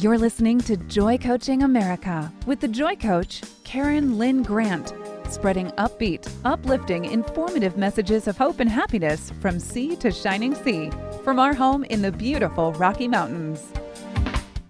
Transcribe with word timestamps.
You're 0.00 0.18
listening 0.18 0.60
to 0.60 0.76
Joy 0.76 1.18
Coaching 1.18 1.64
America 1.64 2.32
with 2.46 2.60
the 2.60 2.68
Joy 2.68 2.94
Coach, 2.94 3.42
Karen 3.64 4.16
Lynn 4.16 4.44
Grant, 4.44 4.94
spreading 5.28 5.70
upbeat, 5.72 6.30
uplifting, 6.44 7.06
informative 7.06 7.76
messages 7.76 8.28
of 8.28 8.38
hope 8.38 8.60
and 8.60 8.70
happiness 8.70 9.32
from 9.40 9.58
sea 9.58 9.96
to 9.96 10.12
shining 10.12 10.54
sea 10.54 10.92
from 11.24 11.40
our 11.40 11.52
home 11.52 11.82
in 11.82 12.00
the 12.00 12.12
beautiful 12.12 12.72
Rocky 12.74 13.08
Mountains. 13.08 13.72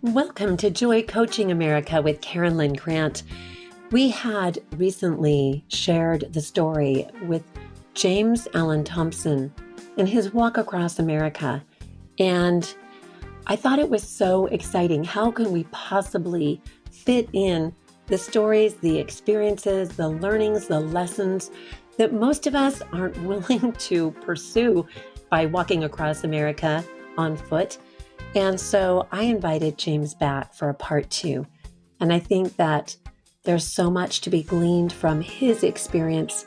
Welcome 0.00 0.56
to 0.56 0.70
Joy 0.70 1.02
Coaching 1.02 1.50
America 1.52 2.00
with 2.00 2.22
Karen 2.22 2.56
Lynn 2.56 2.72
Grant. 2.72 3.24
We 3.90 4.08
had 4.08 4.60
recently 4.78 5.62
shared 5.68 6.32
the 6.32 6.40
story 6.40 7.06
with 7.24 7.42
James 7.92 8.48
Allen 8.54 8.82
Thompson 8.82 9.52
and 9.98 10.08
his 10.08 10.32
walk 10.32 10.56
across 10.56 10.98
America. 10.98 11.62
And 12.18 12.74
I 13.50 13.56
thought 13.56 13.78
it 13.78 13.88
was 13.88 14.06
so 14.06 14.44
exciting. 14.46 15.04
How 15.04 15.30
can 15.30 15.52
we 15.52 15.64
possibly 15.64 16.60
fit 16.90 17.30
in 17.32 17.74
the 18.06 18.18
stories, 18.18 18.74
the 18.74 18.98
experiences, 18.98 19.88
the 19.88 20.10
learnings, 20.10 20.66
the 20.66 20.80
lessons 20.80 21.50
that 21.96 22.12
most 22.12 22.46
of 22.46 22.54
us 22.54 22.82
aren't 22.92 23.16
willing 23.22 23.72
to 23.72 24.10
pursue 24.20 24.86
by 25.30 25.46
walking 25.46 25.84
across 25.84 26.24
America 26.24 26.84
on 27.16 27.38
foot? 27.38 27.78
And 28.34 28.60
so 28.60 29.08
I 29.12 29.22
invited 29.22 29.78
James 29.78 30.14
back 30.14 30.52
for 30.52 30.68
a 30.68 30.74
part 30.74 31.08
two. 31.08 31.46
And 32.00 32.12
I 32.12 32.18
think 32.18 32.56
that 32.56 32.96
there's 33.44 33.66
so 33.66 33.90
much 33.90 34.20
to 34.22 34.30
be 34.30 34.42
gleaned 34.42 34.92
from 34.92 35.22
his 35.22 35.62
experience. 35.62 36.44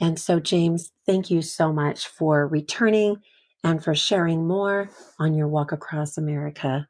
And 0.00 0.18
so, 0.18 0.40
James, 0.40 0.92
thank 1.04 1.30
you 1.30 1.42
so 1.42 1.74
much 1.74 2.06
for 2.06 2.48
returning 2.48 3.18
and 3.64 3.82
for 3.82 3.94
sharing 3.94 4.46
more 4.46 4.90
on 5.18 5.34
your 5.34 5.48
walk 5.48 5.72
across 5.72 6.16
America. 6.16 6.88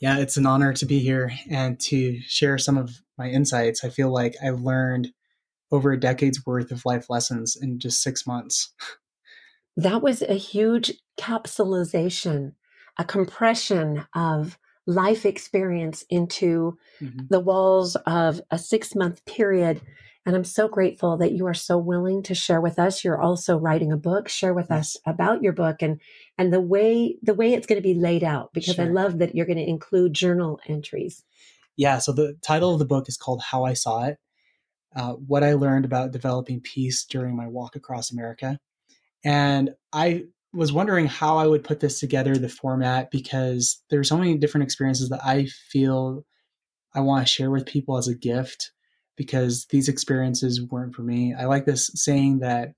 Yeah, 0.00 0.18
it's 0.18 0.36
an 0.36 0.46
honor 0.46 0.72
to 0.74 0.86
be 0.86 1.00
here 1.00 1.32
and 1.50 1.78
to 1.80 2.20
share 2.22 2.58
some 2.58 2.78
of 2.78 3.02
my 3.16 3.28
insights. 3.28 3.84
I 3.84 3.88
feel 3.88 4.12
like 4.12 4.36
I've 4.44 4.60
learned 4.60 5.12
over 5.70 5.92
a 5.92 6.00
decade's 6.00 6.46
worth 6.46 6.70
of 6.70 6.84
life 6.84 7.10
lessons 7.10 7.56
in 7.60 7.78
just 7.78 8.02
six 8.02 8.26
months. 8.26 8.72
That 9.76 10.02
was 10.02 10.22
a 10.22 10.34
huge 10.34 10.92
capsulization, 11.18 12.54
a 12.98 13.04
compression 13.04 14.06
of 14.14 14.58
life 14.88 15.26
experience 15.26 16.04
into 16.08 16.78
mm-hmm. 17.00 17.26
the 17.28 17.38
walls 17.38 17.94
of 18.06 18.40
a 18.50 18.58
six 18.58 18.94
month 18.94 19.24
period 19.24 19.80
and 20.28 20.36
I'm 20.36 20.44
so 20.44 20.68
grateful 20.68 21.16
that 21.16 21.32
you 21.32 21.46
are 21.46 21.54
so 21.54 21.78
willing 21.78 22.22
to 22.24 22.34
share 22.34 22.60
with 22.60 22.78
us. 22.78 23.02
You're 23.02 23.18
also 23.18 23.56
writing 23.56 23.90
a 23.90 23.96
book. 23.96 24.28
Share 24.28 24.52
with 24.52 24.70
us 24.70 24.94
about 25.06 25.42
your 25.42 25.54
book 25.54 25.80
and 25.80 26.02
and 26.36 26.52
the 26.52 26.60
way 26.60 27.16
the 27.22 27.32
way 27.32 27.54
it's 27.54 27.66
going 27.66 27.80
to 27.80 27.82
be 27.82 27.94
laid 27.94 28.22
out 28.22 28.52
because 28.52 28.74
sure. 28.74 28.84
I 28.84 28.88
love 28.88 29.20
that 29.20 29.34
you're 29.34 29.46
going 29.46 29.56
to 29.56 29.66
include 29.66 30.12
journal 30.12 30.60
entries. 30.68 31.24
Yeah. 31.78 31.96
So 31.96 32.12
the 32.12 32.36
title 32.42 32.74
of 32.74 32.78
the 32.78 32.84
book 32.84 33.08
is 33.08 33.16
called 33.16 33.40
How 33.40 33.64
I 33.64 33.72
Saw 33.72 34.04
It. 34.04 34.18
Uh, 34.94 35.12
what 35.14 35.42
I 35.42 35.54
learned 35.54 35.86
about 35.86 36.12
developing 36.12 36.60
peace 36.60 37.06
during 37.06 37.34
my 37.34 37.46
walk 37.46 37.74
across 37.74 38.12
America. 38.12 38.58
And 39.24 39.70
I 39.94 40.24
was 40.52 40.74
wondering 40.74 41.06
how 41.06 41.38
I 41.38 41.46
would 41.46 41.64
put 41.64 41.80
this 41.80 42.00
together, 42.00 42.36
the 42.36 42.50
format, 42.50 43.10
because 43.10 43.82
there's 43.88 44.10
so 44.10 44.18
many 44.18 44.36
different 44.36 44.64
experiences 44.64 45.08
that 45.08 45.24
I 45.24 45.46
feel 45.46 46.26
I 46.94 47.00
want 47.00 47.26
to 47.26 47.32
share 47.32 47.50
with 47.50 47.64
people 47.64 47.96
as 47.96 48.08
a 48.08 48.14
gift 48.14 48.72
because 49.18 49.66
these 49.66 49.88
experiences 49.88 50.62
weren't 50.62 50.94
for 50.94 51.02
me. 51.02 51.34
I 51.34 51.44
like 51.44 51.66
this 51.66 51.90
saying 51.94 52.38
that 52.38 52.72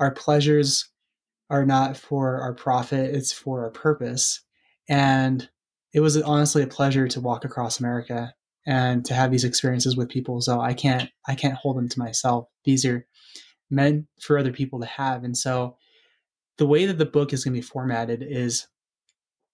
our 0.00 0.10
pleasures 0.10 0.90
are 1.48 1.64
not 1.64 1.96
for 1.96 2.40
our 2.40 2.52
profit, 2.52 3.14
it's 3.14 3.32
for 3.32 3.64
our 3.64 3.70
purpose. 3.70 4.42
And 4.88 5.48
it 5.94 6.00
was 6.00 6.20
honestly 6.20 6.62
a 6.62 6.66
pleasure 6.66 7.08
to 7.08 7.20
walk 7.20 7.44
across 7.44 7.80
America 7.80 8.34
and 8.66 9.04
to 9.06 9.14
have 9.14 9.30
these 9.30 9.44
experiences 9.44 9.96
with 9.96 10.08
people. 10.08 10.40
So 10.42 10.60
I 10.60 10.74
can't 10.74 11.08
I 11.26 11.34
can't 11.34 11.54
hold 11.54 11.76
them 11.76 11.88
to 11.88 11.98
myself. 11.98 12.48
These 12.64 12.84
are 12.84 13.06
meant 13.70 14.06
for 14.20 14.36
other 14.36 14.52
people 14.52 14.80
to 14.80 14.86
have. 14.86 15.24
And 15.24 15.36
so 15.36 15.76
the 16.58 16.66
way 16.66 16.86
that 16.86 16.98
the 16.98 17.06
book 17.06 17.32
is 17.32 17.44
going 17.44 17.54
to 17.54 17.60
be 17.60 17.66
formatted 17.66 18.22
is 18.22 18.66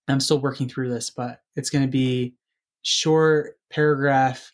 I'm 0.08 0.20
still 0.20 0.41
working 0.41 0.68
through 0.68 0.91
this, 0.91 1.10
but 1.10 1.41
it's 1.54 1.70
going 1.70 1.84
to 1.84 1.91
be 1.91 2.34
short 2.82 3.58
paragraph 3.70 4.52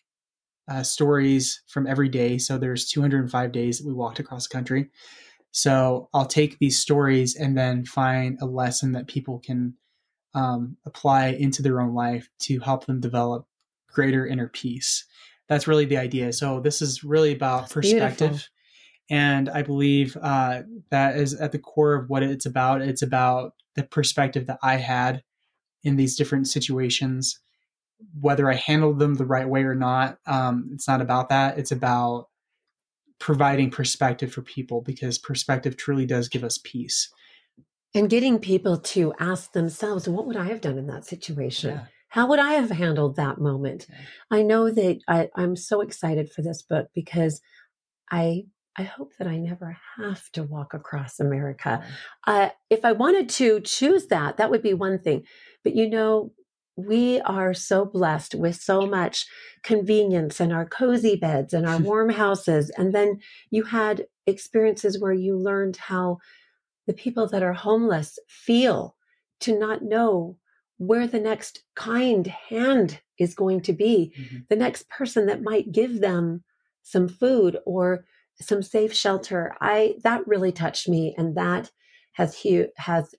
uh, 0.67 0.83
stories 0.83 1.61
from 1.67 1.87
every 1.87 2.09
day. 2.09 2.37
So 2.37 2.57
there's 2.57 2.89
205 2.89 3.51
days 3.51 3.79
that 3.79 3.87
we 3.87 3.93
walked 3.93 4.19
across 4.19 4.47
the 4.47 4.53
country. 4.53 4.89
So 5.51 6.09
I'll 6.13 6.25
take 6.25 6.57
these 6.59 6.79
stories 6.79 7.35
and 7.35 7.57
then 7.57 7.85
find 7.85 8.37
a 8.41 8.45
lesson 8.45 8.93
that 8.93 9.07
people 9.07 9.39
can 9.39 9.75
um, 10.33 10.77
apply 10.85 11.27
into 11.27 11.61
their 11.61 11.79
own 11.79 11.93
life 11.93 12.27
to 12.41 12.59
help 12.59 12.85
them 12.85 12.99
develop 12.99 13.45
greater 13.91 14.25
inner 14.25 14.47
peace. 14.47 15.05
That's 15.47 15.67
really 15.67 15.85
the 15.85 15.97
idea. 15.97 16.33
So 16.33 16.59
this 16.59 16.81
is 16.81 17.03
really 17.03 17.33
about 17.33 17.63
That's 17.63 17.73
perspective. 17.73 18.29
Beautiful. 18.29 18.47
And 19.09 19.49
I 19.49 19.61
believe 19.61 20.17
uh, 20.21 20.61
that 20.89 21.17
is 21.17 21.35
at 21.35 21.51
the 21.51 21.59
core 21.59 21.93
of 21.93 22.09
what 22.09 22.23
it's 22.23 22.45
about. 22.45 22.81
It's 22.81 23.01
about 23.01 23.53
the 23.75 23.83
perspective 23.83 24.47
that 24.47 24.59
I 24.63 24.77
had 24.77 25.23
in 25.83 25.97
these 25.97 26.15
different 26.15 26.47
situations 26.47 27.39
whether 28.19 28.49
I 28.49 28.55
handled 28.55 28.99
them 28.99 29.15
the 29.15 29.25
right 29.25 29.47
way 29.47 29.63
or 29.63 29.75
not. 29.75 30.17
Um, 30.25 30.69
it's 30.73 30.87
not 30.87 31.01
about 31.01 31.29
that. 31.29 31.57
It's 31.57 31.71
about 31.71 32.27
providing 33.19 33.71
perspective 33.71 34.31
for 34.33 34.41
people 34.41 34.81
because 34.81 35.17
perspective 35.17 35.77
truly 35.77 36.05
does 36.05 36.27
give 36.27 36.43
us 36.43 36.59
peace. 36.63 37.09
And 37.95 38.09
getting 38.09 38.39
people 38.39 38.77
to 38.77 39.13
ask 39.19 39.53
themselves, 39.53 40.09
what 40.09 40.25
would 40.25 40.37
I 40.37 40.45
have 40.45 40.61
done 40.61 40.77
in 40.77 40.87
that 40.87 41.05
situation? 41.05 41.75
Yeah. 41.75 41.85
How 42.09 42.27
would 42.27 42.39
I 42.39 42.53
have 42.53 42.69
handled 42.69 43.15
that 43.15 43.39
moment? 43.39 43.87
Yeah. 43.89 43.95
I 44.31 44.41
know 44.43 44.69
that 44.69 44.99
I, 45.07 45.29
I'm 45.35 45.55
so 45.55 45.81
excited 45.81 46.31
for 46.31 46.41
this 46.41 46.61
book 46.61 46.87
because 46.93 47.41
I 48.11 48.43
I 48.75 48.83
hope 48.83 49.11
that 49.19 49.27
I 49.27 49.37
never 49.37 49.77
have 49.97 50.31
to 50.31 50.43
walk 50.43 50.73
across 50.73 51.19
America. 51.19 51.83
Uh, 52.25 52.49
if 52.69 52.83
I 52.83 52.91
wanted 52.91 53.29
to 53.29 53.61
choose 53.61 54.07
that, 54.07 54.37
that 54.37 54.49
would 54.49 54.63
be 54.63 54.73
one 54.73 54.97
thing. 54.99 55.23
But 55.63 55.75
you 55.75 55.89
know, 55.89 56.31
we 56.75 57.21
are 57.21 57.53
so 57.53 57.85
blessed 57.85 58.35
with 58.35 58.55
so 58.55 58.85
much 58.85 59.25
convenience 59.63 60.39
and 60.39 60.51
our 60.51 60.65
cozy 60.65 61.15
beds 61.15 61.53
and 61.53 61.67
our 61.67 61.77
warm 61.79 62.09
houses. 62.09 62.71
And 62.77 62.93
then 62.93 63.19
you 63.51 63.63
had 63.63 64.05
experiences 64.25 64.99
where 64.99 65.13
you 65.13 65.37
learned 65.37 65.77
how 65.77 66.17
the 66.87 66.93
people 66.93 67.27
that 67.27 67.43
are 67.43 67.53
homeless 67.53 68.17
feel 68.27 68.95
to 69.41 69.57
not 69.57 69.83
know 69.83 70.37
where 70.77 71.07
the 71.07 71.19
next 71.19 71.63
kind 71.75 72.27
hand 72.27 72.99
is 73.19 73.35
going 73.35 73.61
to 73.61 73.73
be, 73.73 74.13
mm-hmm. 74.17 74.37
the 74.49 74.55
next 74.55 74.89
person 74.89 75.27
that 75.27 75.41
might 75.41 75.71
give 75.71 76.01
them 76.01 76.43
some 76.81 77.07
food 77.07 77.57
or 77.65 78.05
some 78.41 78.61
safe 78.61 78.93
shelter. 78.93 79.55
I 79.61 79.95
that 80.03 80.27
really 80.27 80.51
touched 80.51 80.89
me, 80.89 81.13
and 81.17 81.35
that 81.37 81.71
has 82.13 82.41
hu- 82.41 82.67
has 82.77 83.15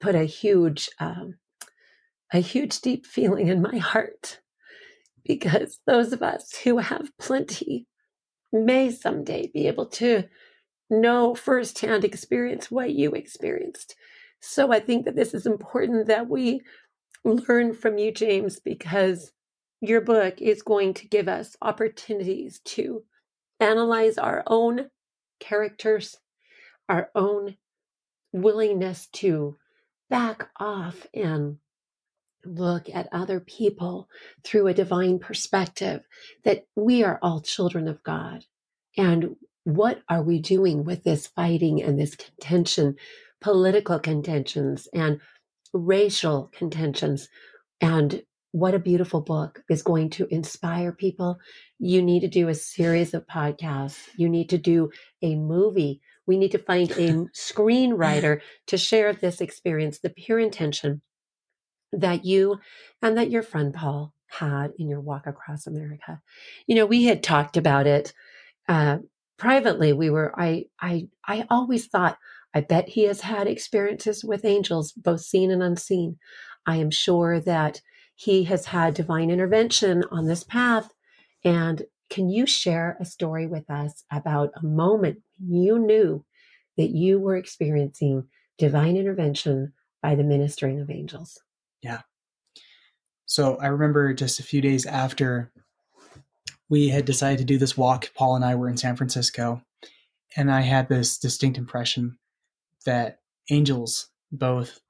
put 0.00 0.14
a 0.14 0.24
huge 0.24 0.88
um, 0.98 1.36
a 2.32 2.38
huge, 2.38 2.80
deep 2.80 3.06
feeling 3.06 3.48
in 3.48 3.62
my 3.62 3.78
heart 3.78 4.40
because 5.24 5.80
those 5.86 6.12
of 6.12 6.22
us 6.22 6.56
who 6.64 6.78
have 6.78 7.16
plenty 7.18 7.86
may 8.52 8.90
someday 8.90 9.50
be 9.52 9.66
able 9.66 9.86
to 9.86 10.24
know 10.88 11.34
firsthand 11.34 12.04
experience 12.04 12.70
what 12.70 12.92
you 12.92 13.12
experienced. 13.12 13.96
So 14.40 14.72
I 14.72 14.80
think 14.80 15.04
that 15.04 15.16
this 15.16 15.34
is 15.34 15.46
important 15.46 16.06
that 16.06 16.28
we 16.28 16.60
learn 17.24 17.74
from 17.74 17.98
you, 17.98 18.12
James, 18.12 18.60
because 18.60 19.32
your 19.80 20.00
book 20.00 20.40
is 20.40 20.62
going 20.62 20.94
to 20.94 21.08
give 21.08 21.28
us 21.28 21.56
opportunities 21.60 22.60
to 22.64 23.04
analyze 23.60 24.16
our 24.18 24.42
own 24.46 24.90
characters, 25.40 26.16
our 26.88 27.10
own 27.14 27.56
willingness 28.32 29.08
to 29.12 29.56
back 30.08 30.48
off 30.58 31.06
and 31.12 31.58
look 32.46 32.88
at 32.92 33.08
other 33.12 33.40
people 33.40 34.08
through 34.44 34.66
a 34.68 34.74
divine 34.74 35.18
perspective 35.18 36.02
that 36.44 36.66
we 36.74 37.02
are 37.02 37.18
all 37.22 37.40
children 37.40 37.88
of 37.88 38.02
God. 38.02 38.44
And 38.96 39.36
what 39.64 40.02
are 40.08 40.22
we 40.22 40.38
doing 40.38 40.84
with 40.84 41.04
this 41.04 41.26
fighting 41.26 41.82
and 41.82 41.98
this 41.98 42.14
contention, 42.14 42.96
political 43.40 43.98
contentions 43.98 44.88
and 44.94 45.20
racial 45.72 46.50
contentions? 46.54 47.28
And 47.80 48.22
what 48.52 48.74
a 48.74 48.78
beautiful 48.78 49.20
book 49.20 49.62
is 49.68 49.82
going 49.82 50.08
to 50.08 50.26
inspire 50.30 50.92
people. 50.92 51.38
You 51.78 52.00
need 52.00 52.20
to 52.20 52.28
do 52.28 52.48
a 52.48 52.54
series 52.54 53.12
of 53.12 53.26
podcasts. 53.26 53.98
You 54.16 54.28
need 54.28 54.48
to 54.50 54.58
do 54.58 54.90
a 55.20 55.36
movie. 55.36 56.00
We 56.26 56.38
need 56.38 56.52
to 56.52 56.58
find 56.58 56.90
a 56.92 57.12
screenwriter 57.36 58.40
to 58.68 58.78
share 58.78 59.12
this 59.12 59.40
experience, 59.40 59.98
the 59.98 60.10
pure 60.10 60.38
intention 60.38 61.02
that 61.92 62.24
you 62.24 62.58
and 63.02 63.16
that 63.16 63.30
your 63.30 63.42
friend 63.42 63.72
Paul 63.72 64.12
had 64.26 64.72
in 64.78 64.88
your 64.88 65.00
walk 65.00 65.26
across 65.26 65.66
America. 65.66 66.20
You 66.66 66.76
know, 66.76 66.86
we 66.86 67.04
had 67.04 67.22
talked 67.22 67.56
about 67.56 67.86
it 67.86 68.12
uh, 68.68 68.98
privately. 69.36 69.92
We 69.92 70.10
were, 70.10 70.32
I, 70.38 70.66
I, 70.80 71.08
I 71.26 71.46
always 71.50 71.86
thought, 71.86 72.18
I 72.54 72.60
bet 72.60 72.88
he 72.88 73.04
has 73.04 73.20
had 73.20 73.46
experiences 73.46 74.24
with 74.24 74.44
angels, 74.44 74.92
both 74.92 75.20
seen 75.20 75.50
and 75.50 75.62
unseen. 75.62 76.18
I 76.66 76.76
am 76.76 76.90
sure 76.90 77.38
that 77.40 77.80
he 78.14 78.44
has 78.44 78.66
had 78.66 78.94
divine 78.94 79.30
intervention 79.30 80.04
on 80.10 80.26
this 80.26 80.42
path. 80.42 80.92
And 81.44 81.82
can 82.08 82.28
you 82.28 82.46
share 82.46 82.96
a 82.98 83.04
story 83.04 83.46
with 83.46 83.68
us 83.70 84.04
about 84.10 84.50
a 84.56 84.64
moment 84.64 85.18
you 85.38 85.78
knew 85.78 86.24
that 86.76 86.90
you 86.90 87.18
were 87.18 87.36
experiencing 87.36 88.26
divine 88.58 88.96
intervention 88.96 89.72
by 90.02 90.14
the 90.14 90.24
ministering 90.24 90.80
of 90.80 90.90
angels? 90.90 91.38
Yeah. 91.86 92.00
So 93.26 93.58
I 93.58 93.68
remember 93.68 94.12
just 94.12 94.40
a 94.40 94.42
few 94.42 94.60
days 94.60 94.86
after 94.86 95.52
we 96.68 96.88
had 96.88 97.04
decided 97.04 97.38
to 97.38 97.44
do 97.44 97.58
this 97.58 97.76
walk, 97.76 98.10
Paul 98.12 98.34
and 98.34 98.44
I 98.44 98.56
were 98.56 98.68
in 98.68 98.76
San 98.76 98.96
Francisco, 98.96 99.62
and 100.36 100.50
I 100.50 100.62
had 100.62 100.88
this 100.88 101.16
distinct 101.16 101.58
impression 101.58 102.18
that 102.86 103.20
angels, 103.50 104.08
both 104.32 104.80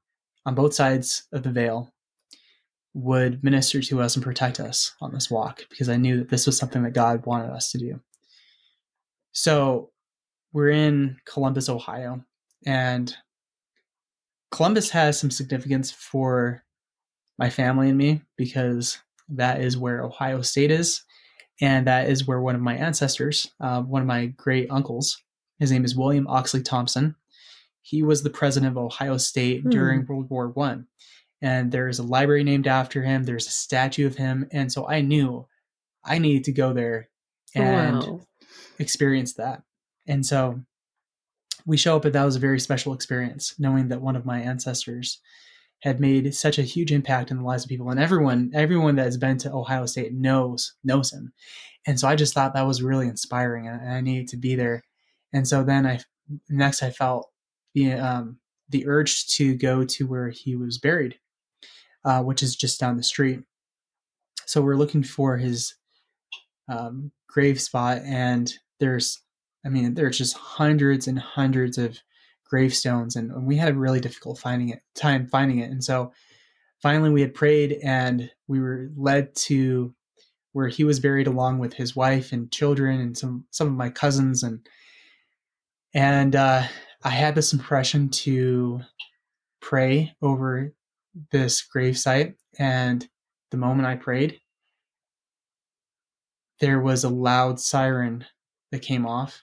on 0.47 0.55
both 0.55 0.73
sides 0.73 1.25
of 1.33 1.43
the 1.43 1.51
veil, 1.51 1.93
would 2.95 3.45
minister 3.45 3.83
to 3.83 4.01
us 4.01 4.17
and 4.17 4.25
protect 4.25 4.59
us 4.59 4.95
on 5.03 5.13
this 5.13 5.31
walk 5.31 5.65
because 5.69 5.91
I 5.91 5.99
knew 5.99 6.17
that 6.17 6.31
this 6.31 6.47
was 6.47 6.57
something 6.57 6.83
that 6.85 6.95
God 6.95 7.27
wanted 7.27 7.51
us 7.51 7.71
to 7.73 7.79
do. 7.79 8.01
So 9.33 9.91
we're 10.55 10.71
in 10.71 11.19
Columbus, 11.27 11.69
Ohio, 11.69 12.25
and 12.65 13.15
Columbus 14.51 14.89
has 14.89 15.21
some 15.21 15.31
significance 15.31 15.91
for 15.91 16.65
my 17.39 17.51
family 17.51 17.89
and 17.89 17.99
me 17.99 18.23
because 18.37 18.99
that 19.29 19.61
is 19.61 19.77
where 19.77 20.03
Ohio 20.03 20.43
State 20.43 20.71
is. 20.71 21.03
And 21.61 21.87
that 21.87 22.09
is 22.09 22.27
where 22.27 22.41
one 22.41 22.55
of 22.55 22.61
my 22.61 22.77
ancestors, 22.77 23.51
uh, 23.61 23.81
one 23.81 24.03
of 24.03 24.09
my 24.09 24.27
great 24.27 24.71
uncles, 24.71 25.23
his 25.59 25.73
name 25.73 25.85
is 25.85 25.97
William 25.97 26.27
Oxley 26.29 26.63
Thompson. 26.63 27.17
He 27.81 28.03
was 28.03 28.23
the 28.23 28.31
president 28.31 28.73
of 28.73 28.79
Ohio 28.79 29.17
State 29.17 29.63
hmm. 29.63 29.71
during 29.71 30.07
World 30.07 30.29
War 30.29 30.49
One, 30.49 30.87
and 31.41 31.73
there's 31.73 31.99
a 31.99 32.03
library 32.03 32.45
named 32.45 32.67
after 32.67 33.03
him. 33.03 33.25
There's 33.25 33.47
a 33.47 33.53
statue 33.53 34.07
of 34.07 34.17
him, 34.17 34.49
and 34.53 34.71
so 34.71 34.87
I 34.87 35.01
knew 35.01 35.47
I 36.05 36.19
needed 36.19 36.45
to 36.45 36.53
go 36.53 36.73
there 36.73 37.09
and 37.55 38.03
wow. 38.03 38.21
experience 38.79 39.35
that. 39.35 39.63
And 40.07 40.27
so 40.27 40.61
we 41.65 41.77
show 41.77 41.97
up, 41.97 42.05
and 42.05 42.15
that 42.15 42.25
was 42.25 42.37
a 42.37 42.41
very 42.41 42.61
special 42.61 42.93
experience, 42.93 43.55
knowing 43.59 43.89
that 43.89 44.03
one 44.03 44.17
of 44.17 44.27
my 44.27 44.41
ancestors 44.41 45.21
had 45.83 46.01
made 46.01 46.35
such 46.35 46.59
a 46.59 46.63
huge 46.63 46.93
impact 46.93 47.31
in 47.31 47.39
the 47.39 47.45
lives 47.45 47.65
of 47.65 47.69
people. 47.69 47.91
And 47.91 48.01
everyone 48.01 48.51
everyone 48.55 48.97
that 48.97 49.05
has 49.05 49.17
been 49.17 49.39
to 49.39 49.53
ohio 49.53 49.87
state 49.87 50.13
knows 50.13 50.75
knows 50.85 51.13
him. 51.13 51.33
And 51.87 52.01
so 52.01 52.09
i 52.09 52.17
just 52.17 52.35
thought 52.35 52.55
that 52.55 52.67
was 52.67 52.83
really 52.83 53.07
inspiring 53.07 53.69
and 53.69 53.91
i 53.91 54.01
needed 54.01 54.29
to 54.29 54.37
be 54.37 54.55
there. 54.55 54.83
And 55.33 55.47
so 55.47 55.63
then 55.63 55.87
i 55.87 56.01
next 56.49 56.83
i 56.83 56.91
felt 56.91 57.29
the 57.75 57.93
um, 57.93 58.39
the 58.69 58.87
urge 58.87 59.27
to 59.29 59.55
go 59.55 59.85
to 59.85 60.07
where 60.07 60.31
he 60.31 60.57
was 60.57 60.79
buried 60.79 61.19
uh, 62.07 62.23
which 62.23 62.43
is 62.43 62.57
just 62.57 62.81
down 62.81 62.97
the 62.97 63.03
street. 63.03 63.41
So 64.47 64.63
we're 64.63 64.77
looking 64.77 65.03
for 65.03 65.37
his 65.37 65.75
um, 66.69 67.11
grave 67.29 67.61
spot 67.61 67.99
and 68.05 68.53
there's 68.81 69.21
i 69.65 69.69
mean 69.69 69.95
there's 69.95 70.19
just 70.19 70.37
hundreds 70.37 71.07
and 71.07 71.19
hundreds 71.19 71.79
of 71.79 71.99
gravestones 72.49 73.17
and 73.17 73.47
we 73.47 73.57
had 73.57 73.75
a 73.75 73.79
really 73.79 74.01
difficult 74.01 74.39
finding 74.39 74.71
it 74.71 74.81
time 74.95 75.27
finding 75.27 75.59
it. 75.59 75.71
And 75.71 75.83
so 75.83 76.13
finally 76.83 77.11
we 77.11 77.21
had 77.21 77.35
prayed 77.35 77.79
and 77.83 78.31
we 78.47 78.61
were 78.61 78.91
led 78.97 79.35
to 79.35 79.95
where 80.53 80.69
he 80.69 80.85
was 80.85 81.01
buried 81.01 81.27
along 81.27 81.59
with 81.59 81.75
his 81.75 81.95
wife 81.95 82.33
and 82.33 82.51
children 82.51 83.01
and 83.01 83.19
some 83.19 83.45
some 83.51 83.67
of 83.67 83.75
my 83.75 83.91
cousins. 83.91 84.43
And 84.43 84.67
and 85.93 86.35
uh, 86.35 86.63
I 87.03 87.11
had 87.11 87.35
this 87.35 87.53
impression 87.53 88.09
to 88.11 88.81
pray 89.61 90.15
over 90.23 90.73
this 91.31 91.67
gravesite. 91.75 92.35
And 92.59 93.09
the 93.51 93.57
moment 93.57 93.87
I 93.87 93.97
prayed 93.97 94.41
there 96.61 96.81
was 96.81 97.05
a 97.05 97.09
loud 97.09 97.61
siren 97.61 98.25
that 98.73 98.81
came 98.81 99.07
off 99.07 99.43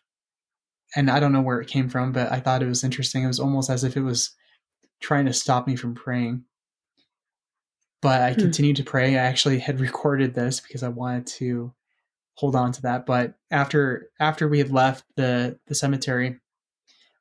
and 0.95 1.09
I 1.09 1.19
don't 1.19 1.33
know 1.33 1.41
where 1.41 1.61
it 1.61 1.67
came 1.67 1.89
from, 1.89 2.11
but 2.11 2.31
I 2.31 2.39
thought 2.39 2.63
it 2.63 2.67
was 2.67 2.83
interesting. 2.83 3.23
It 3.23 3.27
was 3.27 3.39
almost 3.39 3.69
as 3.69 3.83
if 3.83 3.97
it 3.97 4.01
was 4.01 4.31
trying 5.01 5.25
to 5.25 5.33
stop 5.33 5.67
me 5.67 5.75
from 5.75 5.95
praying. 5.95 6.43
But 8.01 8.21
I 8.21 8.33
hmm. 8.33 8.41
continued 8.41 8.77
to 8.77 8.83
pray. 8.83 9.17
I 9.17 9.23
actually 9.23 9.59
had 9.59 9.79
recorded 9.81 10.33
this 10.33 10.59
because 10.59 10.83
I 10.83 10.89
wanted 10.89 11.27
to 11.27 11.73
hold 12.35 12.55
on 12.55 12.71
to 12.73 12.81
that. 12.83 13.05
But 13.05 13.35
after 13.51 14.09
after 14.19 14.47
we 14.47 14.59
had 14.59 14.71
left 14.71 15.05
the 15.15 15.59
the 15.67 15.75
cemetery, 15.75 16.39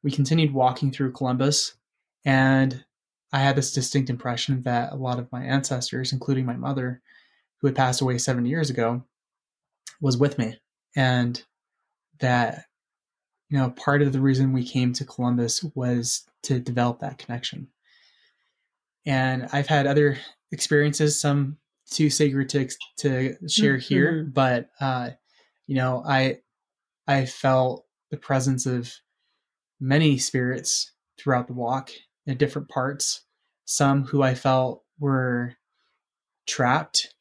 we 0.02 0.10
continued 0.10 0.52
walking 0.52 0.90
through 0.90 1.12
Columbus, 1.12 1.74
and 2.24 2.84
I 3.32 3.40
had 3.40 3.56
this 3.56 3.72
distinct 3.72 4.10
impression 4.10 4.62
that 4.62 4.92
a 4.92 4.96
lot 4.96 5.18
of 5.18 5.30
my 5.32 5.44
ancestors, 5.44 6.12
including 6.12 6.44
my 6.44 6.56
mother, 6.56 7.00
who 7.58 7.68
had 7.68 7.76
passed 7.76 8.00
away 8.00 8.18
seven 8.18 8.44
years 8.44 8.68
ago, 8.68 9.04
was 10.00 10.18
with 10.18 10.38
me, 10.38 10.58
and 10.94 11.42
that 12.18 12.66
you 13.52 13.58
know, 13.58 13.68
part 13.68 14.00
of 14.00 14.14
the 14.14 14.20
reason 14.20 14.54
we 14.54 14.64
came 14.64 14.94
to 14.94 15.04
Columbus 15.04 15.62
was 15.74 16.24
to 16.44 16.58
develop 16.58 17.00
that 17.00 17.18
connection. 17.18 17.68
And 19.04 19.46
I've 19.52 19.66
had 19.66 19.86
other 19.86 20.16
experiences, 20.50 21.20
some 21.20 21.58
too 21.90 22.08
sacred 22.08 22.48
to 22.48 22.68
to 23.00 23.36
share 23.46 23.76
mm-hmm. 23.76 23.94
here, 23.94 24.24
but 24.32 24.70
uh, 24.80 25.10
you 25.66 25.74
know, 25.74 26.02
I 26.06 26.38
I 27.06 27.26
felt 27.26 27.84
the 28.10 28.16
presence 28.16 28.64
of 28.64 28.90
many 29.78 30.16
spirits 30.16 30.92
throughout 31.18 31.46
the 31.46 31.52
walk 31.52 31.90
in 32.24 32.38
different 32.38 32.70
parts. 32.70 33.26
Some 33.66 34.04
who 34.04 34.22
I 34.22 34.34
felt 34.34 34.82
were 34.98 35.56
trapped, 36.46 37.14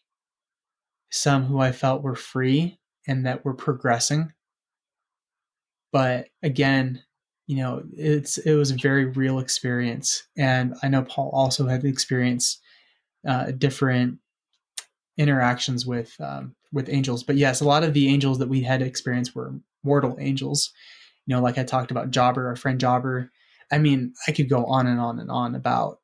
some 1.09 1.43
who 1.43 1.59
I 1.59 1.73
felt 1.73 2.03
were 2.03 2.15
free 2.15 2.79
and 3.05 3.25
that 3.25 3.43
were 3.43 3.53
progressing 3.53 4.31
but 5.91 6.27
again 6.43 7.01
you 7.47 7.57
know 7.57 7.83
it's 7.97 8.37
it 8.39 8.55
was 8.55 8.71
a 8.71 8.75
very 8.75 9.05
real 9.05 9.39
experience. 9.39 10.23
And 10.37 10.75
i 10.83 10.87
know 10.87 11.03
paul 11.03 11.29
also 11.33 11.67
had 11.67 11.83
experienced 11.83 12.61
uh, 13.27 13.51
different 13.51 14.19
interactions 15.17 15.85
with 15.85 16.15
um, 16.19 16.55
with 16.71 16.89
angels. 16.89 17.23
But 17.23 17.35
yes 17.35 17.61
a 17.61 17.65
lot 17.65 17.83
of 17.83 17.93
the 17.93 18.07
angels 18.07 18.39
that 18.39 18.49
we 18.49 18.61
had 18.61 18.81
experienced 18.81 19.35
were 19.35 19.53
mortal 19.83 20.15
angels. 20.19 20.71
You 21.25 21.35
know 21.35 21.41
like 21.41 21.57
i 21.57 21.63
talked 21.63 21.91
about 21.91 22.11
jobber 22.11 22.47
our 22.47 22.55
friend 22.55 22.79
jobber. 22.79 23.31
I 23.71 23.77
mean 23.77 24.13
i 24.27 24.31
could 24.31 24.49
go 24.49 24.65
on 24.65 24.87
and 24.87 24.99
on 24.99 25.19
and 25.19 25.29
on 25.29 25.55
about 25.55 25.99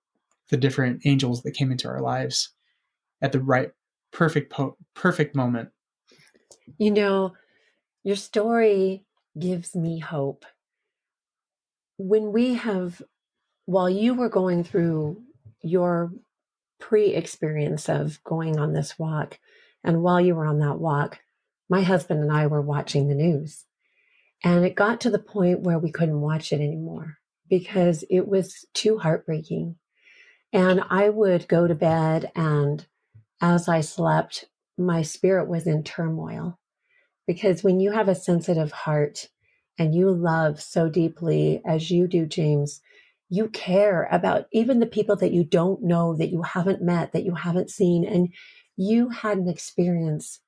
the 0.50 0.58
different 0.58 1.02
angels 1.06 1.44
that 1.44 1.52
came 1.52 1.72
into 1.72 1.88
our 1.88 2.02
lives 2.02 2.50
at 3.22 3.32
the 3.32 3.40
right 3.42 3.72
perfect 4.12 4.52
po- 4.52 4.78
perfect 4.94 5.36
moment. 5.36 5.70
You 6.78 6.92
know 6.92 7.34
your 8.04 8.16
story 8.16 9.07
gives 9.40 9.76
me 9.76 10.00
hope. 10.00 10.46
When 11.98 12.32
we 12.32 12.56
have, 12.56 13.02
while 13.66 13.90
you 13.90 14.14
were 14.14 14.30
going 14.30 14.64
through 14.64 15.22
your 15.62 16.12
pre 16.80 17.14
experience 17.14 17.90
of 17.90 18.24
going 18.24 18.60
on 18.60 18.74
this 18.74 19.00
walk, 19.00 19.40
and 19.84 20.04
while 20.04 20.22
you 20.22 20.36
were 20.36 20.46
on 20.46 20.60
that 20.60 20.80
walk, 20.80 21.20
my 21.70 21.82
husband 21.82 22.22
and 22.22 22.32
I 22.32 22.48
were 22.48 22.62
watching 22.62 23.08
the 23.08 23.16
news. 23.16 23.66
And 24.44 24.64
it 24.64 24.76
got 24.76 25.02
to 25.02 25.10
the 25.10 25.20
point 25.20 25.62
where 25.62 25.80
we 25.80 25.92
couldn't 25.92 26.22
watch 26.22 26.54
it 26.54 26.62
anymore 26.62 27.18
because 27.50 28.04
it 28.10 28.28
was 28.28 28.66
too 28.74 29.00
heartbreaking. 29.00 29.78
And 30.54 30.82
I 30.90 31.10
would 31.10 31.48
go 31.48 31.68
to 31.68 31.76
bed, 31.76 32.32
and 32.36 32.86
as 33.42 33.68
I 33.68 33.82
slept, 33.82 34.46
my 34.78 35.02
spirit 35.02 35.48
was 35.48 35.68
in 35.68 35.84
turmoil 35.84 36.60
because 37.28 37.64
when 37.64 37.80
you 37.80 37.92
have 37.92 38.08
a 38.08 38.16
sensitive 38.16 38.72
heart 38.72 39.28
and 39.78 39.94
you 39.94 40.10
love 40.10 40.62
so 40.62 40.90
deeply 40.90 41.62
as 41.66 41.92
you 41.92 42.08
do, 42.08 42.26
James, 42.26 42.82
you 43.30 43.50
care 43.50 44.08
about 44.12 44.48
even 44.54 44.80
the 44.80 44.86
people 44.86 45.18
that 45.18 45.34
you 45.34 45.44
don't 45.44 45.84
know, 45.84 46.16
that 46.16 46.30
you 46.32 46.42
haven't 46.42 46.82
met, 46.82 47.12
that 47.12 47.26
you 47.26 47.36
haven't 47.36 47.70
seen. 47.70 48.06
And 48.06 48.34
you 48.78 49.10
had 49.10 49.38
an 49.38 49.50
experience 49.50 50.40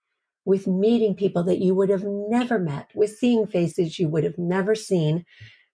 with 0.46 0.66
meeting 0.68 1.16
people 1.16 1.44
that 1.44 1.60
you 1.60 1.76
would 1.76 1.90
have 1.90 2.06
never 2.06 2.58
met, 2.58 2.90
with 2.96 3.18
seeing 3.18 3.46
faces 3.46 4.00
you 4.00 4.08
would 4.08 4.24
have 4.24 4.38
never 4.38 4.74
seen. 4.74 5.26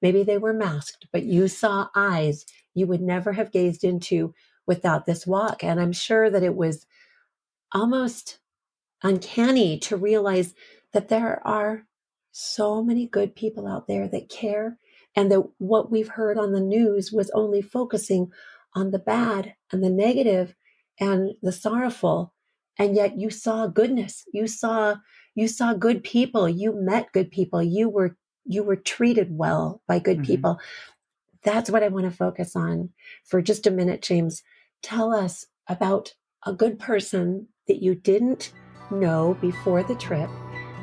Maybe 0.02 0.24
they 0.24 0.38
were 0.40 0.54
masked, 0.54 1.08
but 1.14 1.24
you 1.24 1.48
saw 1.48 1.88
eyes 1.96 2.46
you 2.74 2.88
would 2.88 3.02
never 3.02 3.34
have 3.34 3.52
gazed 3.52 3.84
into 3.84 4.34
without 4.68 5.06
this 5.06 5.26
walk. 5.28 5.64
And 5.64 5.80
I'm 5.80 5.94
sure 5.94 6.30
that 6.30 6.44
it 6.44 6.56
was 6.56 6.88
almost 7.72 8.40
uncanny 9.04 9.78
to 9.80 9.96
realize 9.96 10.54
that 10.96 11.10
there 11.10 11.46
are 11.46 11.86
so 12.32 12.82
many 12.82 13.06
good 13.06 13.36
people 13.36 13.68
out 13.68 13.86
there 13.86 14.08
that 14.08 14.30
care 14.30 14.78
and 15.14 15.30
that 15.30 15.44
what 15.58 15.92
we've 15.92 16.08
heard 16.08 16.38
on 16.38 16.54
the 16.54 16.62
news 16.62 17.12
was 17.12 17.30
only 17.32 17.62
focusing 17.62 18.32
on 18.74 18.92
the 18.92 19.00
bad 19.00 19.56
and 19.74 19.84
the 19.84 19.90
negative 19.90 20.56
and 20.98 21.32
the 21.42 21.52
sorrowful. 21.52 22.34
And 22.80 22.96
yet 22.96 23.18
you 23.18 23.30
saw 23.30 23.68
goodness. 23.68 24.24
You 24.34 24.48
saw 24.48 24.96
you 25.36 25.50
saw 25.50 25.74
good 25.74 26.02
people. 26.02 26.48
You 26.48 26.74
met 26.74 27.12
good 27.12 27.30
people. 27.30 27.62
You 27.62 27.90
were 27.90 28.16
you 28.46 28.64
were 28.64 28.78
treated 28.78 29.38
well 29.38 29.82
by 29.90 30.00
good 30.00 30.20
mm-hmm. 30.20 30.26
people. 30.26 30.60
That's 31.44 31.70
what 31.70 31.84
i 31.84 31.90
want 31.90 32.06
to 32.06 32.12
focus 32.12 32.56
on 32.56 32.90
for 33.26 33.42
just 33.42 33.68
a 33.68 33.72
minute 33.72 34.02
james. 34.02 34.44
Tell 34.82 35.14
us 35.14 35.46
about 35.68 36.14
a 36.46 36.54
good 36.54 36.80
person 36.80 37.50
that 37.68 37.84
you 37.84 37.96
didn't 37.96 38.54
know 38.92 39.38
before 39.42 39.84
the 39.84 39.96
trip, 39.96 40.30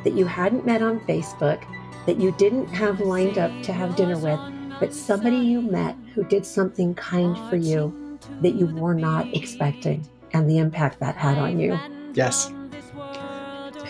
that 0.05 0.15
you 0.15 0.27
hadn't 0.27 0.67
met 0.67 0.83
on 0.83 1.01
Facebook, 1.01 1.63
that 2.07 2.19
you 2.19 2.33
didn't 2.33 2.67
have 2.67 3.01
lined 3.01 3.39
up 3.39 3.51
to 3.63 3.73
have 3.73 3.97
dinner 3.97 4.19
with, 4.19 4.41
but 4.81 4.93
somebody 4.93 5.37
you 5.37 5.61
met 5.61 5.97
who 6.15 6.25
did 6.25 6.45
something 6.45 6.95
kind 6.95 7.37
for 7.49 7.57
you 7.57 8.19
that 8.41 8.55
you 8.55 8.67
were 8.67 8.95
not 8.95 9.33
expecting 9.35 10.07
and 10.33 10.49
the 10.49 10.59
impact 10.59 10.99
that 11.01 11.17
had 11.17 11.39
on 11.39 11.59
you. 11.59 11.79
Yes. 12.15 12.53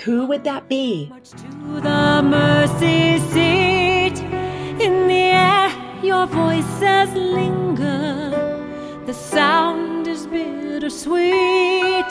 Who 0.04 0.26
would 0.26 0.44
that 0.44 0.68
be? 0.68 1.12
To 1.36 1.80
the 1.80 2.22
mercy 2.22 3.18
seat 3.30 4.20
in 4.82 5.06
the 5.06 5.14
air, 5.14 5.70
your 6.02 6.26
voices 6.26 7.14
linger. 7.14 8.30
The 9.06 9.14
sound 9.14 10.08
is 10.08 10.26
bittersweet. 10.26 12.08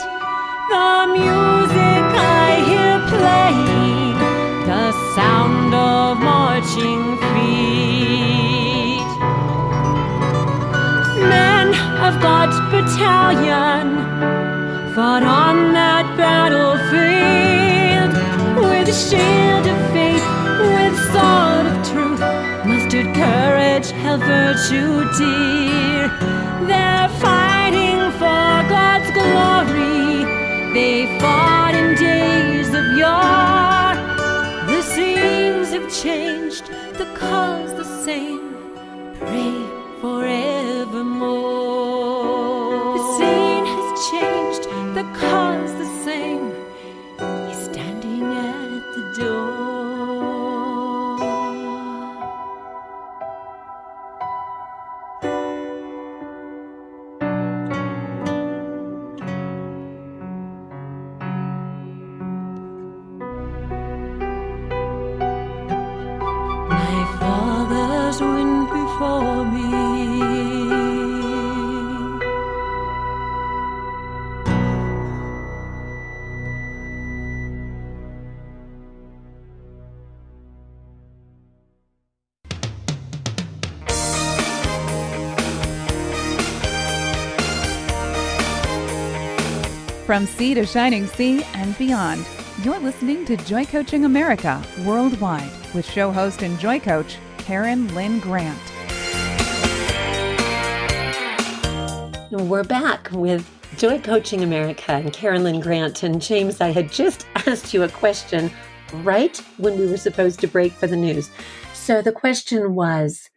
The 0.70 1.08
music 1.12 2.06
I 2.16 2.64
hear 2.70 3.00
playing, 3.10 3.66
the 3.66 3.71
sound 5.52 5.74
of 5.74 6.20
marching 6.20 7.18
feet. 7.32 9.12
Men 11.30 11.68
of 12.08 12.22
God's 12.22 12.58
battalion 12.72 13.88
fought 14.94 15.24
on 15.24 15.74
that 15.74 16.06
battlefield 16.18 18.14
with 18.58 18.90
shield 18.96 19.66
of 19.74 19.80
faith, 19.94 20.28
with 20.74 20.96
sword 21.12 21.66
of 21.72 21.78
truth, 21.90 22.24
mustered 22.66 23.10
courage, 23.16 23.92
held 24.04 24.22
virtue 24.22 24.94
dear. 25.18 26.10
They're 26.68 27.10
fighting 27.26 28.00
for 28.20 28.52
God's 28.76 29.10
glory. 29.18 30.26
They 30.74 31.20
fought 31.20 31.76
in 31.76 31.96
days 31.96 32.70
of 32.74 32.86
yore. 32.98 33.91
Have 35.72 35.90
changed, 36.04 36.66
the 36.98 37.06
cause 37.16 37.74
the 37.76 37.86
same. 38.04 38.56
Pray 39.20 39.54
forevermore. 40.02 40.98
The 42.98 43.04
scene 43.16 43.66
has 43.66 43.90
changed, 44.12 44.64
the 44.98 45.06
cause 45.18 45.51
From 90.12 90.26
sea 90.26 90.54
to 90.56 90.66
shining 90.66 91.08
sea 91.08 91.42
and 91.54 91.78
beyond, 91.78 92.26
you're 92.64 92.82
listening 92.82 93.24
to 93.28 93.38
Joy 93.38 93.64
Coaching 93.64 94.04
America 94.04 94.62
worldwide 94.86 95.50
with 95.74 95.90
show 95.90 96.12
host 96.12 96.42
and 96.42 96.60
joy 96.60 96.82
coach 96.82 97.16
Karen 97.38 97.88
Lynn 97.96 98.20
Grant. 98.20 98.60
We're 102.30 102.66
back 102.66 103.10
with 103.14 103.50
Joy 103.78 104.02
Coaching 104.02 104.44
America 104.44 104.92
and 104.92 105.14
Karen 105.14 105.46
Lynn 105.46 105.62
Grant. 105.62 106.04
And 106.04 106.22
James, 106.22 106.60
I 106.60 106.72
had 106.72 106.92
just 106.92 107.26
asked 107.48 107.74
you 107.74 107.84
a 107.84 107.88
question 107.88 108.52
right 108.96 109.38
when 109.60 109.80
we 109.80 109.88
were 109.88 109.96
supposed 109.96 110.42
to 110.42 110.48
break 110.50 110.74
for 110.74 110.88
the 110.88 110.98
news. 110.98 111.30
So 111.74 112.02
the 112.02 112.12
question 112.12 112.76
was 112.76 113.30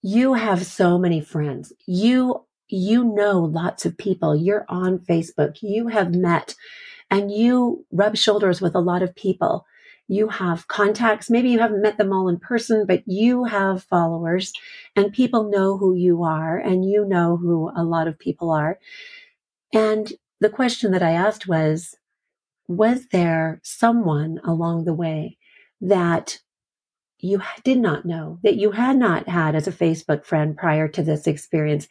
You 0.00 0.34
have 0.34 0.64
so 0.64 0.96
many 0.96 1.20
friends. 1.20 1.72
You 1.88 2.43
you 2.68 3.04
know 3.04 3.40
lots 3.40 3.84
of 3.86 3.98
people. 3.98 4.34
You're 4.34 4.64
on 4.68 4.98
Facebook. 4.98 5.58
You 5.62 5.88
have 5.88 6.14
met 6.14 6.54
and 7.10 7.30
you 7.30 7.86
rub 7.92 8.16
shoulders 8.16 8.60
with 8.60 8.74
a 8.74 8.80
lot 8.80 9.02
of 9.02 9.14
people. 9.14 9.66
You 10.06 10.28
have 10.28 10.68
contacts. 10.68 11.30
Maybe 11.30 11.50
you 11.50 11.58
haven't 11.58 11.82
met 11.82 11.96
them 11.96 12.12
all 12.12 12.28
in 12.28 12.38
person, 12.38 12.84
but 12.86 13.02
you 13.06 13.44
have 13.44 13.84
followers 13.84 14.52
and 14.94 15.12
people 15.12 15.50
know 15.50 15.78
who 15.78 15.94
you 15.94 16.22
are 16.22 16.58
and 16.58 16.84
you 16.84 17.06
know 17.06 17.36
who 17.36 17.70
a 17.74 17.84
lot 17.84 18.06
of 18.06 18.18
people 18.18 18.50
are. 18.50 18.78
And 19.72 20.12
the 20.40 20.50
question 20.50 20.92
that 20.92 21.02
I 21.02 21.12
asked 21.12 21.48
was 21.48 21.96
Was 22.68 23.08
there 23.08 23.60
someone 23.62 24.40
along 24.44 24.84
the 24.84 24.94
way 24.94 25.38
that 25.80 26.40
you 27.18 27.40
did 27.62 27.78
not 27.78 28.04
know, 28.04 28.38
that 28.42 28.56
you 28.56 28.72
had 28.72 28.98
not 28.98 29.28
had 29.28 29.54
as 29.54 29.66
a 29.66 29.72
Facebook 29.72 30.26
friend 30.26 30.56
prior 30.56 30.88
to 30.88 31.02
this 31.02 31.26
experience? 31.26 31.88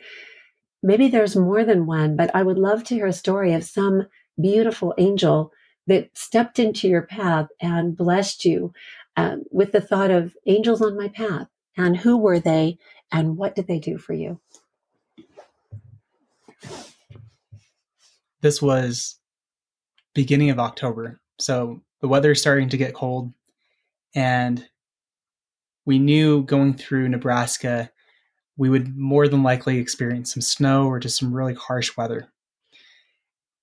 Maybe 0.84 1.08
there's 1.08 1.38
more 1.38 1.64
than 1.64 1.86
one, 1.86 2.18
but 2.18 2.30
I 2.36 2.44
would 2.44 2.58
love 2.58 2.84
to 2.84 2.96
hear 2.96 3.08
a 3.08 3.14
story 3.14 3.54
of 3.54 3.64
some 3.64 4.08
beautiful 4.40 4.94
angel 4.98 5.54
that 5.88 6.10
stepped 6.14 6.60
into 6.60 6.90
your 6.90 7.04
path 7.04 7.48
and 7.62 7.96
blessed 7.96 8.44
you 8.44 8.74
um, 9.16 9.44
with 9.50 9.72
the 9.72 9.82
thought 9.82 10.12
of 10.12 10.36
angels 10.46 10.82
on 10.82 10.98
my 10.98 11.08
path. 11.08 11.48
And 11.78 11.96
who 11.98 12.18
were 12.18 12.40
they 12.40 12.78
and 13.12 13.38
what 13.38 13.56
did 13.56 13.68
they 13.68 13.80
do 13.80 13.98
for 13.98 14.14
you? 14.14 14.40
This 18.42 18.62
was 18.62 19.20
beginning 20.14 20.50
of 20.50 20.60
October. 20.60 21.22
So 21.40 21.82
the 22.02 22.10
weather 22.10 22.32
is 22.32 22.42
starting 22.42 22.70
to 22.70 22.78
get 22.78 22.94
cold 22.94 23.32
and 24.14 24.68
we 25.86 25.98
knew 25.98 26.44
going 26.44 26.74
through 26.74 27.10
Nebraska 27.10 27.90
we 28.58 28.70
would 28.70 28.96
more 28.96 29.28
than 29.28 29.44
likely 29.44 29.78
experience 29.78 30.34
some 30.34 30.42
snow 30.42 30.88
or 30.88 31.00
just 31.00 31.18
some 31.18 31.34
really 31.34 31.56
harsh 31.56 31.96
weather. 31.98 32.30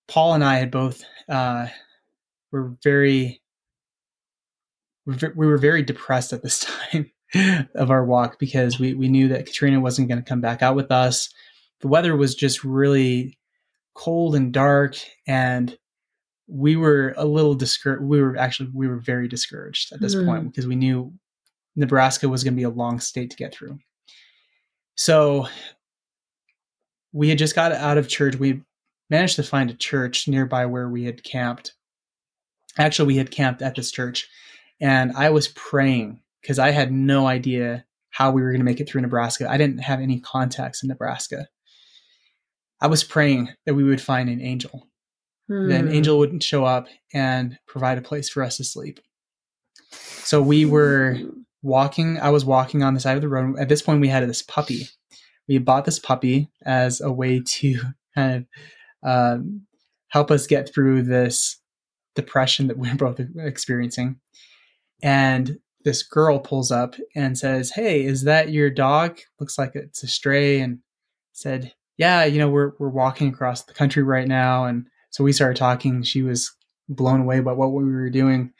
Paul 0.09 0.35
and 0.35 0.44
I 0.44 0.56
had 0.56 0.70
both 0.70 1.04
uh, 1.28 1.68
were 2.50 2.75
very 2.82 3.40
we 5.06 5.47
were 5.47 5.59
very 5.59 5.82
depressed 5.82 6.32
at 6.32 6.42
this 6.42 6.66
time 6.92 7.11
of 7.75 7.90
our 7.90 8.04
walk 8.04 8.38
because 8.38 8.78
we 8.78 8.94
we 8.94 9.09
knew 9.09 9.28
that 9.28 9.47
Katrina 9.47 9.80
wasn't 9.80 10.09
going 10.09 10.23
to 10.23 10.28
come 10.28 10.40
back 10.40 10.62
out 10.62 10.76
with 10.76 10.90
us. 10.90 11.32
The 11.80 11.88
weather 11.88 12.16
was 12.16 12.35
just 12.35 12.64
really 12.64 13.38
cold 13.94 14.35
and 14.35 14.52
dark, 14.52 14.97
and 15.26 15.76
we 16.49 16.76
were 16.76 17.14
a 17.16 17.25
little 17.25 17.54
discouraged. 17.54 18.02
We 18.02 18.20
were 18.20 18.37
actually 18.37 18.70
we 18.75 18.88
were 18.88 18.99
very 18.99 19.28
discouraged 19.28 19.92
at 19.92 20.00
this 20.00 20.14
mm. 20.14 20.26
point 20.26 20.50
because 20.50 20.66
we 20.66 20.76
knew 20.76 21.12
Nebraska 21.76 22.28
was 22.28 22.42
going 22.42 22.54
to 22.54 22.61
be 22.61 22.64
a 22.64 22.70
long 22.70 22.99
state 22.99 23.30
to 23.30 23.37
get 23.37 23.54
through. 23.54 23.78
So 25.00 25.49
we 27.14 27.30
had 27.30 27.38
just 27.38 27.54
got 27.54 27.73
out 27.73 27.97
of 27.97 28.07
church. 28.07 28.37
We 28.37 28.61
managed 29.09 29.37
to 29.37 29.42
find 29.42 29.71
a 29.71 29.75
church 29.75 30.28
nearby 30.28 30.66
where 30.66 30.90
we 30.90 31.04
had 31.04 31.25
camped. 31.25 31.73
Actually, 32.76 33.07
we 33.07 33.16
had 33.16 33.30
camped 33.30 33.62
at 33.62 33.75
this 33.75 33.90
church, 33.90 34.28
and 34.78 35.12
I 35.16 35.30
was 35.30 35.49
praying 35.49 36.21
because 36.42 36.59
I 36.59 36.73
had 36.73 36.92
no 36.92 37.26
idea 37.26 37.87
how 38.11 38.30
we 38.30 38.42
were 38.42 38.50
going 38.50 38.61
to 38.61 38.64
make 38.64 38.78
it 38.78 38.90
through 38.90 39.00
Nebraska. 39.00 39.50
I 39.50 39.57
didn't 39.57 39.78
have 39.78 40.00
any 40.00 40.21
contacts 40.21 40.83
in 40.83 40.90
Nebraska. 40.90 41.49
I 42.83 42.87
was 42.87 43.02
praying 43.02 43.49
that 43.64 43.73
we 43.73 43.85
would 43.85 44.02
find 44.02 44.28
an 44.28 44.42
angel. 44.42 44.87
Hmm. 45.49 45.69
That 45.71 45.80
an 45.80 45.92
angel 45.92 46.19
would 46.19 46.42
show 46.42 46.66
up 46.66 46.88
and 47.14 47.59
provide 47.66 47.97
a 47.97 48.02
place 48.02 48.28
for 48.28 48.42
us 48.42 48.59
to 48.59 48.64
sleep. 48.64 49.00
So 49.92 50.42
we 50.42 50.66
were 50.66 51.16
walking 51.62 52.18
i 52.20 52.30
was 52.30 52.44
walking 52.44 52.82
on 52.82 52.94
the 52.94 53.00
side 53.00 53.16
of 53.16 53.22
the 53.22 53.28
road. 53.28 53.58
At 53.58 53.68
this 53.68 53.82
point 53.82 54.00
we 54.00 54.08
had 54.08 54.26
this 54.28 54.42
puppy. 54.42 54.88
We 55.48 55.58
bought 55.58 55.84
this 55.84 55.98
puppy 55.98 56.48
as 56.64 57.00
a 57.00 57.10
way 57.10 57.42
to 57.44 57.80
kind 58.14 58.46
of 59.02 59.08
um, 59.08 59.62
help 60.08 60.30
us 60.30 60.46
get 60.46 60.72
through 60.72 61.02
this 61.02 61.58
depression 62.14 62.68
that 62.68 62.78
we 62.78 62.88
are 62.90 62.94
both 62.96 63.20
experiencing. 63.36 64.20
And 65.02 65.58
this 65.84 66.02
girl 66.02 66.38
pulls 66.38 66.70
up 66.70 66.94
and 67.14 67.38
says 67.38 67.70
hey 67.70 68.04
is 68.04 68.24
that 68.24 68.50
your 68.50 68.70
dog? 68.70 69.18
Looks 69.38 69.58
like 69.58 69.72
it's 69.74 70.02
a 70.02 70.08
stray 70.08 70.60
and 70.60 70.78
said 71.32 71.72
yeah 71.96 72.24
you 72.24 72.38
know 72.38 72.48
we're, 72.48 72.72
we're 72.78 72.88
walking 72.88 73.28
across 73.28 73.64
the 73.64 73.74
country 73.74 74.02
right 74.02 74.28
now. 74.28 74.64
And 74.64 74.86
so 75.10 75.24
we 75.24 75.32
started 75.32 75.56
talking. 75.56 76.02
She 76.02 76.22
was 76.22 76.54
blown 76.88 77.20
away 77.20 77.40
by 77.40 77.52
what 77.52 77.72
we 77.72 77.84
were 77.84 78.10
doing. 78.10 78.52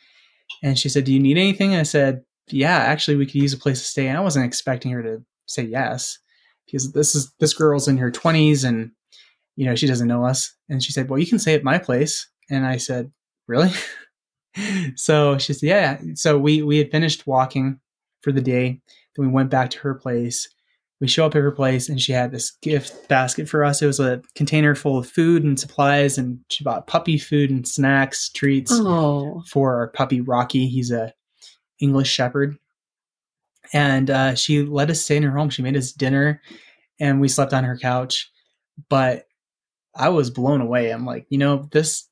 And 0.63 0.79
she 0.79 0.89
said 0.89 1.05
do 1.05 1.13
you 1.13 1.21
need 1.21 1.39
anything? 1.39 1.75
I 1.75 1.85
said 1.85 2.23
yeah, 2.53 2.79
actually, 2.79 3.17
we 3.17 3.27
could 3.27 3.37
use 3.37 3.53
a 3.53 3.59
place 3.59 3.81
to 3.81 3.85
stay. 3.87 4.09
And 4.09 4.17
I 4.17 4.23
wasn't 4.23 4.47
expecting 4.47 4.93
her 4.93 5.03
to 5.03 5.23
say 5.47 5.63
yes 5.63 6.19
because 6.67 6.93
this 6.93 7.15
is 7.15 7.33
this 7.41 7.55
girl's 7.55 7.89
in 7.89 7.97
her 7.97 8.11
20s 8.11 8.65
and 8.65 8.93
you 9.61 9.67
know, 9.67 9.75
she 9.75 9.87
doesn't 9.87 10.09
know 10.09 10.25
us. 10.25 10.55
And 10.71 10.83
she 10.83 10.91
said, 10.91 11.11
well, 11.11 11.19
you 11.19 11.27
can 11.27 11.39
stay 11.39 11.55
at 11.55 11.63
my 11.63 11.77
place. 11.77 12.27
And 12.49 12.67
I 12.67 12.79
said, 12.79 13.13
really? 13.47 13.71
so 14.97 15.37
she 15.37 15.53
said, 15.53 15.67
yeah. 15.69 16.01
So 16.15 16.39
we, 16.39 16.63
we 16.63 16.79
had 16.79 16.91
finished 16.91 17.27
walking 17.27 17.79
for 18.23 18.33
the 18.33 18.41
day. 18.41 18.81
Then 19.17 19.27
we 19.27 19.33
went 19.33 19.51
back 19.51 19.69
to 19.71 19.79
her 19.81 19.95
place. 19.95 20.49
We 20.99 21.09
show 21.09 21.27
up 21.27 21.35
at 21.35 21.43
her 21.43 21.51
place 21.51 21.91
and 21.91 22.01
she 22.01 22.13
had 22.13 22.31
this 22.31 22.53
gift 22.63 23.07
basket 23.09 23.51
for 23.51 23.63
us. 23.63 23.83
It 23.83 23.87
was 23.87 24.01
a 24.01 24.23
container 24.35 24.75
full 24.75 24.97
of 24.97 25.09
food 25.09 25.45
and 25.45 25.61
supplies, 25.61 26.17
and 26.17 26.41
she 26.49 26.65
bought 26.65 26.87
puppy 26.87 27.19
food 27.19 27.51
and 27.51 27.69
snacks, 27.69 28.31
treats 28.31 28.71
Oh, 28.73 29.43
for 29.47 29.77
our 29.77 29.89
puppy 29.89 30.23
Rocky. 30.23 30.69
He's 30.69 30.91
a 30.91 31.13
English 31.81 32.09
Shepherd, 32.09 32.59
and 33.73 34.11
uh, 34.11 34.35
she 34.35 34.63
let 34.63 34.91
us 34.91 35.01
stay 35.01 35.17
in 35.17 35.23
her 35.23 35.37
home. 35.37 35.51
She 35.51 35.63
made 35.63 35.77
us 35.77 35.93
dinner, 35.93 36.41
and 36.99 37.21
we 37.21 37.29
slept 37.29 37.53
on 37.53 37.65
her 37.65 37.79
couch. 37.79 38.31
But 38.89 39.27
I 39.95 40.09
was 40.09 40.31
blown 40.31 40.61
away. 40.61 40.91
I'm 40.91 41.05
like, 41.05 41.27
you 41.29 41.39
know, 41.39 41.69
this 41.73 42.09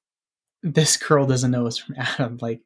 this 0.62 0.96
girl 0.96 1.26
doesn't 1.26 1.50
know 1.50 1.66
us 1.66 1.78
from 1.78 1.96
Adam. 1.98 2.38
Like, 2.40 2.60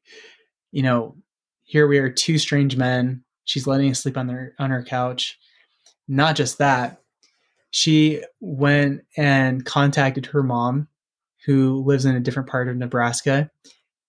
you 0.71 0.83
know, 0.83 1.17
here 1.65 1.87
we 1.87 1.99
are, 1.99 2.11
two 2.11 2.39
strange 2.39 2.77
men. 2.77 3.25
She's 3.45 3.67
letting 3.67 3.91
us 3.91 4.01
sleep 4.01 4.17
on 4.17 4.27
their 4.27 4.55
on 4.59 4.71
her 4.71 4.85
couch. 4.85 5.39
Not 6.09 6.37
just 6.37 6.59
that, 6.59 7.01
she 7.71 8.23
went 8.41 9.03
and 9.17 9.65
contacted 9.65 10.27
her 10.27 10.43
mom, 10.43 10.89
who 11.47 11.83
lives 11.85 12.05
in 12.05 12.15
a 12.15 12.21
different 12.21 12.49
part 12.49 12.69
of 12.69 12.77
Nebraska. 12.77 13.51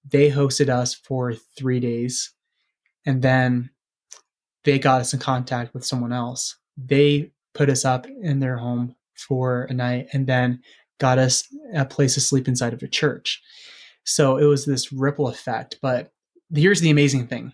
They 0.07 0.29
hosted 0.29 0.69
us 0.69 0.93
for 0.93 1.33
three 1.57 1.79
days, 1.79 2.32
and 3.05 3.21
then 3.21 3.69
they 4.63 4.79
got 4.79 5.01
us 5.01 5.13
in 5.13 5.19
contact 5.19 5.73
with 5.73 5.85
someone 5.85 6.13
else. 6.13 6.57
They 6.77 7.31
put 7.53 7.69
us 7.69 7.85
up 7.85 8.07
in 8.07 8.39
their 8.39 8.57
home 8.57 8.95
for 9.15 9.63
a 9.63 9.73
night, 9.73 10.07
and 10.13 10.25
then 10.25 10.61
got 10.99 11.17
us 11.17 11.47
a 11.73 11.85
place 11.85 12.13
to 12.15 12.21
sleep 12.21 12.47
inside 12.47 12.73
of 12.73 12.81
a 12.83 12.87
church. 12.87 13.41
So 14.05 14.37
it 14.37 14.45
was 14.45 14.65
this 14.65 14.91
ripple 14.91 15.27
effect. 15.27 15.79
But 15.81 16.11
here's 16.53 16.81
the 16.81 16.89
amazing 16.89 17.27
thing 17.27 17.53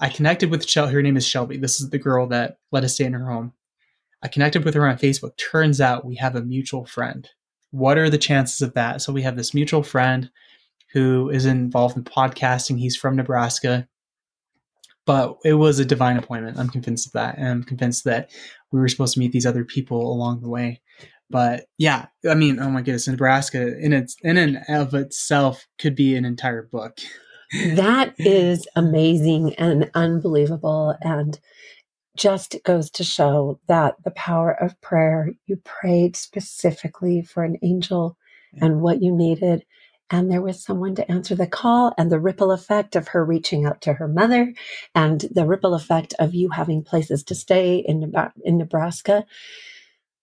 I 0.00 0.08
connected 0.08 0.50
with 0.50 0.68
Shelby. 0.68 0.92
Her 0.92 1.02
name 1.02 1.16
is 1.16 1.26
Shelby. 1.26 1.56
This 1.56 1.80
is 1.80 1.90
the 1.90 1.98
girl 1.98 2.26
that 2.28 2.58
let 2.72 2.84
us 2.84 2.94
stay 2.94 3.04
in 3.04 3.12
her 3.12 3.26
home. 3.30 3.52
I 4.22 4.28
connected 4.28 4.64
with 4.64 4.74
her 4.74 4.86
on 4.86 4.96
Facebook. 4.96 5.36
Turns 5.36 5.80
out 5.80 6.04
we 6.04 6.16
have 6.16 6.34
a 6.34 6.42
mutual 6.42 6.86
friend. 6.86 7.28
What 7.70 7.98
are 7.98 8.10
the 8.10 8.18
chances 8.18 8.62
of 8.62 8.74
that? 8.74 9.02
So 9.02 9.12
we 9.12 9.22
have 9.22 9.36
this 9.36 9.54
mutual 9.54 9.82
friend 9.82 10.30
who 10.92 11.30
is 11.30 11.44
involved 11.46 11.96
in 11.96 12.04
podcasting. 12.04 12.78
He's 12.78 12.96
from 12.96 13.16
Nebraska. 13.16 13.88
But 15.06 15.36
it 15.44 15.54
was 15.54 15.78
a 15.78 15.84
divine 15.84 16.16
appointment. 16.16 16.58
I'm 16.58 16.70
convinced 16.70 17.06
of 17.06 17.12
that. 17.12 17.36
And 17.36 17.46
I'm 17.48 17.62
convinced 17.64 18.04
that 18.04 18.30
we 18.72 18.80
were 18.80 18.88
supposed 18.88 19.14
to 19.14 19.20
meet 19.20 19.32
these 19.32 19.46
other 19.46 19.64
people 19.64 20.12
along 20.12 20.40
the 20.40 20.48
way. 20.48 20.80
But 21.30 21.66
yeah, 21.78 22.06
I 22.28 22.34
mean, 22.34 22.58
oh 22.60 22.70
my 22.70 22.80
goodness, 22.80 23.08
Nebraska 23.08 23.78
in 23.78 23.92
its 23.92 24.16
in 24.22 24.36
and 24.36 24.58
of 24.68 24.94
itself 24.94 25.66
could 25.78 25.94
be 25.94 26.14
an 26.16 26.24
entire 26.24 26.62
book. 26.62 26.98
that 27.74 28.14
is 28.18 28.66
amazing 28.76 29.54
and 29.54 29.90
unbelievable. 29.94 30.96
And 31.02 31.38
just 32.16 32.56
goes 32.64 32.90
to 32.92 33.04
show 33.04 33.58
that 33.66 33.96
the 34.04 34.10
power 34.12 34.52
of 34.52 34.80
prayer, 34.80 35.30
you 35.46 35.56
prayed 35.64 36.14
specifically 36.16 37.22
for 37.22 37.42
an 37.42 37.56
angel 37.62 38.16
Yeah. 38.52 38.66
and 38.66 38.80
what 38.80 39.02
you 39.02 39.14
needed. 39.14 39.64
And 40.10 40.30
there 40.30 40.42
was 40.42 40.62
someone 40.62 40.94
to 40.96 41.10
answer 41.10 41.34
the 41.34 41.46
call, 41.46 41.92
and 41.98 42.10
the 42.12 42.20
ripple 42.20 42.52
effect 42.52 42.94
of 42.96 43.08
her 43.08 43.24
reaching 43.24 43.64
out 43.64 43.80
to 43.82 43.94
her 43.94 44.08
mother, 44.08 44.52
and 44.94 45.20
the 45.30 45.46
ripple 45.46 45.74
effect 45.74 46.14
of 46.18 46.34
you 46.34 46.50
having 46.50 46.84
places 46.84 47.24
to 47.24 47.34
stay 47.34 47.76
in, 47.76 48.12
in 48.44 48.58
Nebraska. 48.58 49.24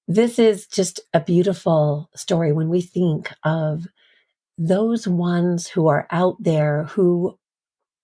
This 0.07 0.39
is 0.39 0.67
just 0.67 1.00
a 1.13 1.19
beautiful 1.19 2.10
story 2.15 2.53
when 2.53 2.69
we 2.69 2.82
think 2.82 3.32
of 3.43 3.88
those 4.58 5.08
ones 5.08 5.67
who 5.67 5.88
are 5.88 6.08
out 6.12 6.36
there 6.39 6.84
who 6.86 7.38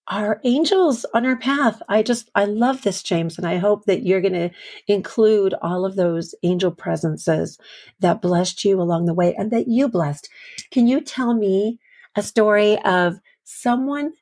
are 0.07 0.39
angels 0.43 1.05
on 1.13 1.25
our 1.25 1.35
path. 1.35 1.81
I 1.89 2.01
just, 2.01 2.29
I 2.35 2.45
love 2.45 2.81
this, 2.81 3.03
James, 3.03 3.37
and 3.37 3.45
I 3.45 3.57
hope 3.57 3.85
that 3.85 4.03
you're 4.03 4.21
going 4.21 4.33
to 4.33 4.51
include 4.87 5.53
all 5.61 5.85
of 5.85 5.95
those 5.95 6.33
angel 6.43 6.71
presences 6.71 7.57
that 7.99 8.21
blessed 8.21 8.63
you 8.63 8.81
along 8.81 9.05
the 9.05 9.13
way 9.13 9.35
and 9.35 9.51
that 9.51 9.67
you 9.67 9.87
blessed. 9.87 10.29
Can 10.71 10.87
you 10.87 11.01
tell 11.01 11.33
me 11.33 11.79
a 12.15 12.23
story 12.23 12.81
of 12.83 13.19
someone 13.43 14.13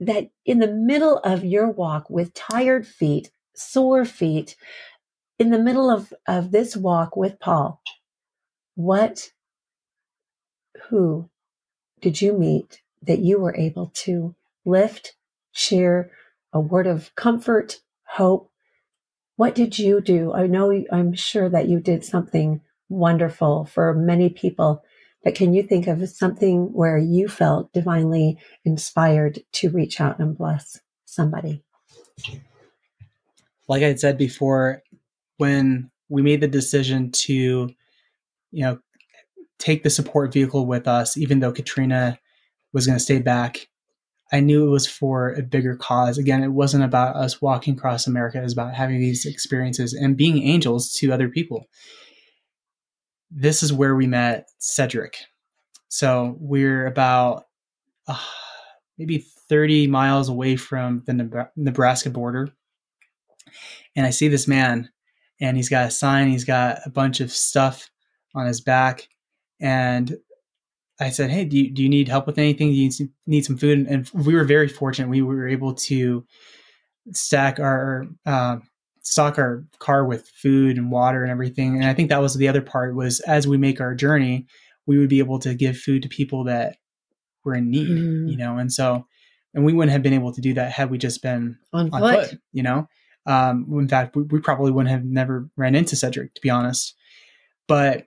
that 0.00 0.30
in 0.44 0.58
the 0.58 0.68
middle 0.72 1.18
of 1.18 1.44
your 1.44 1.68
walk 1.68 2.10
with 2.10 2.34
tired 2.34 2.86
feet, 2.86 3.30
sore 3.54 4.04
feet, 4.04 4.56
in 5.38 5.50
the 5.50 5.58
middle 5.58 5.90
of, 5.90 6.12
of 6.26 6.50
this 6.52 6.76
walk 6.76 7.16
with 7.16 7.38
Paul, 7.40 7.80
what, 8.74 9.30
who 10.88 11.28
did 12.00 12.20
you 12.20 12.32
meet 12.32 12.82
that 13.02 13.20
you 13.20 13.40
were 13.40 13.56
able 13.56 13.90
to 13.94 14.34
lift, 14.64 15.14
cheer, 15.52 16.10
a 16.52 16.60
word 16.60 16.86
of 16.86 17.14
comfort, 17.14 17.80
hope? 18.04 18.50
What 19.36 19.54
did 19.54 19.78
you 19.78 20.00
do? 20.00 20.32
I 20.32 20.46
know 20.46 20.72
I'm 20.92 21.14
sure 21.14 21.48
that 21.48 21.68
you 21.68 21.80
did 21.80 22.04
something 22.04 22.60
wonderful 22.88 23.64
for 23.64 23.94
many 23.94 24.28
people, 24.28 24.82
but 25.24 25.34
can 25.34 25.54
you 25.54 25.62
think 25.62 25.86
of 25.86 26.06
something 26.08 26.72
where 26.72 26.98
you 26.98 27.28
felt 27.28 27.72
divinely 27.72 28.38
inspired 28.64 29.40
to 29.52 29.70
reach 29.70 30.00
out 30.00 30.18
and 30.18 30.36
bless 30.36 30.80
somebody? 31.04 31.62
like 33.68 33.82
I 33.82 33.88
had 33.88 34.00
said 34.00 34.18
before, 34.18 34.82
when 35.38 35.90
we 36.08 36.20
made 36.20 36.40
the 36.40 36.48
decision 36.48 37.10
to, 37.10 37.70
you 38.50 38.64
know, 38.64 38.78
take 39.58 39.82
the 39.82 39.90
support 39.90 40.32
vehicle 40.32 40.66
with 40.66 40.86
us, 40.86 41.16
even 41.16 41.40
though 41.40 41.52
Katrina 41.52 42.18
was 42.72 42.86
going 42.86 42.98
to 42.98 43.04
stay 43.04 43.18
back, 43.18 43.68
I 44.32 44.40
knew 44.40 44.66
it 44.66 44.70
was 44.70 44.86
for 44.86 45.34
a 45.34 45.42
bigger 45.42 45.76
cause. 45.76 46.16
Again, 46.16 46.42
it 46.42 46.52
wasn't 46.52 46.84
about 46.84 47.16
us 47.16 47.42
walking 47.42 47.74
across 47.74 48.06
America, 48.06 48.38
it 48.38 48.42
was 48.42 48.54
about 48.54 48.74
having 48.74 48.98
these 48.98 49.26
experiences 49.26 49.92
and 49.92 50.16
being 50.16 50.42
angels 50.42 50.92
to 50.94 51.12
other 51.12 51.28
people. 51.28 51.66
This 53.30 53.62
is 53.62 53.72
where 53.72 53.94
we 53.94 54.06
met 54.06 54.48
Cedric. 54.58 55.16
So 55.88 56.36
we're 56.40 56.86
about 56.86 57.44
uh, 58.06 58.18
maybe 58.98 59.24
30 59.48 59.86
miles 59.86 60.28
away 60.28 60.56
from 60.56 61.02
the 61.06 61.48
Nebraska 61.56 62.08
border. 62.08 62.48
And 63.94 64.06
I 64.06 64.10
see 64.10 64.28
this 64.28 64.48
man, 64.48 64.88
and 65.40 65.56
he's 65.56 65.68
got 65.68 65.86
a 65.86 65.90
sign, 65.90 66.28
he's 66.28 66.44
got 66.44 66.78
a 66.86 66.90
bunch 66.90 67.20
of 67.20 67.30
stuff 67.30 67.90
on 68.34 68.46
his 68.46 68.62
back. 68.62 69.08
And 69.60 70.16
I 71.00 71.10
said, 71.10 71.30
Hey, 71.30 71.44
do 71.44 71.56
you, 71.56 71.70
do 71.70 71.82
you 71.82 71.88
need 71.88 72.08
help 72.08 72.26
with 72.26 72.38
anything? 72.38 72.68
Do 72.68 72.74
you 72.74 72.90
need 73.26 73.44
some, 73.44 73.56
food? 73.56 73.86
And 73.88 74.08
we 74.12 74.34
were 74.34 74.44
very 74.44 74.68
fortunate. 74.68 75.08
We 75.08 75.22
were 75.22 75.48
able 75.48 75.74
to 75.74 76.24
stack 77.12 77.58
our, 77.58 78.06
uh, 78.26 78.58
stock 79.02 79.38
our 79.38 79.64
car 79.78 80.04
with 80.04 80.28
food 80.28 80.78
and 80.78 80.90
water 80.90 81.22
and 81.22 81.30
everything. 81.32 81.76
And 81.76 81.84
I 81.86 81.94
think 81.94 82.08
that 82.10 82.20
was 82.20 82.34
the 82.36 82.46
other 82.48 82.62
part 82.62 82.94
was 82.94 83.20
as 83.20 83.48
we 83.48 83.56
make 83.56 83.80
our 83.80 83.94
journey, 83.94 84.46
we 84.86 84.98
would 84.98 85.08
be 85.08 85.18
able 85.18 85.38
to 85.40 85.54
give 85.54 85.76
food 85.76 86.02
to 86.02 86.08
people 86.08 86.44
that 86.44 86.76
were 87.44 87.54
in 87.54 87.70
need, 87.70 87.88
Mm. 87.88 88.30
you 88.30 88.36
know? 88.36 88.58
And 88.58 88.72
so, 88.72 89.06
and 89.54 89.64
we 89.64 89.72
wouldn't 89.72 89.92
have 89.92 90.02
been 90.02 90.12
able 90.12 90.32
to 90.32 90.40
do 90.40 90.54
that 90.54 90.70
had 90.72 90.90
we 90.90 90.98
just 90.98 91.22
been 91.22 91.58
On 91.72 91.90
on 91.92 92.00
foot. 92.00 92.28
foot, 92.30 92.38
you 92.52 92.62
know? 92.62 92.86
Um, 93.26 93.66
in 93.72 93.88
fact, 93.88 94.14
we, 94.16 94.22
we 94.22 94.40
probably 94.40 94.70
wouldn't 94.70 94.90
have 94.90 95.04
never 95.04 95.48
ran 95.56 95.74
into 95.74 95.96
Cedric, 95.96 96.34
to 96.34 96.40
be 96.40 96.50
honest. 96.50 96.94
But 97.68 98.06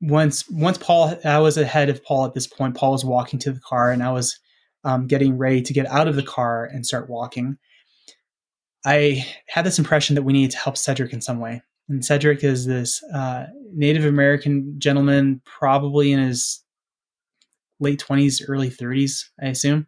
once 0.00 0.48
once 0.50 0.78
Paul, 0.78 1.18
I 1.24 1.38
was 1.38 1.56
ahead 1.56 1.88
of 1.88 2.04
Paul 2.04 2.26
at 2.26 2.34
this 2.34 2.46
point. 2.46 2.76
Paul 2.76 2.92
was 2.92 3.04
walking 3.04 3.38
to 3.40 3.52
the 3.52 3.60
car, 3.60 3.90
and 3.90 4.02
I 4.02 4.12
was 4.12 4.38
um, 4.84 5.06
getting 5.06 5.36
ready 5.36 5.62
to 5.62 5.72
get 5.72 5.86
out 5.86 6.08
of 6.08 6.16
the 6.16 6.22
car 6.22 6.64
and 6.64 6.86
start 6.86 7.10
walking. 7.10 7.58
I 8.84 9.26
had 9.48 9.66
this 9.66 9.78
impression 9.78 10.14
that 10.14 10.22
we 10.22 10.32
needed 10.32 10.52
to 10.52 10.58
help 10.58 10.76
Cedric 10.76 11.12
in 11.12 11.20
some 11.20 11.40
way. 11.40 11.60
And 11.88 12.04
Cedric 12.04 12.44
is 12.44 12.66
this 12.66 13.02
uh, 13.12 13.46
Native 13.72 14.04
American 14.04 14.74
gentleman, 14.78 15.40
probably 15.44 16.12
in 16.12 16.20
his 16.20 16.62
late 17.80 18.00
20s, 18.00 18.42
early 18.46 18.70
30s, 18.70 19.24
I 19.42 19.46
assume. 19.46 19.86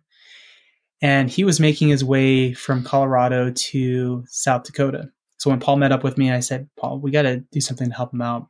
And 1.00 1.30
he 1.30 1.44
was 1.44 1.60
making 1.60 1.88
his 1.88 2.04
way 2.04 2.54
from 2.54 2.82
Colorado 2.82 3.52
to 3.52 4.24
South 4.26 4.64
Dakota. 4.64 5.10
So 5.38 5.50
when 5.50 5.60
Paul 5.60 5.76
met 5.76 5.92
up 5.92 6.02
with 6.02 6.18
me, 6.18 6.32
I 6.32 6.40
said, 6.40 6.68
Paul, 6.76 6.98
we 6.98 7.12
got 7.12 7.22
to 7.22 7.38
do 7.52 7.60
something 7.60 7.88
to 7.88 7.94
help 7.94 8.12
him 8.12 8.22
out. 8.22 8.48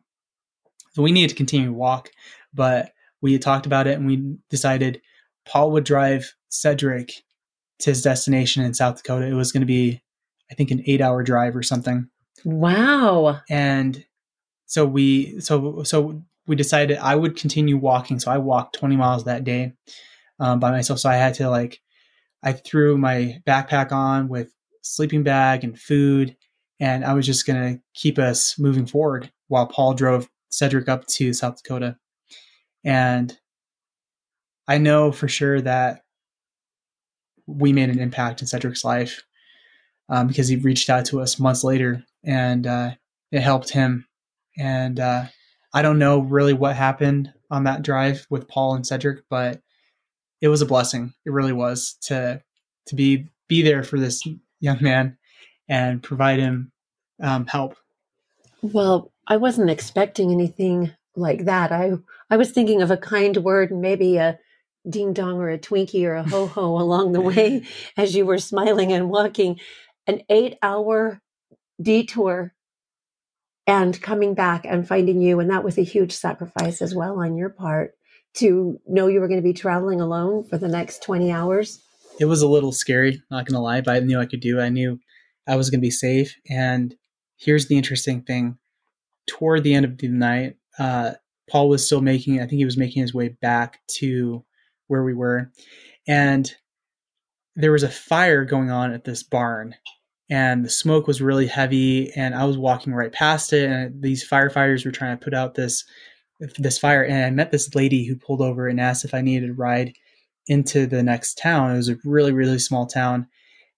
So 0.98 1.04
we 1.04 1.12
needed 1.12 1.30
to 1.30 1.36
continue 1.36 1.66
to 1.66 1.72
walk, 1.72 2.10
but 2.52 2.90
we 3.22 3.32
had 3.32 3.40
talked 3.40 3.66
about 3.66 3.86
it 3.86 3.96
and 3.96 4.04
we 4.04 4.36
decided 4.50 5.00
Paul 5.46 5.70
would 5.70 5.84
drive 5.84 6.34
Cedric 6.48 7.12
to 7.78 7.90
his 7.90 8.02
destination 8.02 8.64
in 8.64 8.74
South 8.74 8.96
Dakota. 8.96 9.28
It 9.28 9.34
was 9.34 9.52
going 9.52 9.60
to 9.60 9.66
be, 9.66 10.02
I 10.50 10.56
think, 10.56 10.72
an 10.72 10.82
eight 10.88 11.00
hour 11.00 11.22
drive 11.22 11.54
or 11.54 11.62
something 11.62 12.08
Wow. 12.44 13.42
and 13.48 14.04
so 14.66 14.84
we 14.84 15.38
so 15.38 15.84
so 15.84 16.20
we 16.48 16.56
decided 16.56 16.98
I 16.98 17.14
would 17.14 17.36
continue 17.36 17.76
walking. 17.76 18.18
So 18.18 18.32
I 18.32 18.38
walked 18.38 18.74
20 18.74 18.96
miles 18.96 19.22
that 19.22 19.44
day 19.44 19.74
um, 20.40 20.58
by 20.58 20.72
myself. 20.72 20.98
So 20.98 21.08
I 21.08 21.14
had 21.14 21.34
to 21.34 21.48
like 21.48 21.78
I 22.42 22.54
threw 22.54 22.98
my 22.98 23.40
backpack 23.46 23.92
on 23.92 24.28
with 24.28 24.52
sleeping 24.82 25.22
bag 25.22 25.62
and 25.62 25.78
food, 25.78 26.36
and 26.80 27.04
I 27.04 27.14
was 27.14 27.24
just 27.24 27.46
gonna 27.46 27.78
keep 27.94 28.18
us 28.18 28.58
moving 28.58 28.86
forward 28.86 29.30
while 29.46 29.68
Paul 29.68 29.94
drove 29.94 30.28
Cedric 30.50 30.88
up 30.88 31.06
to 31.06 31.32
South 31.32 31.62
Dakota. 31.62 31.96
And 32.84 33.36
I 34.66 34.78
know 34.78 35.12
for 35.12 35.28
sure 35.28 35.60
that 35.60 36.02
we 37.46 37.72
made 37.72 37.88
an 37.88 37.98
impact 37.98 38.40
in 38.40 38.46
Cedric's 38.46 38.84
life 38.84 39.24
um, 40.08 40.26
because 40.26 40.48
he 40.48 40.56
reached 40.56 40.90
out 40.90 41.06
to 41.06 41.20
us 41.20 41.38
months 41.38 41.64
later 41.64 42.04
and 42.24 42.66
uh, 42.66 42.90
it 43.32 43.40
helped 43.40 43.70
him. 43.70 44.06
And 44.58 45.00
uh, 45.00 45.24
I 45.72 45.82
don't 45.82 45.98
know 45.98 46.20
really 46.20 46.52
what 46.52 46.76
happened 46.76 47.32
on 47.50 47.64
that 47.64 47.82
drive 47.82 48.26
with 48.30 48.48
Paul 48.48 48.74
and 48.74 48.86
Cedric, 48.86 49.20
but 49.30 49.60
it 50.40 50.48
was 50.48 50.62
a 50.62 50.66
blessing. 50.66 51.14
It 51.24 51.32
really 51.32 51.52
was 51.52 51.96
to 52.02 52.42
to 52.86 52.94
be 52.94 53.28
be 53.48 53.62
there 53.62 53.82
for 53.82 53.98
this 53.98 54.26
young 54.60 54.78
man 54.80 55.16
and 55.68 56.02
provide 56.02 56.38
him 56.38 56.72
um, 57.22 57.46
help. 57.46 57.76
Well, 58.62 59.12
I 59.28 59.36
wasn't 59.36 59.70
expecting 59.70 60.32
anything 60.32 60.92
like 61.14 61.44
that. 61.44 61.70
I 61.70 61.92
I 62.30 62.36
was 62.36 62.50
thinking 62.50 62.82
of 62.82 62.90
a 62.90 62.96
kind 62.96 63.36
word 63.36 63.70
and 63.70 63.80
maybe 63.80 64.16
a 64.16 64.38
ding 64.88 65.12
dong 65.12 65.36
or 65.38 65.50
a 65.50 65.58
Twinkie 65.58 66.04
or 66.04 66.14
a 66.14 66.22
ho 66.28 66.46
ho 66.46 66.78
along 66.78 67.12
the 67.12 67.20
way 67.20 67.64
as 67.96 68.16
you 68.16 68.24
were 68.24 68.38
smiling 68.38 68.92
and 68.92 69.10
walking. 69.10 69.60
An 70.06 70.22
eight 70.30 70.56
hour 70.62 71.20
detour 71.80 72.54
and 73.66 74.00
coming 74.00 74.32
back 74.32 74.64
and 74.64 74.88
finding 74.88 75.20
you. 75.20 75.38
And 75.38 75.50
that 75.50 75.62
was 75.62 75.76
a 75.76 75.82
huge 75.82 76.12
sacrifice 76.12 76.80
as 76.80 76.94
well 76.94 77.20
on 77.20 77.36
your 77.36 77.50
part 77.50 77.92
to 78.36 78.80
know 78.86 79.08
you 79.08 79.20
were 79.20 79.28
going 79.28 79.40
to 79.40 79.46
be 79.46 79.52
traveling 79.52 80.00
alone 80.00 80.44
for 80.44 80.56
the 80.56 80.68
next 80.68 81.02
20 81.02 81.30
hours. 81.30 81.82
It 82.18 82.24
was 82.24 82.40
a 82.40 82.48
little 82.48 82.72
scary, 82.72 83.22
not 83.30 83.44
going 83.44 83.54
to 83.54 83.60
lie, 83.60 83.82
but 83.82 83.94
I 83.94 84.00
knew 84.00 84.18
I 84.18 84.26
could 84.26 84.40
do. 84.40 84.58
I 84.58 84.70
knew 84.70 84.98
I 85.46 85.56
was 85.56 85.68
going 85.68 85.80
to 85.80 85.86
be 85.86 85.90
safe. 85.90 86.34
And 86.48 86.94
here's 87.36 87.68
the 87.68 87.76
interesting 87.76 88.22
thing 88.22 88.58
toward 89.28 89.62
the 89.62 89.74
end 89.74 89.84
of 89.84 89.98
the 89.98 90.08
night, 90.08 90.56
uh, 90.78 91.12
Paul 91.50 91.68
was 91.68 91.84
still 91.84 92.00
making, 92.00 92.40
I 92.40 92.46
think 92.46 92.58
he 92.58 92.64
was 92.64 92.76
making 92.76 93.02
his 93.02 93.14
way 93.14 93.28
back 93.28 93.80
to 93.98 94.44
where 94.88 95.04
we 95.04 95.14
were. 95.14 95.50
And 96.06 96.52
there 97.56 97.72
was 97.72 97.82
a 97.82 97.88
fire 97.88 98.44
going 98.44 98.70
on 98.70 98.92
at 98.92 99.04
this 99.04 99.22
barn 99.22 99.74
and 100.30 100.64
the 100.64 100.70
smoke 100.70 101.06
was 101.06 101.22
really 101.22 101.46
heavy 101.46 102.12
and 102.12 102.34
i 102.34 102.44
was 102.44 102.58
walking 102.58 102.94
right 102.94 103.12
past 103.12 103.52
it 103.52 103.68
and 103.68 104.02
these 104.02 104.28
firefighters 104.28 104.84
were 104.84 104.92
trying 104.92 105.18
to 105.18 105.24
put 105.24 105.34
out 105.34 105.54
this 105.54 105.84
this 106.58 106.78
fire. 106.78 107.04
And 107.04 107.24
i 107.24 107.30
met 107.30 107.50
this 107.50 107.74
lady 107.74 108.04
who 108.04 108.16
pulled 108.16 108.40
over 108.40 108.68
and 108.68 108.80
asked 108.80 109.04
if 109.04 109.14
i 109.14 109.20
needed 109.20 109.50
a 109.50 109.54
ride 109.54 109.94
into 110.46 110.86
the 110.86 111.02
next 111.02 111.36
town. 111.36 111.72
It 111.72 111.76
was 111.76 111.88
a 111.88 111.98
really 112.04 112.32
really 112.32 112.58
small 112.58 112.86
town. 112.86 113.26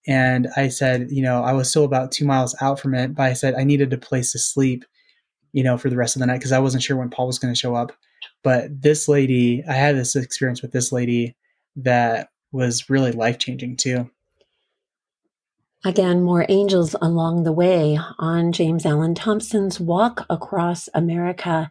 And 0.06 0.48
i 0.56 0.68
said 0.68 1.08
you 1.10 1.22
know 1.22 1.42
i 1.42 1.52
was 1.52 1.68
still 1.70 1.84
about 1.84 2.12
two 2.12 2.24
miles 2.24 2.56
out 2.60 2.80
from 2.80 2.94
it 2.94 3.14
but 3.14 3.24
i 3.24 3.32
said 3.32 3.54
i 3.54 3.64
needed 3.64 3.92
a 3.92 3.98
place 3.98 4.32
to 4.32 4.38
sleep 4.38 4.84
you 5.52 5.62
know 5.62 5.76
for 5.76 5.90
the 5.90 5.96
rest 5.96 6.16
of 6.16 6.20
the 6.20 6.26
night 6.26 6.38
because 6.38 6.52
i 6.52 6.58
wasn't 6.58 6.82
sure 6.82 6.96
when 6.96 7.10
paul 7.10 7.26
was 7.26 7.38
going 7.38 7.52
to 7.52 7.58
show 7.58 7.74
up 7.74 7.92
but 8.42 8.82
this 8.82 9.08
lady 9.08 9.62
i 9.68 9.72
had 9.72 9.96
this 9.96 10.16
experience 10.16 10.62
with 10.62 10.72
this 10.72 10.92
lady 10.92 11.36
that 11.76 12.30
was 12.52 12.90
really 12.90 13.12
life 13.12 13.38
changing 13.38 13.76
too 13.76 14.10
Again, 15.82 16.22
more 16.22 16.44
angels 16.50 16.94
along 17.00 17.44
the 17.44 17.52
way 17.52 17.98
on 18.18 18.52
James 18.52 18.84
Allen 18.84 19.14
Thompson's 19.14 19.80
Walk 19.80 20.26
Across 20.28 20.90
America. 20.92 21.70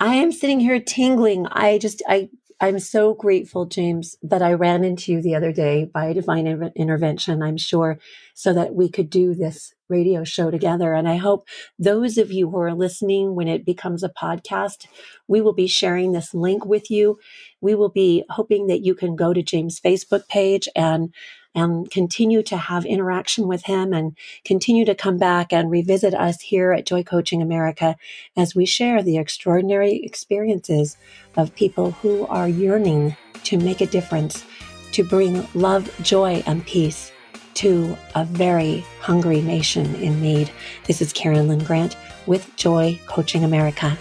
I 0.00 0.14
am 0.14 0.32
sitting 0.32 0.58
here 0.58 0.80
tingling. 0.80 1.46
I 1.46 1.78
just, 1.78 2.02
I, 2.08 2.28
I'm 2.58 2.78
so 2.78 3.12
grateful, 3.12 3.66
James, 3.66 4.16
that 4.22 4.40
I 4.40 4.54
ran 4.54 4.82
into 4.82 5.12
you 5.12 5.20
the 5.20 5.34
other 5.34 5.52
day 5.52 5.84
by 5.84 6.14
divine 6.14 6.46
intervention, 6.74 7.42
I'm 7.42 7.58
sure, 7.58 7.98
so 8.34 8.54
that 8.54 8.74
we 8.74 8.88
could 8.88 9.10
do 9.10 9.34
this 9.34 9.74
radio 9.90 10.24
show 10.24 10.50
together. 10.50 10.94
And 10.94 11.06
I 11.06 11.16
hope 11.16 11.46
those 11.78 12.16
of 12.16 12.32
you 12.32 12.48
who 12.50 12.58
are 12.58 12.74
listening 12.74 13.34
when 13.34 13.46
it 13.46 13.66
becomes 13.66 14.02
a 14.02 14.08
podcast, 14.08 14.86
we 15.28 15.42
will 15.42 15.52
be 15.52 15.66
sharing 15.66 16.12
this 16.12 16.32
link 16.32 16.64
with 16.64 16.90
you. 16.90 17.18
We 17.60 17.74
will 17.74 17.90
be 17.90 18.24
hoping 18.30 18.68
that 18.68 18.84
you 18.84 18.94
can 18.94 19.16
go 19.16 19.34
to 19.34 19.42
James' 19.42 19.78
Facebook 19.78 20.26
page 20.28 20.66
and 20.74 21.12
and 21.56 21.90
continue 21.90 22.42
to 22.42 22.56
have 22.56 22.84
interaction 22.84 23.48
with 23.48 23.64
him 23.64 23.92
and 23.94 24.16
continue 24.44 24.84
to 24.84 24.94
come 24.94 25.16
back 25.16 25.52
and 25.52 25.70
revisit 25.70 26.14
us 26.14 26.40
here 26.42 26.70
at 26.70 26.86
Joy 26.86 27.02
Coaching 27.02 27.40
America 27.40 27.96
as 28.36 28.54
we 28.54 28.66
share 28.66 29.02
the 29.02 29.16
extraordinary 29.16 30.04
experiences 30.04 30.98
of 31.36 31.54
people 31.54 31.92
who 31.92 32.26
are 32.26 32.48
yearning 32.48 33.16
to 33.44 33.58
make 33.58 33.80
a 33.80 33.86
difference, 33.86 34.44
to 34.92 35.02
bring 35.02 35.48
love, 35.54 35.90
joy, 36.02 36.42
and 36.46 36.64
peace 36.66 37.10
to 37.54 37.96
a 38.14 38.24
very 38.24 38.84
hungry 39.00 39.40
nation 39.40 39.94
in 39.96 40.20
need. 40.20 40.50
This 40.84 41.00
is 41.00 41.12
Karen 41.14 41.48
Lynn 41.48 41.64
Grant 41.64 41.96
with 42.26 42.54
Joy 42.56 43.00
Coaching 43.06 43.44
America. 43.44 43.96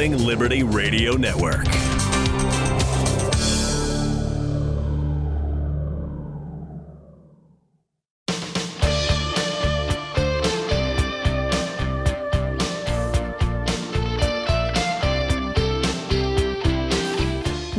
Loving 0.00 0.24
Liberty 0.24 0.62
Radio 0.62 1.12
Network. 1.12 1.66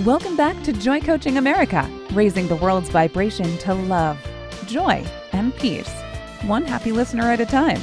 Welcome 0.06 0.38
back 0.38 0.62
to 0.62 0.74
Joy 0.74 1.02
Coaching 1.02 1.40
America, 1.40 1.90
raising 2.14 2.48
the 2.48 2.56
world's 2.58 2.90
vibration 2.90 3.58
to 3.58 3.74
love, 3.74 4.20
joy, 4.68 5.04
and 5.32 5.56
peace, 5.56 5.90
one 6.44 6.66
happy 6.66 6.92
listener 6.92 7.32
at 7.32 7.40
a 7.40 7.48
time. 7.48 7.82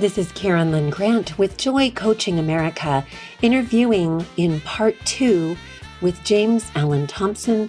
This 0.00 0.16
is 0.16 0.32
Karen 0.32 0.70
Lynn 0.70 0.88
Grant 0.88 1.38
with 1.38 1.58
Joy 1.58 1.90
Coaching 1.90 2.38
America, 2.38 3.04
interviewing 3.42 4.24
in 4.38 4.62
part 4.62 4.96
two 5.04 5.58
with 6.00 6.24
James 6.24 6.72
Allen 6.74 7.06
Thompson 7.06 7.68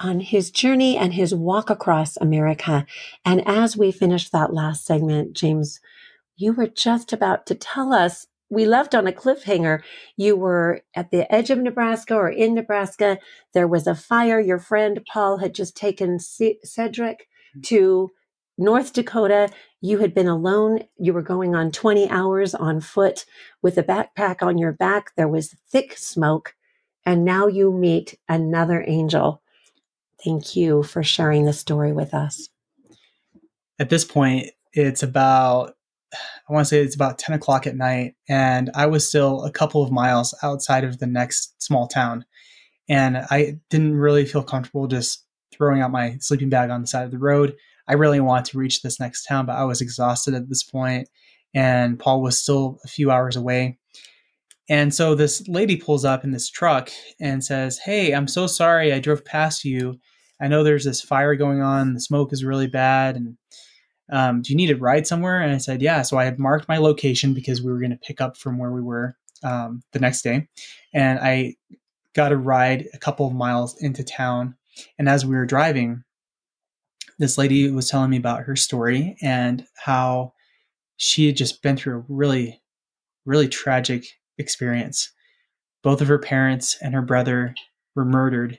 on 0.00 0.18
his 0.18 0.50
journey 0.50 0.96
and 0.96 1.14
his 1.14 1.32
walk 1.32 1.70
across 1.70 2.16
America. 2.16 2.84
And 3.24 3.46
as 3.46 3.76
we 3.76 3.92
finished 3.92 4.32
that 4.32 4.52
last 4.52 4.84
segment, 4.84 5.34
James, 5.34 5.78
you 6.36 6.52
were 6.52 6.66
just 6.66 7.12
about 7.12 7.46
to 7.46 7.54
tell 7.54 7.92
us 7.92 8.26
we 8.50 8.66
left 8.66 8.92
on 8.92 9.06
a 9.06 9.12
cliffhanger. 9.12 9.82
You 10.16 10.34
were 10.34 10.80
at 10.96 11.12
the 11.12 11.32
edge 11.32 11.50
of 11.50 11.58
Nebraska 11.58 12.16
or 12.16 12.28
in 12.28 12.54
Nebraska. 12.54 13.18
There 13.54 13.68
was 13.68 13.86
a 13.86 13.94
fire. 13.94 14.40
Your 14.40 14.58
friend 14.58 15.00
Paul 15.12 15.36
had 15.36 15.54
just 15.54 15.76
taken 15.76 16.18
C- 16.18 16.58
Cedric 16.64 17.28
mm-hmm. 17.56 17.60
to 17.66 18.10
North 18.62 18.92
Dakota, 18.92 19.48
you 19.80 19.98
had 19.98 20.14
been 20.14 20.28
alone. 20.28 20.84
You 20.96 21.12
were 21.12 21.22
going 21.22 21.54
on 21.54 21.72
20 21.72 22.08
hours 22.08 22.54
on 22.54 22.80
foot 22.80 23.26
with 23.60 23.76
a 23.76 23.82
backpack 23.82 24.42
on 24.42 24.56
your 24.56 24.72
back. 24.72 25.12
There 25.16 25.28
was 25.28 25.56
thick 25.70 25.98
smoke. 25.98 26.54
And 27.04 27.24
now 27.24 27.48
you 27.48 27.72
meet 27.72 28.18
another 28.28 28.84
angel. 28.86 29.42
Thank 30.24 30.54
you 30.54 30.84
for 30.84 31.02
sharing 31.02 31.44
the 31.44 31.52
story 31.52 31.92
with 31.92 32.14
us. 32.14 32.48
At 33.80 33.90
this 33.90 34.04
point, 34.04 34.50
it's 34.72 35.02
about, 35.02 35.74
I 36.48 36.52
want 36.52 36.66
to 36.66 36.68
say 36.68 36.80
it's 36.80 36.94
about 36.94 37.18
10 37.18 37.34
o'clock 37.34 37.66
at 37.66 37.74
night. 37.74 38.14
And 38.28 38.70
I 38.76 38.86
was 38.86 39.08
still 39.08 39.42
a 39.42 39.50
couple 39.50 39.82
of 39.82 39.90
miles 39.90 40.32
outside 40.44 40.84
of 40.84 40.98
the 41.00 41.08
next 41.08 41.60
small 41.60 41.88
town. 41.88 42.24
And 42.88 43.16
I 43.16 43.58
didn't 43.68 43.96
really 43.96 44.24
feel 44.24 44.44
comfortable 44.44 44.86
just 44.86 45.24
throwing 45.52 45.80
out 45.80 45.90
my 45.90 46.18
sleeping 46.20 46.50
bag 46.50 46.70
on 46.70 46.82
the 46.82 46.86
side 46.86 47.04
of 47.04 47.10
the 47.10 47.18
road. 47.18 47.56
I 47.88 47.94
really 47.94 48.20
wanted 48.20 48.46
to 48.46 48.58
reach 48.58 48.82
this 48.82 49.00
next 49.00 49.24
town, 49.24 49.46
but 49.46 49.56
I 49.56 49.64
was 49.64 49.80
exhausted 49.80 50.34
at 50.34 50.48
this 50.48 50.62
point, 50.62 51.08
and 51.54 51.98
Paul 51.98 52.22
was 52.22 52.40
still 52.40 52.78
a 52.84 52.88
few 52.88 53.10
hours 53.10 53.36
away. 53.36 53.78
And 54.68 54.94
so 54.94 55.14
this 55.14 55.46
lady 55.48 55.76
pulls 55.76 56.04
up 56.04 56.24
in 56.24 56.30
this 56.30 56.48
truck 56.48 56.90
and 57.20 57.44
says, 57.44 57.78
Hey, 57.78 58.14
I'm 58.14 58.28
so 58.28 58.46
sorry 58.46 58.92
I 58.92 59.00
drove 59.00 59.24
past 59.24 59.64
you. 59.64 59.98
I 60.40 60.48
know 60.48 60.62
there's 60.62 60.84
this 60.84 61.02
fire 61.02 61.34
going 61.34 61.60
on. 61.60 61.94
The 61.94 62.00
smoke 62.00 62.32
is 62.32 62.44
really 62.44 62.68
bad. 62.68 63.16
And 63.16 63.36
um, 64.10 64.42
do 64.42 64.52
you 64.52 64.56
need 64.56 64.70
a 64.70 64.76
ride 64.76 65.06
somewhere? 65.06 65.40
And 65.40 65.52
I 65.52 65.58
said, 65.58 65.82
Yeah. 65.82 66.02
So 66.02 66.16
I 66.16 66.24
had 66.24 66.38
marked 66.38 66.68
my 66.68 66.78
location 66.78 67.34
because 67.34 67.62
we 67.62 67.70
were 67.72 67.80
going 67.80 67.90
to 67.90 67.98
pick 67.98 68.20
up 68.20 68.36
from 68.36 68.58
where 68.58 68.72
we 68.72 68.80
were 68.80 69.16
um, 69.42 69.82
the 69.92 69.98
next 69.98 70.22
day. 70.22 70.48
And 70.94 71.18
I 71.18 71.56
got 72.14 72.32
a 72.32 72.36
ride 72.36 72.86
a 72.94 72.98
couple 72.98 73.26
of 73.26 73.34
miles 73.34 73.76
into 73.80 74.04
town. 74.04 74.54
And 74.98 75.08
as 75.08 75.26
we 75.26 75.36
were 75.36 75.46
driving, 75.46 76.04
this 77.18 77.38
lady 77.38 77.70
was 77.70 77.88
telling 77.88 78.10
me 78.10 78.16
about 78.16 78.42
her 78.42 78.56
story 78.56 79.16
and 79.22 79.66
how 79.76 80.32
she 80.96 81.26
had 81.26 81.36
just 81.36 81.62
been 81.62 81.76
through 81.76 81.98
a 81.98 82.04
really, 82.08 82.62
really 83.24 83.48
tragic 83.48 84.04
experience. 84.38 85.12
Both 85.82 86.00
of 86.00 86.08
her 86.08 86.18
parents 86.18 86.76
and 86.80 86.94
her 86.94 87.02
brother 87.02 87.54
were 87.94 88.04
murdered, 88.04 88.58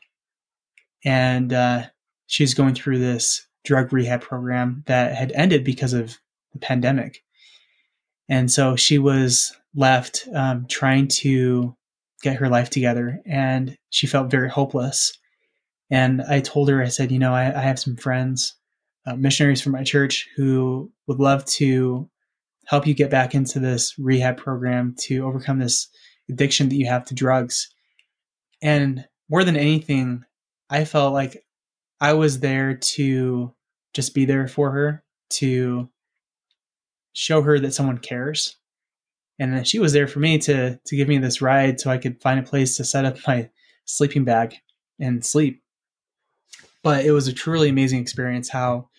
and 1.06 1.54
uh, 1.54 1.84
she's 2.28 2.54
going 2.54 2.76
through 2.76 3.00
this 3.00 3.48
drug 3.64 3.94
rehab 3.94 4.22
program 4.22 4.84
that 4.88 5.16
had 5.16 5.32
ended 5.34 5.64
because 5.64 5.94
of 5.94 6.18
the 6.52 6.60
pandemic. 6.60 7.24
And 8.30 8.52
so 8.52 8.76
she 8.76 8.98
was 9.00 9.56
left 9.76 10.28
um, 10.34 10.66
trying 10.68 11.08
to 11.08 11.76
get 12.22 12.38
her 12.38 12.50
life 12.50 12.70
together 12.70 13.22
and 13.26 13.78
she 13.90 14.08
felt 14.08 14.32
very 14.32 14.50
hopeless. 14.50 15.18
And 15.92 16.22
I 16.22 16.40
told 16.40 16.70
her, 16.70 16.82
I 16.82 16.88
said, 16.88 17.12
you 17.12 17.20
know, 17.20 17.34
I, 17.34 17.58
I 17.58 17.62
have 17.62 17.80
some 17.80 17.96
friends, 17.96 18.56
uh, 19.06 19.16
missionaries 19.16 19.62
from 19.62 19.74
my 19.74 19.84
church, 19.84 20.28
who 20.36 20.92
would 21.08 21.20
love 21.20 21.46
to 21.46 22.10
help 22.66 22.88
you 22.88 22.94
get 22.94 23.10
back 23.10 23.36
into 23.36 23.60
this 23.60 23.98
rehab 24.00 24.38
program 24.38 24.96
to 24.98 25.26
overcome 25.26 25.60
this 25.60 25.90
addiction 26.30 26.70
that 26.70 26.76
you 26.76 26.88
have 26.88 27.06
to 27.06 27.14
drugs. 27.14 27.70
And 28.62 29.06
more 29.30 29.44
than 29.44 29.58
anything, 29.58 30.24
I 30.70 30.86
felt 30.86 31.14
like 31.14 31.44
I 32.00 32.14
was 32.14 32.40
there 32.40 32.76
to 32.76 33.54
just 33.94 34.14
be 34.14 34.26
there 34.26 34.48
for 34.48 34.72
her, 34.72 35.04
to 35.32 35.90
show 37.14 37.42
her 37.42 37.60
that 37.60 37.74
someone 37.74 37.98
cares. 37.98 38.58
And 39.40 39.68
she 39.68 39.80
was 39.80 39.94
there 39.94 40.08
for 40.08 40.20
me 40.20 40.38
to 40.40 40.80
to 40.86 40.96
give 40.96 41.08
me 41.08 41.18
this 41.18 41.42
ride 41.42 41.80
so 41.80 41.90
I 41.90 41.98
could 41.98 42.22
find 42.22 42.40
a 42.40 42.44
place 42.44 42.78
to 42.78 42.86
set 42.86 43.06
up 43.06 43.18
my 43.28 43.50
sleeping 43.86 44.24
bag 44.24 44.56
and 45.00 45.26
sleep. 45.26 45.63
But 46.84 47.06
it 47.06 47.12
was 47.12 47.28
a 47.28 47.34
truly 47.34 47.70
amazing 47.70 48.00
experience 48.00 48.50
how 48.50 48.90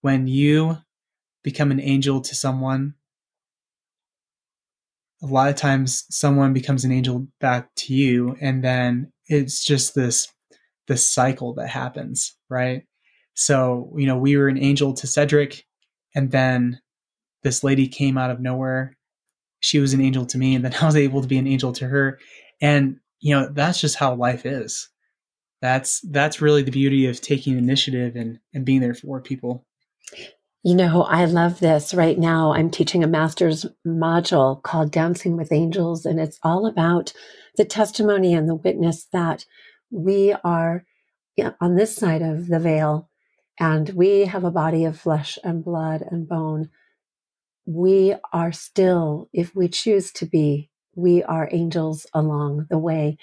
when 0.00 0.26
you 0.26 0.78
become 1.42 1.70
an 1.70 1.80
angel 1.80 2.20
to 2.20 2.34
someone 2.34 2.94
a 5.22 5.26
lot 5.26 5.48
of 5.48 5.56
times 5.56 6.04
someone 6.10 6.52
becomes 6.52 6.84
an 6.84 6.92
angel 6.92 7.26
back 7.40 7.74
to 7.76 7.94
you 7.94 8.36
and 8.40 8.62
then 8.62 9.10
it's 9.26 9.64
just 9.64 9.94
this 9.94 10.28
this 10.86 11.08
cycle 11.08 11.54
that 11.54 11.68
happens 11.68 12.36
right? 12.50 12.82
So 13.34 13.92
you 13.96 14.06
know 14.06 14.16
we 14.16 14.36
were 14.36 14.48
an 14.48 14.58
angel 14.58 14.92
to 14.94 15.06
cedric 15.06 15.64
and 16.14 16.30
then 16.30 16.80
this 17.42 17.64
lady 17.64 17.88
came 17.88 18.16
out 18.16 18.30
of 18.30 18.40
nowhere. 18.40 18.96
She 19.60 19.78
was 19.78 19.92
an 19.92 20.00
angel 20.00 20.26
to 20.26 20.38
me 20.38 20.54
and 20.54 20.64
then 20.64 20.74
i 20.80 20.86
was 20.86 20.96
able 20.96 21.22
to 21.22 21.28
be 21.28 21.38
an 21.38 21.46
angel 21.46 21.72
to 21.74 21.86
her. 21.86 22.18
And 22.60 23.00
you 23.20 23.34
know 23.34 23.48
that's 23.50 23.80
just 23.80 23.96
how 23.96 24.14
life 24.14 24.44
is 24.46 24.88
that's 25.64 26.00
that's 26.10 26.42
really 26.42 26.62
the 26.62 26.70
beauty 26.70 27.06
of 27.06 27.20
taking 27.20 27.56
initiative 27.56 28.16
and 28.16 28.38
and 28.52 28.66
being 28.66 28.80
there 28.80 28.94
for 28.94 29.20
people 29.20 29.64
you 30.66 30.74
know, 30.74 31.02
I 31.02 31.26
love 31.26 31.60
this. 31.60 31.92
Right 31.92 32.18
now, 32.18 32.54
I'm 32.54 32.70
teaching 32.70 33.04
a 33.04 33.06
master's 33.06 33.66
module 33.86 34.62
called 34.62 34.90
Dancing 34.90 35.36
with 35.36 35.52
Angels, 35.52 36.06
and 36.06 36.18
it's 36.18 36.38
all 36.42 36.64
about 36.64 37.12
the 37.58 37.66
testimony 37.66 38.32
and 38.32 38.48
the 38.48 38.54
witness 38.54 39.06
that 39.12 39.44
we 39.90 40.34
are 40.42 40.86
on 41.60 41.76
this 41.76 41.94
side 41.94 42.22
of 42.22 42.46
the 42.46 42.58
veil 42.58 43.10
and 43.60 43.90
we 43.90 44.24
have 44.24 44.44
a 44.44 44.50
body 44.50 44.86
of 44.86 44.98
flesh 44.98 45.38
and 45.44 45.64
blood 45.64 46.02
and 46.10 46.26
bone. 46.26 46.70
We 47.66 48.14
are 48.32 48.52
still, 48.52 49.28
if 49.32 49.54
we 49.54 49.68
choose 49.68 50.12
to 50.12 50.26
be, 50.26 50.70
we 50.96 51.22
are 51.22 51.48
angels 51.52 52.06
along 52.14 52.66
the 52.70 52.78
way. 52.78 53.18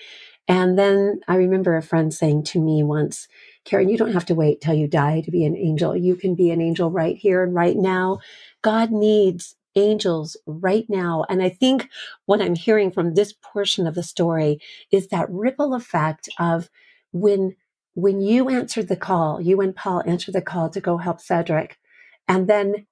And 0.47 0.77
then 0.77 1.21
I 1.27 1.35
remember 1.35 1.75
a 1.75 1.81
friend 1.81 2.13
saying 2.13 2.43
to 2.45 2.61
me 2.61 2.83
once, 2.83 3.27
Karen, 3.65 3.89
you 3.89 3.97
don't 3.97 4.13
have 4.13 4.25
to 4.25 4.35
wait 4.35 4.61
till 4.61 4.73
you 4.73 4.87
die 4.87 5.21
to 5.21 5.31
be 5.31 5.45
an 5.45 5.55
angel. 5.55 5.95
You 5.95 6.15
can 6.15 6.35
be 6.35 6.49
an 6.51 6.61
angel 6.61 6.91
right 6.91 7.15
here 7.15 7.43
and 7.43 7.53
right 7.53 7.77
now. 7.77 8.19
God 8.61 8.91
needs 8.91 9.55
angels 9.75 10.35
right 10.45 10.85
now. 10.89 11.25
And 11.29 11.41
I 11.41 11.49
think 11.49 11.89
what 12.25 12.41
I'm 12.41 12.55
hearing 12.55 12.91
from 12.91 13.13
this 13.13 13.33
portion 13.33 13.87
of 13.87 13.95
the 13.95 14.03
story 14.03 14.59
is 14.91 15.07
that 15.07 15.29
ripple 15.29 15.73
effect 15.73 16.29
of 16.39 16.69
when 17.11 17.55
when 17.93 18.21
you 18.21 18.47
answered 18.47 18.87
the 18.87 18.95
call, 18.95 19.41
you 19.41 19.59
and 19.59 19.75
Paul 19.75 20.01
answered 20.05 20.33
the 20.33 20.41
call 20.41 20.69
to 20.69 20.79
go 20.79 20.97
help 20.97 21.19
Cedric, 21.19 21.77
and 22.25 22.47
then 22.47 22.87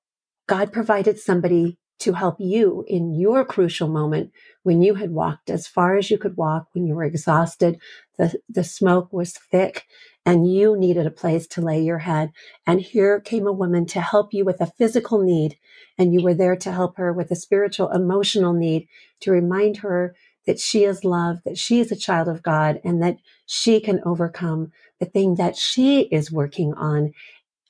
God 0.47 0.73
provided 0.73 1.19
somebody 1.19 1.77
to 1.99 2.13
help 2.13 2.37
you 2.39 2.85
in 2.87 3.13
your 3.13 3.43
crucial 3.45 3.87
moment 3.87 4.31
when 4.63 4.81
you 4.81 4.95
had 4.95 5.11
walked 5.11 5.49
as 5.49 5.67
far 5.67 5.97
as 5.97 6.09
you 6.09 6.17
could 6.17 6.37
walk, 6.37 6.67
when 6.73 6.85
you 6.85 6.95
were 6.95 7.03
exhausted, 7.03 7.79
the, 8.17 8.33
the 8.47 8.63
smoke 8.63 9.11
was 9.11 9.33
thick, 9.33 9.85
and 10.25 10.51
you 10.51 10.77
needed 10.77 11.05
a 11.05 11.11
place 11.11 11.47
to 11.47 11.61
lay 11.61 11.81
your 11.81 11.99
head. 11.99 12.31
And 12.65 12.81
here 12.81 13.19
came 13.19 13.47
a 13.47 13.53
woman 13.53 13.85
to 13.87 14.01
help 14.01 14.33
you 14.33 14.45
with 14.45 14.61
a 14.61 14.71
physical 14.77 15.21
need, 15.21 15.57
and 15.97 16.13
you 16.13 16.21
were 16.21 16.33
there 16.33 16.55
to 16.57 16.71
help 16.71 16.97
her 16.97 17.11
with 17.11 17.31
a 17.31 17.35
spiritual, 17.35 17.89
emotional 17.91 18.53
need 18.53 18.87
to 19.21 19.31
remind 19.31 19.77
her 19.77 20.15
that 20.45 20.59
she 20.59 20.83
is 20.83 21.03
loved, 21.03 21.41
that 21.45 21.57
she 21.57 21.79
is 21.79 21.91
a 21.91 21.95
child 21.95 22.27
of 22.27 22.43
God, 22.43 22.79
and 22.83 23.01
that 23.03 23.17
she 23.45 23.79
can 23.79 24.01
overcome 24.05 24.71
the 24.99 25.05
thing 25.05 25.35
that 25.35 25.55
she 25.55 26.01
is 26.03 26.31
working 26.31 26.73
on, 26.73 27.13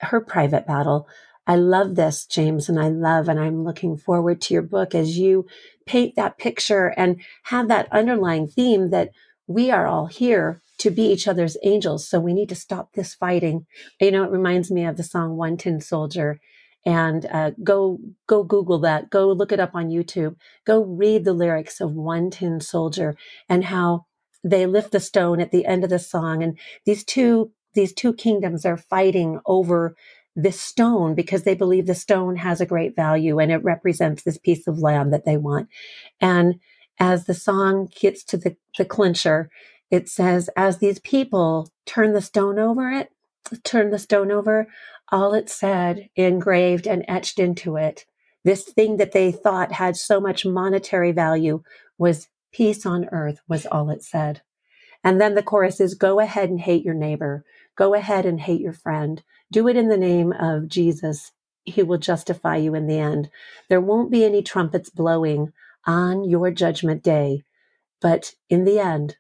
her 0.02 0.22
private 0.22 0.66
battle. 0.66 1.08
I 1.50 1.58
love 1.58 1.96
this, 1.96 2.28
James, 2.28 2.70
and 2.70 2.80
I 2.80 2.90
love, 2.90 3.28
and 3.28 3.42
I'm 3.42 3.66
looking 3.66 3.98
forward 3.98 4.42
to 4.44 4.56
your 4.56 4.64
book 4.64 4.96
as 4.96 5.18
you 5.18 5.48
paint 5.88 6.16
that 6.16 6.38
picture 6.38 6.94
and 6.96 7.22
have 7.46 7.70
that 7.70 7.92
underlying 7.92 8.48
theme 8.48 8.92
that 8.92 9.12
we 9.48 9.72
are 9.72 9.88
all 9.88 10.08
here 10.08 10.62
to 10.80 10.92
be 10.92 11.04
each 11.12 11.28
other's 11.28 11.58
angels. 11.64 12.08
So 12.08 12.22
we 12.22 12.36
need 12.36 12.50
to 12.50 12.56
stop 12.56 12.94
this 12.94 13.16
fighting. 13.16 13.68
You 14.00 14.12
know, 14.12 14.26
it 14.26 14.32
reminds 14.32 14.72
me 14.72 14.86
of 14.86 14.98
the 14.98 15.04
song 15.04 15.38
One 15.38 15.58
Tin 15.58 15.82
Soldier. 15.82 16.40
And 16.86 17.26
uh, 17.26 17.54
go 17.64 18.00
go 18.28 18.44
Google 18.44 18.80
that. 18.82 19.10
Go 19.10 19.32
look 19.34 19.52
it 19.52 19.62
up 19.62 19.72
on 19.76 19.90
YouTube. 19.90 20.38
Go 20.68 20.84
read 20.84 21.26
the 21.26 21.34
lyrics 21.34 21.82
of 21.82 21.94
One 21.94 22.32
Tin 22.32 22.62
Soldier 22.62 23.18
and 23.50 23.66
how 23.66 24.08
they 24.44 24.68
lift 24.68 24.94
the 24.94 25.02
stone 25.02 25.42
at 25.42 25.52
the 25.52 25.66
end 25.66 25.84
of 25.84 25.92
the 25.92 26.00
song. 26.00 26.44
And 26.44 26.60
these 26.86 27.04
two 27.04 27.54
these 27.76 27.94
two 27.94 28.14
kingdoms 28.14 28.66
are 28.66 28.78
fighting 28.78 29.42
over 29.48 29.96
this 30.36 30.60
stone 30.60 31.16
because 31.16 31.44
they 31.44 31.56
believe 31.56 31.86
the 31.86 31.96
stone 31.96 32.38
has 32.38 32.62
a 32.62 32.66
great 32.66 32.96
value 32.96 33.40
and 33.40 33.52
it 33.52 33.64
represents 33.64 34.24
this 34.24 34.38
piece 34.38 34.68
of 34.68 34.80
land 34.80 35.12
that 35.14 35.26
they 35.26 35.38
want. 35.38 35.68
And 36.22 36.60
as 37.00 37.26
the 37.26 37.34
song 37.34 37.90
gets 38.00 38.24
to 38.26 38.38
the, 38.38 38.56
the 38.78 38.86
clincher, 38.86 39.50
it 39.90 40.08
says, 40.08 40.50
as 40.56 40.78
these 40.78 41.00
people 41.00 41.70
turn 41.86 42.14
the 42.14 42.22
stone 42.22 42.60
over 42.60 42.92
it, 42.92 43.12
turn 43.64 43.90
the 43.90 44.00
stone 44.00 44.32
over, 44.32 44.68
all 45.12 45.34
it 45.34 45.50
said, 45.50 46.10
engraved 46.16 46.88
and 46.88 47.04
etched 47.08 47.40
into 47.40 47.76
it, 47.76 48.06
this 48.44 48.64
thing 48.64 48.98
that 48.98 49.12
they 49.12 49.32
thought 49.32 49.74
had 49.74 49.98
so 49.98 50.20
much 50.20 50.46
monetary 50.46 51.12
value 51.12 51.64
was 51.98 52.30
peace 52.52 52.86
on 52.86 53.10
earth, 53.12 53.42
was 53.48 53.66
all 53.66 53.90
it 53.90 54.04
said. 54.04 54.42
And 55.04 55.20
then 55.20 55.36
the 55.36 55.44
chorus 55.44 55.80
is 55.80 55.94
go 55.94 56.20
ahead 56.20 56.50
and 56.50 56.60
hate 56.60 56.84
your 56.84 56.94
neighbor. 56.94 57.44
Go 57.76 57.94
ahead 57.94 58.26
and 58.26 58.40
hate 58.40 58.62
your 58.62 58.74
friend. 58.74 59.24
Do 59.52 59.68
it 59.68 59.76
in 59.76 59.90
the 59.90 59.98
name 59.98 60.32
of 60.34 60.68
Jesus. 60.68 61.32
He 61.64 61.84
will 61.84 61.98
justify 61.98 62.58
you 62.58 62.76
in 62.76 62.88
the 62.88 63.00
end. 63.00 63.30
There 63.68 63.82
won't 63.82 64.12
be 64.12 64.24
any 64.24 64.42
trumpets 64.42 64.90
blowing 64.90 65.52
on 65.86 66.24
your 66.24 66.52
judgment 66.52 67.04
day. 67.04 67.44
But 68.02 68.36
in 68.50 68.64
the 68.64 68.80
end, 68.80 69.18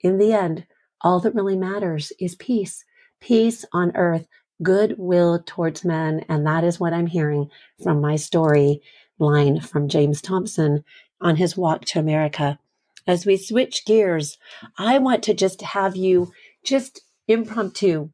in 0.00 0.18
the 0.18 0.32
end, 0.32 0.66
all 1.00 1.20
that 1.20 1.34
really 1.34 1.56
matters 1.56 2.12
is 2.20 2.34
peace, 2.36 2.84
peace 3.20 3.64
on 3.72 3.94
earth, 3.96 4.26
goodwill 4.62 5.42
towards 5.44 5.84
men. 5.84 6.24
And 6.28 6.46
that 6.46 6.64
is 6.64 6.80
what 6.80 6.92
I'm 6.92 7.06
hearing 7.06 7.50
from 7.82 8.00
my 8.00 8.16
story 8.16 8.80
line 9.18 9.60
from 9.60 9.88
James 9.88 10.22
Thompson 10.22 10.84
on 11.20 11.36
his 11.36 11.56
walk 11.56 11.84
to 11.86 11.98
America. 11.98 12.58
As 13.06 13.26
we 13.26 13.36
switch 13.36 13.84
gears, 13.84 14.38
I 14.78 14.98
want 14.98 15.22
to 15.24 15.34
just 15.34 15.62
have 15.62 15.96
you 15.96 16.32
just 16.64 17.02
impromptu. 17.28 18.10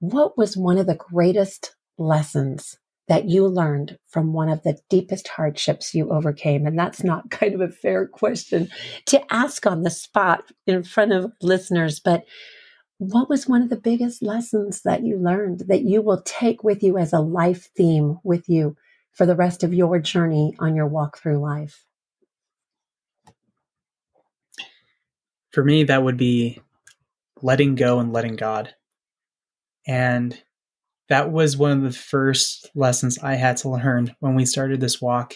What 0.00 0.36
was 0.36 0.56
one 0.56 0.78
of 0.78 0.86
the 0.86 0.94
greatest 0.94 1.74
lessons 1.98 2.76
that 3.08 3.28
you 3.28 3.46
learned 3.46 3.98
from 4.08 4.32
one 4.32 4.48
of 4.48 4.62
the 4.62 4.78
deepest 4.90 5.28
hardships 5.28 5.94
you 5.94 6.10
overcame? 6.10 6.66
And 6.66 6.78
that's 6.78 7.02
not 7.02 7.30
kind 7.30 7.54
of 7.54 7.60
a 7.60 7.68
fair 7.68 8.06
question 8.06 8.68
to 9.06 9.32
ask 9.32 9.66
on 9.66 9.82
the 9.82 9.90
spot 9.90 10.44
in 10.66 10.82
front 10.82 11.12
of 11.12 11.32
listeners, 11.40 12.00
but 12.00 12.24
what 12.98 13.28
was 13.28 13.46
one 13.46 13.62
of 13.62 13.68
the 13.68 13.76
biggest 13.76 14.22
lessons 14.22 14.82
that 14.82 15.02
you 15.04 15.18
learned 15.18 15.64
that 15.68 15.82
you 15.82 16.00
will 16.00 16.22
take 16.22 16.64
with 16.64 16.82
you 16.82 16.96
as 16.96 17.12
a 17.12 17.20
life 17.20 17.68
theme 17.76 18.18
with 18.24 18.48
you 18.48 18.76
for 19.12 19.26
the 19.26 19.36
rest 19.36 19.62
of 19.62 19.74
your 19.74 19.98
journey 19.98 20.54
on 20.58 20.74
your 20.74 20.86
walk 20.86 21.18
through 21.18 21.38
life? 21.38 21.84
For 25.50 25.62
me, 25.62 25.84
that 25.84 26.02
would 26.02 26.16
be 26.16 26.60
letting 27.42 27.74
go 27.74 27.98
and 27.98 28.12
letting 28.12 28.36
God. 28.36 28.74
And 29.86 30.40
that 31.08 31.30
was 31.30 31.56
one 31.56 31.72
of 31.72 31.82
the 31.82 31.98
first 31.98 32.70
lessons 32.74 33.18
I 33.18 33.34
had 33.34 33.56
to 33.58 33.68
learn 33.68 34.14
when 34.20 34.34
we 34.34 34.44
started 34.44 34.80
this 34.80 35.00
walk 35.00 35.34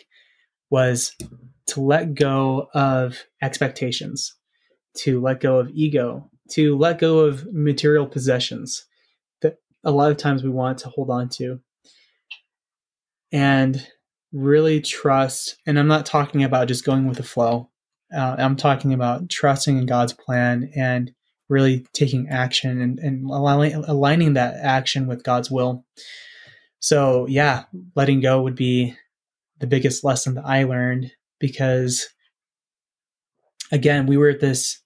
was 0.70 1.14
to 1.68 1.80
let 1.80 2.14
go 2.14 2.68
of 2.74 3.24
expectations, 3.42 4.34
to 4.98 5.20
let 5.20 5.40
go 5.40 5.58
of 5.58 5.70
ego, 5.70 6.28
to 6.50 6.76
let 6.76 6.98
go 6.98 7.20
of 7.20 7.46
material 7.52 8.06
possessions 8.06 8.84
that 9.42 9.56
a 9.84 9.92
lot 9.92 10.10
of 10.10 10.16
times 10.16 10.42
we 10.42 10.50
want 10.50 10.78
to 10.78 10.88
hold 10.88 11.10
on 11.10 11.28
to. 11.28 11.60
And 13.32 13.86
really 14.32 14.80
trust, 14.80 15.56
and 15.66 15.78
I'm 15.78 15.88
not 15.88 16.06
talking 16.06 16.42
about 16.42 16.68
just 16.68 16.84
going 16.84 17.06
with 17.06 17.16
the 17.16 17.22
flow. 17.22 17.70
Uh, 18.12 18.34
I'm 18.38 18.56
talking 18.56 18.92
about 18.92 19.28
trusting 19.28 19.78
in 19.78 19.86
God's 19.86 20.12
plan 20.12 20.72
and 20.74 21.12
really 21.50 21.86
taking 21.92 22.28
action 22.28 22.80
and, 22.80 22.98
and 23.00 23.24
aligning, 23.28 23.74
aligning 23.74 24.34
that 24.34 24.54
action 24.62 25.06
with 25.06 25.24
God's 25.24 25.50
will. 25.50 25.84
So, 26.78 27.26
yeah, 27.26 27.64
letting 27.94 28.20
go 28.20 28.40
would 28.40 28.54
be 28.54 28.96
the 29.58 29.66
biggest 29.66 30.02
lesson 30.02 30.34
that 30.34 30.46
I 30.46 30.64
learned 30.64 31.12
because, 31.38 32.08
again, 33.70 34.06
we 34.06 34.16
were 34.16 34.30
at 34.30 34.40
this 34.40 34.80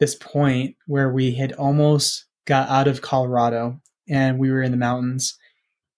this 0.00 0.14
point 0.16 0.74
where 0.86 1.12
we 1.12 1.32
had 1.32 1.52
almost 1.52 2.24
got 2.46 2.68
out 2.70 2.88
of 2.88 3.02
Colorado 3.02 3.78
and 4.08 4.38
we 4.38 4.50
were 4.50 4.62
in 4.62 4.70
the 4.70 4.76
mountains 4.78 5.38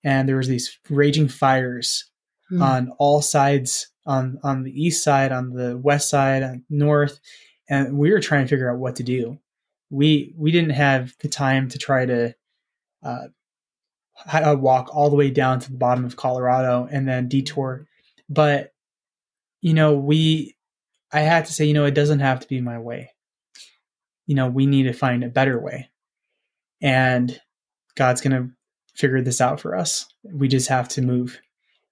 and 0.04 0.28
there 0.28 0.36
was 0.36 0.48
these 0.48 0.78
raging 0.90 1.28
fires 1.28 2.10
mm. 2.50 2.60
on 2.60 2.92
all 2.98 3.22
sides 3.22 3.88
on 4.04 4.38
on 4.42 4.64
the 4.64 4.72
east 4.72 5.04
side 5.04 5.30
on 5.32 5.50
the 5.50 5.78
west 5.78 6.10
side 6.10 6.42
on 6.42 6.64
north 6.68 7.20
and 7.68 7.96
we 7.96 8.10
were 8.10 8.20
trying 8.20 8.44
to 8.44 8.48
figure 8.48 8.70
out 8.70 8.80
what 8.80 8.96
to 8.96 9.04
do 9.04 9.38
we 9.92 10.32
we 10.38 10.50
didn't 10.50 10.70
have 10.70 11.14
the 11.20 11.28
time 11.28 11.68
to 11.68 11.78
try 11.78 12.06
to 12.06 12.34
uh, 13.02 13.26
walk 14.58 14.88
all 14.94 15.10
the 15.10 15.16
way 15.16 15.30
down 15.30 15.60
to 15.60 15.70
the 15.70 15.76
bottom 15.76 16.04
of 16.06 16.16
Colorado 16.16 16.88
and 16.90 17.06
then 17.06 17.28
detour. 17.28 17.86
But 18.28 18.72
you 19.60 19.74
know, 19.74 19.94
we 19.94 20.56
I 21.12 21.20
had 21.20 21.44
to 21.44 21.52
say, 21.52 21.66
you 21.66 21.74
know, 21.74 21.84
it 21.84 21.94
doesn't 21.94 22.20
have 22.20 22.40
to 22.40 22.48
be 22.48 22.62
my 22.62 22.78
way. 22.78 23.10
You 24.26 24.34
know, 24.34 24.48
we 24.48 24.64
need 24.64 24.84
to 24.84 24.94
find 24.94 25.22
a 25.22 25.28
better 25.28 25.60
way. 25.60 25.90
And 26.80 27.38
God's 27.94 28.22
to 28.22 28.48
figure 28.94 29.20
this 29.20 29.42
out 29.42 29.60
for 29.60 29.76
us. 29.76 30.06
We 30.24 30.48
just 30.48 30.68
have 30.68 30.88
to 30.90 31.02
move. 31.02 31.38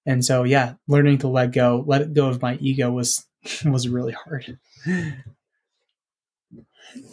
And 0.06 0.24
so, 0.24 0.44
yeah, 0.44 0.74
learning 0.88 1.18
to 1.18 1.28
let 1.28 1.52
go, 1.52 1.84
let 1.86 2.14
go 2.14 2.28
of 2.28 2.40
my 2.40 2.56
ego 2.56 2.90
was 2.90 3.26
was 3.64 3.88
really 3.88 4.14
hard. 4.14 4.58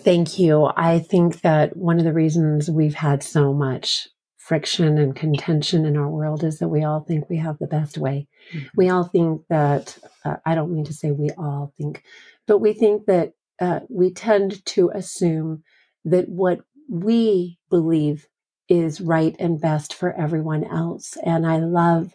Thank 0.02 0.40
you. 0.40 0.72
I 0.76 1.00
think 1.00 1.42
that 1.42 1.76
one 1.76 2.00
of 2.00 2.06
the 2.06 2.14
reasons 2.14 2.70
we've 2.70 2.96
had 2.96 3.24
so 3.24 3.54
much 3.54 4.08
friction 4.38 4.98
and 4.98 5.16
contention 5.16 5.86
in 5.86 5.98
our 5.98 6.10
world 6.10 6.44
is 6.44 6.60
that 6.60 6.70
we 6.70 6.84
all 6.84 7.02
think 7.02 7.30
we 7.30 7.38
have 7.38 7.58
the 7.60 7.68
best 7.68 7.98
way. 7.98 8.28
Mm-hmm. 8.54 8.66
We 8.78 8.90
all 8.90 9.04
think 9.04 9.42
that, 9.50 9.98
uh, 10.24 10.38
I 10.46 10.56
don't 10.56 10.72
mean 10.72 10.86
to 10.86 10.94
say 10.94 11.12
we 11.12 11.32
all 11.32 11.74
think, 11.78 12.04
but 12.48 12.60
we 12.60 12.74
think 12.74 13.08
that 13.08 13.34
uh, 13.60 13.82
we 13.90 14.14
tend 14.14 14.66
to 14.68 14.90
assume 14.96 15.64
that 16.06 16.30
what 16.30 16.62
we 16.90 17.60
believe 17.70 18.28
is 18.70 19.02
right 19.02 19.36
and 19.38 19.60
best 19.60 19.94
for 19.94 20.14
everyone 20.14 20.64
else. 20.64 21.18
And 21.26 21.46
I 21.46 21.58
love 21.58 22.14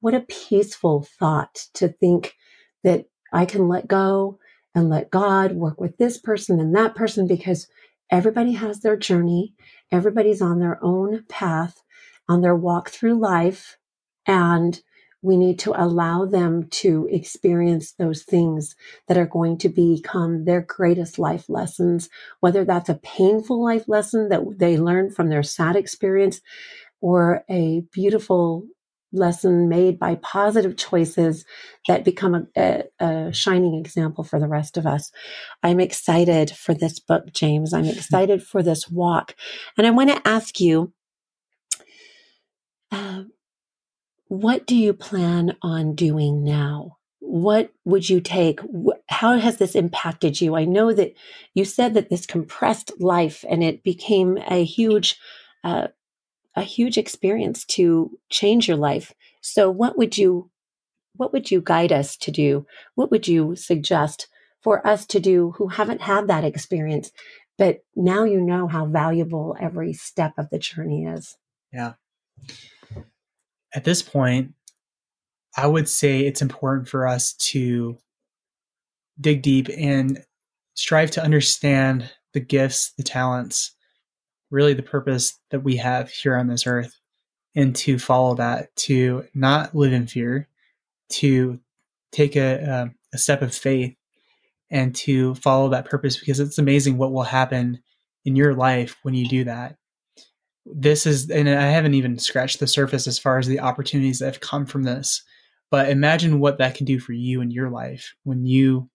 what 0.00 0.14
a 0.14 0.20
peaceful 0.20 1.06
thought 1.18 1.66
to 1.74 1.88
think 1.88 2.34
that 2.84 3.06
I 3.32 3.44
can 3.44 3.66
let 3.68 3.88
go 3.88 4.38
and 4.74 4.88
let 4.88 5.10
God 5.10 5.52
work 5.52 5.80
with 5.80 5.96
this 5.98 6.18
person 6.18 6.60
and 6.60 6.74
that 6.74 6.94
person 6.94 7.26
because 7.26 7.68
everybody 8.10 8.52
has 8.52 8.80
their 8.80 8.96
journey. 8.96 9.54
Everybody's 9.90 10.42
on 10.42 10.60
their 10.60 10.78
own 10.82 11.24
path, 11.28 11.82
on 12.28 12.40
their 12.40 12.56
walk 12.56 12.90
through 12.90 13.14
life. 13.14 13.78
And 14.26 14.80
we 15.22 15.36
need 15.36 15.58
to 15.60 15.80
allow 15.80 16.24
them 16.24 16.68
to 16.68 17.08
experience 17.10 17.92
those 17.92 18.24
things 18.24 18.74
that 19.06 19.16
are 19.16 19.26
going 19.26 19.56
to 19.58 19.68
become 19.68 20.44
their 20.44 20.60
greatest 20.62 21.18
life 21.18 21.48
lessons, 21.48 22.08
whether 22.40 22.64
that's 22.64 22.88
a 22.88 22.94
painful 23.02 23.62
life 23.62 23.84
lesson 23.86 24.28
that 24.30 24.42
they 24.58 24.76
learn 24.76 25.10
from 25.10 25.28
their 25.28 25.44
sad 25.44 25.76
experience 25.76 26.40
or 27.00 27.44
a 27.48 27.82
beautiful 27.92 28.66
lesson 29.12 29.68
made 29.68 29.98
by 29.98 30.14
positive 30.16 30.76
choices 30.76 31.44
that 31.86 32.04
become 32.04 32.48
a, 32.56 32.84
a, 33.00 33.06
a, 33.06 33.32
shining 33.32 33.74
example 33.74 34.24
for 34.24 34.38
the 34.38 34.48
rest 34.48 34.76
of 34.76 34.86
us. 34.86 35.10
I'm 35.62 35.80
excited 35.80 36.50
for 36.50 36.74
this 36.74 36.98
book, 36.98 37.32
James. 37.32 37.72
I'm 37.72 37.84
excited 37.86 38.42
for 38.42 38.62
this 38.62 38.88
walk. 38.88 39.34
And 39.76 39.86
I 39.86 39.90
want 39.90 40.10
to 40.10 40.28
ask 40.28 40.60
you 40.60 40.92
uh, 42.90 43.24
what 44.28 44.66
do 44.66 44.74
you 44.74 44.94
plan 44.94 45.56
on 45.62 45.94
doing 45.94 46.42
now? 46.42 46.96
What 47.20 47.70
would 47.84 48.08
you 48.08 48.20
take? 48.20 48.60
How 49.08 49.38
has 49.38 49.58
this 49.58 49.74
impacted 49.74 50.40
you? 50.40 50.56
I 50.56 50.64
know 50.64 50.92
that 50.92 51.12
you 51.54 51.64
said 51.64 51.94
that 51.94 52.08
this 52.08 52.26
compressed 52.26 52.92
life 53.00 53.44
and 53.48 53.62
it 53.62 53.82
became 53.82 54.38
a 54.48 54.64
huge 54.64 55.18
uh, 55.64 55.88
a 56.54 56.62
huge 56.62 56.98
experience 56.98 57.64
to 57.64 58.18
change 58.30 58.68
your 58.68 58.76
life. 58.76 59.14
So 59.40 59.70
what 59.70 59.96
would 59.96 60.16
you 60.18 60.50
what 61.16 61.32
would 61.32 61.50
you 61.50 61.60
guide 61.60 61.92
us 61.92 62.16
to 62.16 62.30
do? 62.30 62.66
What 62.94 63.10
would 63.10 63.28
you 63.28 63.54
suggest 63.54 64.28
for 64.62 64.86
us 64.86 65.04
to 65.06 65.20
do 65.20 65.50
who 65.52 65.68
haven't 65.68 66.00
had 66.00 66.28
that 66.28 66.44
experience, 66.44 67.12
but 67.58 67.84
now 67.94 68.24
you 68.24 68.40
know 68.40 68.66
how 68.66 68.86
valuable 68.86 69.54
every 69.60 69.92
step 69.92 70.32
of 70.38 70.48
the 70.50 70.58
journey 70.58 71.04
is? 71.04 71.36
Yeah. 71.70 71.94
At 73.74 73.84
this 73.84 74.02
point, 74.02 74.54
I 75.56 75.66
would 75.66 75.88
say 75.88 76.20
it's 76.20 76.42
important 76.42 76.88
for 76.88 77.06
us 77.06 77.34
to 77.34 77.98
dig 79.20 79.42
deep 79.42 79.68
and 79.76 80.24
strive 80.74 81.10
to 81.12 81.22
understand 81.22 82.10
the 82.32 82.40
gifts, 82.40 82.92
the 82.96 83.02
talents, 83.02 83.72
really 84.52 84.74
the 84.74 84.82
purpose 84.82 85.40
that 85.50 85.64
we 85.64 85.76
have 85.76 86.10
here 86.10 86.36
on 86.36 86.46
this 86.46 86.66
earth 86.66 87.00
and 87.56 87.74
to 87.74 87.98
follow 87.98 88.34
that 88.34 88.74
to 88.76 89.24
not 89.34 89.74
live 89.74 89.92
in 89.92 90.06
fear 90.06 90.48
to 91.08 91.58
take 92.12 92.36
a, 92.36 92.90
a, 93.12 93.18
step 93.18 93.42
of 93.42 93.54
faith 93.54 93.94
and 94.70 94.94
to 94.94 95.34
follow 95.36 95.68
that 95.68 95.86
purpose 95.86 96.18
because 96.18 96.40
it's 96.40 96.58
amazing 96.58 96.96
what 96.96 97.12
will 97.12 97.22
happen 97.22 97.82
in 98.24 98.36
your 98.36 98.54
life 98.54 98.96
when 99.02 99.14
you 99.14 99.28
do 99.28 99.44
that. 99.44 99.76
This 100.64 101.06
is 101.06 101.28
and 101.28 101.48
i 101.48 101.64
haven't 101.70 101.94
even 101.94 102.20
scratched 102.20 102.60
the 102.60 102.68
surface 102.68 103.08
as 103.08 103.18
far 103.18 103.36
as 103.36 103.48
the 103.48 103.58
opportunities 103.58 104.20
that 104.20 104.26
have 104.26 104.40
come 104.40 104.64
from 104.64 104.84
this 104.84 105.24
but 105.72 105.88
imagine 105.88 106.38
what 106.38 106.58
that 106.58 106.76
can 106.76 106.86
do 106.86 107.00
for 107.00 107.14
you 107.14 107.40
in 107.40 107.50
your 107.50 107.68
life 107.68 108.14
when 108.22 108.46
you 108.46 108.88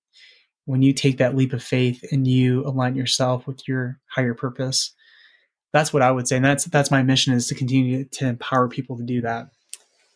when 0.63 0.82
you 0.82 0.93
take 0.93 1.17
that 1.17 1.36
leap 1.36 1.52
of 1.52 1.62
faith 1.62 2.06
and 2.10 2.26
you 2.26 2.65
align 2.65 2.96
yourself 2.96 3.48
with 3.48 3.67
your 3.67 4.00
higher 4.08 4.34
purpose 4.34 4.93
that's 5.74 5.94
what 5.94 6.02
I 6.02 6.12
would 6.12 6.28
say. 6.28 6.38
And 6.38 6.46
that's 6.46 6.66
that's 6.66 6.92
my 6.92 7.04
mission 7.04 7.34
is 7.34 7.48
to 7.48 7.56
continue 7.56 8.06
to 8.06 8.28
empower 8.28 8.68
people 8.68 8.98
to 8.98 9.04
do 9.04 9.22
that. 9.22 9.50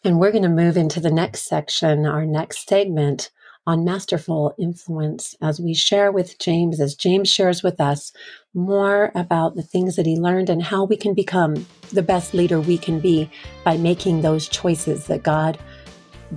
And 0.04 0.20
we're 0.20 0.32
going 0.32 0.44
to 0.44 0.50
move 0.50 0.78
into 0.78 1.00
the 1.00 1.12
next 1.12 1.48
section, 1.48 2.06
our 2.06 2.26
next 2.26 2.68
segment 2.68 3.30
on 3.68 3.86
masterful 3.86 4.56
influence 4.58 5.36
as 5.42 5.60
we 5.60 5.74
share 5.74 6.12
with 6.12 6.40
James, 6.40 6.82
as 6.82 6.96
James 6.96 7.30
shares 7.30 7.62
with 7.62 7.80
us 7.80 8.12
more 8.56 9.12
about 9.14 9.56
the 9.56 9.62
things 9.62 9.96
that 9.96 10.08
he 10.08 10.18
learned 10.18 10.50
and 10.50 10.64
how 10.64 10.84
we 10.84 10.98
can 10.98 11.14
become 11.14 11.68
the 11.92 12.02
best 12.02 12.34
leader 12.34 12.60
we 12.60 12.78
can 12.78 13.00
be 13.00 13.30
by 13.64 13.78
making 13.78 14.22
those 14.22 14.48
choices 14.48 15.06
that 15.06 15.22
God 15.22 15.60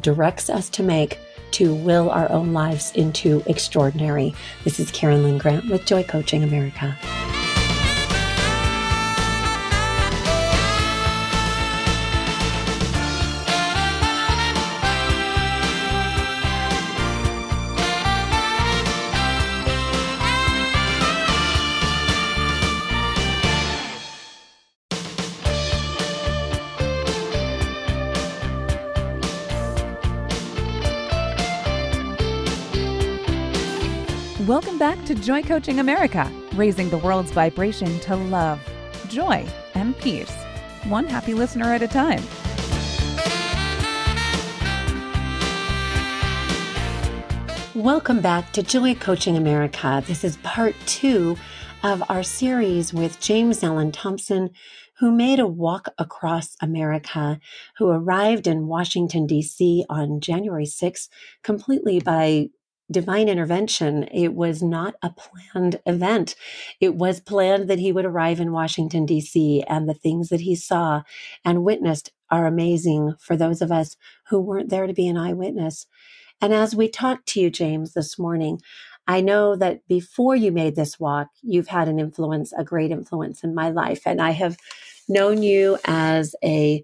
directs 0.01 0.51
us 0.51 0.69
to 0.71 0.83
make 0.83 1.19
to 1.53 1.75
will 1.75 2.11
our 2.11 2.31
own 2.31 2.53
lives 2.53 2.93
into 2.93 3.43
extraordinary. 3.47 4.35
This 4.65 4.79
is 4.79 4.91
Karen 4.91 5.23
Lynn 5.23 5.39
Grant 5.39 5.71
with 5.71 5.87
Joy 5.87 6.03
Coaching 6.03 6.43
America. 6.43 6.95
Joy 35.25 35.43
Coaching 35.43 35.81
America, 35.81 36.31
raising 36.53 36.91
the 36.91 36.99
world's 36.99 37.31
vibration 37.31 37.99
to 38.01 38.15
love, 38.15 38.61
joy, 39.09 39.47
and 39.73 39.97
peace, 39.97 40.31
one 40.85 41.07
happy 41.07 41.33
listener 41.33 41.73
at 41.73 41.81
a 41.81 41.89
time. 41.89 42.23
Welcome 47.75 48.21
back 48.21 48.53
to 48.53 48.63
Joy 48.63 48.97
Coaching 48.97 49.39
America. 49.39 50.05
This 50.07 50.25
is 50.25 50.37
part 50.43 50.75
two 50.85 51.39
of 51.83 52.03
our 52.11 52.23
series 52.23 52.93
with 52.93 53.19
James 53.19 53.65
Allen 53.65 53.93
Thompson, 53.93 54.51
who 54.99 55.11
made 55.11 55.41
a 55.41 55.47
walk 55.47 55.89
across 55.97 56.55
America, 56.61 57.41
who 57.79 57.89
arrived 57.89 58.47
in 58.47 58.67
Washington, 58.67 59.27
D.C. 59.27 59.87
on 59.89 60.21
January 60.21 60.67
6th, 60.67 61.09
completely 61.43 61.99
by 61.99 62.49
divine 62.91 63.29
intervention. 63.29 64.05
It 64.05 64.35
was 64.35 64.63
not 64.63 64.95
a 65.03 65.11
planned 65.11 65.81
event. 65.87 66.35
It 66.81 66.95
was 66.95 67.21
planned 67.21 67.69
that 67.69 67.79
he 67.79 67.93
would 67.93 68.05
arrive 68.05 68.41
in 68.41 68.53
Washington, 68.53 69.07
D.C., 69.07 69.65
and 69.69 69.89
the 69.89 69.95
things 69.95 70.29
that 70.29 70.41
he 70.41 70.55
saw 70.55 71.03
and 71.45 71.65
witnessed 71.65 72.13
are 72.31 72.47
amazing 72.47 73.15
for 73.19 73.37
those 73.37 73.63
of 73.63 73.73
us 73.73 73.97
who 74.29 74.41
weren't 74.41 74.71
there 74.71 74.87
to 74.87 74.93
be 74.93 75.09
an 75.09 75.17
eyewitness. 75.17 75.87
And 76.41 76.53
as 76.53 76.75
we 76.75 76.89
talked 76.89 77.27
to 77.29 77.41
you, 77.41 77.51
James, 77.51 77.95
this 77.95 78.19
morning, 78.19 78.61
I 79.07 79.21
know 79.21 79.55
that 79.57 79.87
before 79.87 80.35
you 80.35 80.51
made 80.51 80.77
this 80.77 80.99
walk, 80.99 81.29
you've 81.43 81.69
had 81.69 81.89
an 81.89 81.99
influence, 81.99 82.53
a 82.57 82.65
great 82.65 82.91
influence 82.91 83.45
in 83.45 83.55
my 83.55 83.71
life. 83.71 84.03
And 84.07 84.21
I 84.21 84.31
have 84.31 84.57
known 85.09 85.43
you 85.43 85.79
as 85.85 86.35
a 86.43 86.83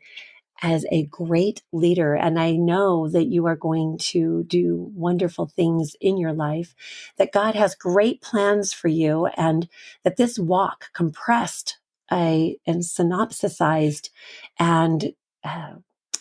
as 0.63 0.85
a 0.91 1.07
great 1.07 1.63
leader. 1.73 2.15
And 2.15 2.39
I 2.39 2.53
know 2.53 3.09
that 3.09 3.27
you 3.27 3.47
are 3.47 3.57
going 3.57 3.99
to 3.99 4.45
do 4.45 4.91
wonderful 4.95 5.47
things 5.47 5.97
in 6.01 6.19
your 6.19 6.33
life, 6.33 6.75
that 7.17 7.33
God 7.33 7.55
has 7.55 7.75
great 7.75 8.21
plans 8.21 8.73
for 8.73 8.89
you, 8.89 9.27
and 9.37 9.69
that 10.05 10.17
this 10.17 10.39
walk 10.39 10.93
compressed 10.93 11.79
a, 12.13 12.59
and 12.67 12.85
synopsized 12.85 14.11
and 14.59 15.13
uh, 15.45 15.75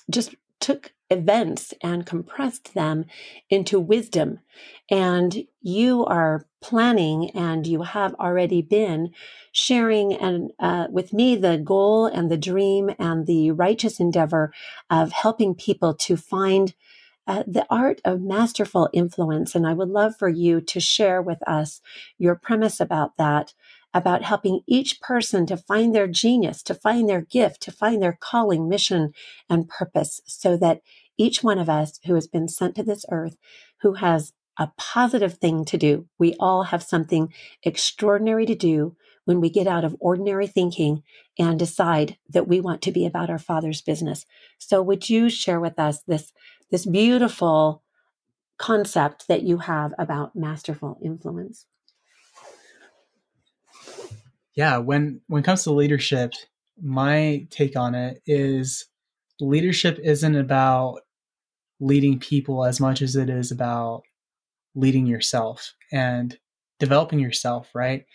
just 0.09 0.35
took 0.59 0.93
events 1.09 1.73
and 1.83 2.05
compressed 2.05 2.73
them 2.73 3.05
into 3.49 3.79
wisdom. 3.79 4.39
And 4.91 5.45
you 5.61 6.05
are 6.05 6.47
planning 6.61 7.31
and 7.31 7.67
you 7.67 7.83
have 7.83 8.15
already 8.15 8.61
been 8.61 9.11
sharing 9.51 10.13
and 10.13 10.51
uh, 10.59 10.87
with 10.91 11.13
me 11.13 11.35
the 11.35 11.57
goal 11.57 12.07
and 12.07 12.31
the 12.31 12.37
dream 12.37 12.91
and 12.99 13.27
the 13.27 13.51
righteous 13.51 13.99
endeavor 13.99 14.53
of 14.89 15.11
helping 15.11 15.55
people 15.55 15.93
to 15.95 16.17
find 16.17 16.73
uh, 17.27 17.43
the 17.47 17.65
art 17.69 18.01
of 18.05 18.21
masterful 18.21 18.89
influence. 18.93 19.55
And 19.55 19.67
I 19.67 19.73
would 19.73 19.89
love 19.89 20.15
for 20.17 20.29
you 20.29 20.61
to 20.61 20.79
share 20.79 21.21
with 21.21 21.39
us 21.47 21.81
your 22.17 22.35
premise 22.35 22.79
about 22.79 23.17
that 23.17 23.53
about 23.93 24.23
helping 24.23 24.61
each 24.67 25.01
person 25.01 25.45
to 25.47 25.57
find 25.57 25.93
their 25.93 26.07
genius, 26.07 26.61
to 26.63 26.73
find 26.73 27.09
their 27.09 27.21
gift, 27.21 27.61
to 27.61 27.71
find 27.71 28.01
their 28.01 28.17
calling, 28.19 28.69
mission, 28.69 29.13
and 29.49 29.67
purpose, 29.67 30.21
so 30.25 30.55
that 30.57 30.81
each 31.17 31.43
one 31.43 31.59
of 31.59 31.69
us 31.69 31.99
who 32.05 32.15
has 32.15 32.27
been 32.27 32.47
sent 32.47 32.75
to 32.75 32.83
this 32.83 33.05
earth, 33.11 33.35
who 33.81 33.93
has 33.93 34.33
a 34.57 34.71
positive 34.77 35.35
thing 35.35 35.65
to 35.65 35.77
do, 35.77 36.07
we 36.17 36.35
all 36.39 36.63
have 36.63 36.83
something 36.83 37.33
extraordinary 37.63 38.45
to 38.45 38.55
do 38.55 38.95
when 39.25 39.41
we 39.41 39.49
get 39.49 39.67
out 39.67 39.85
of 39.85 39.95
ordinary 39.99 40.47
thinking 40.47 41.03
and 41.37 41.57
decide 41.57 42.17
that 42.29 42.47
we 42.47 42.59
want 42.59 42.81
to 42.81 42.91
be 42.91 43.05
about 43.05 43.29
our 43.29 43.39
Father's 43.39 43.81
business. 43.81 44.25
So, 44.57 44.81
would 44.81 45.09
you 45.09 45.29
share 45.29 45.59
with 45.59 45.79
us 45.79 46.01
this, 46.07 46.33
this 46.71 46.85
beautiful 46.85 47.83
concept 48.57 49.27
that 49.27 49.43
you 49.43 49.59
have 49.59 49.93
about 49.97 50.35
masterful 50.35 50.99
influence? 51.03 51.65
Yeah 54.55 54.77
when 54.77 55.21
when 55.27 55.41
it 55.41 55.45
comes 55.45 55.63
to 55.63 55.71
leadership 55.71 56.33
my 56.81 57.45
take 57.49 57.75
on 57.75 57.95
it 57.95 58.21
is 58.25 58.85
leadership 59.39 59.99
isn't 60.03 60.35
about 60.35 61.01
leading 61.79 62.19
people 62.19 62.65
as 62.65 62.79
much 62.79 63.01
as 63.01 63.15
it 63.15 63.29
is 63.29 63.51
about 63.51 64.03
leading 64.75 65.05
yourself 65.05 65.73
and 65.91 66.37
developing 66.79 67.19
yourself 67.19 67.69
right? 67.73 68.05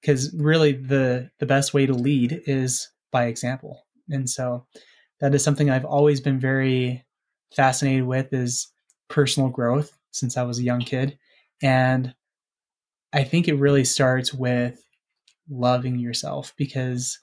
Because 0.00 0.34
really 0.34 0.72
the 0.72 1.30
the 1.38 1.46
best 1.46 1.74
way 1.74 1.86
to 1.86 1.94
lead 1.94 2.42
is 2.46 2.88
by 3.10 3.26
example. 3.26 3.84
And 4.08 4.28
so 4.28 4.66
that 5.20 5.34
is 5.34 5.44
something 5.44 5.70
i've 5.70 5.84
always 5.84 6.20
been 6.20 6.40
very 6.40 7.04
fascinated 7.54 8.04
with 8.04 8.32
is 8.32 8.68
personal 9.08 9.48
growth 9.48 9.96
since 10.10 10.36
i 10.36 10.42
was 10.42 10.58
a 10.58 10.62
young 10.64 10.80
kid. 10.80 11.18
And 11.62 12.14
i 13.12 13.24
think 13.24 13.48
it 13.48 13.54
really 13.54 13.84
starts 13.84 14.34
with 14.34 14.82
loving 15.48 15.98
yourself 15.98 16.54
because 16.56 17.18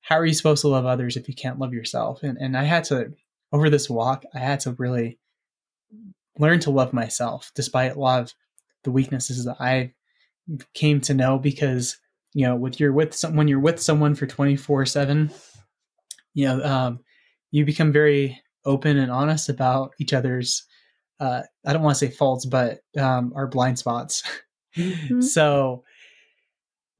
how 0.00 0.16
are 0.18 0.26
you 0.26 0.34
supposed 0.34 0.62
to 0.62 0.68
love 0.68 0.86
others 0.86 1.16
if 1.16 1.28
you 1.28 1.34
can't 1.34 1.58
love 1.58 1.72
yourself? 1.72 2.22
And 2.22 2.38
and 2.38 2.56
I 2.56 2.64
had 2.64 2.84
to 2.84 3.12
over 3.52 3.68
this 3.68 3.90
walk, 3.90 4.24
I 4.34 4.38
had 4.38 4.60
to 4.60 4.72
really 4.72 5.18
learn 6.38 6.60
to 6.60 6.70
love 6.70 6.92
myself 6.92 7.52
despite 7.54 7.94
a 7.94 8.00
lot 8.00 8.22
of 8.22 8.34
the 8.84 8.90
weaknesses 8.90 9.44
that 9.44 9.56
I 9.60 9.92
came 10.74 11.00
to 11.02 11.14
know 11.14 11.38
because 11.38 11.98
you 12.34 12.46
know 12.46 12.56
with 12.56 12.80
you're 12.80 12.92
with 12.92 13.14
some 13.14 13.36
when 13.36 13.48
you're 13.48 13.60
with 13.60 13.80
someone 13.80 14.14
for 14.14 14.26
24 14.26 14.86
7 14.86 15.30
you 16.34 16.46
know 16.46 16.62
um, 16.64 17.00
you 17.50 17.64
become 17.64 17.92
very 17.92 18.40
open 18.64 18.98
and 18.98 19.12
honest 19.12 19.48
about 19.48 19.92
each 20.00 20.12
other's 20.12 20.64
uh, 21.20 21.42
i 21.64 21.72
don't 21.72 21.82
want 21.82 21.96
to 21.96 22.06
say 22.06 22.12
faults 22.12 22.44
but 22.46 22.80
um, 22.98 23.32
our 23.36 23.46
blind 23.46 23.78
spots 23.78 24.22
mm-hmm. 24.76 25.20
so 25.20 25.84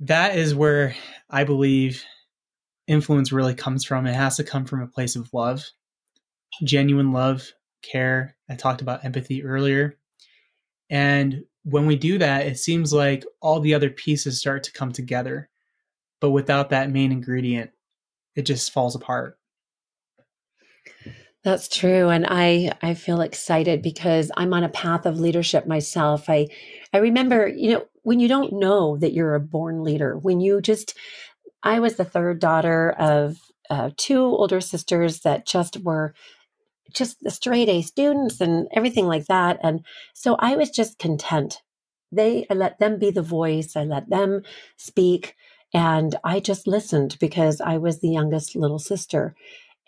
that 0.03 0.37
is 0.37 0.55
where 0.55 0.95
I 1.31 1.45
believe 1.45 2.05
influence 2.89 3.31
really 3.33 3.55
comes 3.55 3.85
from. 3.85 4.07
It 4.07 4.15
has 4.15 4.37
to 4.37 4.45
come 4.45 4.65
from 4.65 4.83
a 4.83 4.89
place 4.89 5.15
of 5.15 5.33
love, 5.33 5.65
genuine 6.65 7.13
love, 7.13 7.53
care. 7.83 8.37
I 8.49 8.57
talked 8.57 8.83
about 8.83 9.05
empathy 9.05 9.45
earlier. 9.45 9.97
And 10.91 11.45
when 11.65 11.87
we 11.87 11.97
do 11.97 12.19
that, 12.19 12.47
it 12.47 12.59
seems 12.59 12.93
like 12.93 13.25
all 13.41 13.61
the 13.61 13.75
other 13.75 13.91
pieces 13.91 14.41
start 14.41 14.65
to 14.65 14.73
come 14.73 14.91
together. 14.93 15.49
But 16.21 16.31
without 16.31 16.71
that 16.71 16.91
main 16.91 17.13
ingredient, 17.13 17.71
it 18.35 18.43
just 18.43 18.73
falls 18.73 18.97
apart. 18.97 19.39
That's 21.45 21.67
true 21.69 22.09
and 22.09 22.25
I 22.29 22.73
I 22.83 22.95
feel 22.95 23.21
excited 23.21 23.83
because 23.83 24.31
I'm 24.37 24.55
on 24.55 24.63
a 24.63 24.69
path 24.69 25.07
of 25.07 25.19
leadership 25.19 25.67
myself. 25.67 26.31
I 26.31 26.47
I 26.93 26.99
remember, 26.99 27.49
you 27.49 27.73
know, 27.73 27.85
when 28.03 28.21
you 28.21 28.29
don't 28.29 28.53
know 28.53 28.97
that 28.99 29.13
you're 29.13 29.35
a 29.35 29.41
born 29.41 29.83
leader, 29.83 30.17
when 30.17 30.41
you 30.41 30.61
just 30.61 30.97
I 31.63 31.81
was 31.81 31.97
the 31.97 32.05
third 32.05 32.41
daughter 32.41 32.93
of 32.99 33.39
uh, 33.71 33.91
two 33.97 34.21
older 34.23 34.61
sisters 34.61 35.21
that 35.21 35.47
just 35.47 35.79
were 35.83 36.15
just 36.95 37.21
the 37.23 37.31
straight 37.31 37.69
A 37.69 37.83
students 37.83 38.41
and 38.41 38.69
everything 38.73 39.07
like 39.07 39.27
that 39.27 39.59
and 39.63 39.85
so 40.15 40.37
I 40.39 40.57
was 40.57 40.71
just 40.71 40.99
content. 40.99 41.63
They 42.13 42.47
I 42.51 42.55
let 42.55 42.79
them 42.81 42.99
be 42.99 43.11
the 43.11 43.23
voice, 43.23 43.77
I 43.77 43.85
let 43.85 44.11
them 44.11 44.43
speak 44.77 45.37
and 45.75 46.17
I 46.25 46.41
just 46.41 46.67
listened 46.67 47.17
because 47.21 47.61
I 47.61 47.79
was 47.79 48.01
the 48.01 48.11
youngest 48.11 48.57
little 48.57 48.79
sister. 48.79 49.35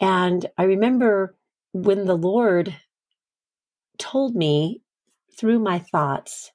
And 0.00 0.46
I 0.58 0.64
remember 0.64 1.36
when 1.74 2.06
the 2.06 2.16
Lord 2.16 2.76
told 3.98 4.36
me 4.36 4.82
through 5.36 5.58
my 5.58 5.80
thoughts 5.80 6.52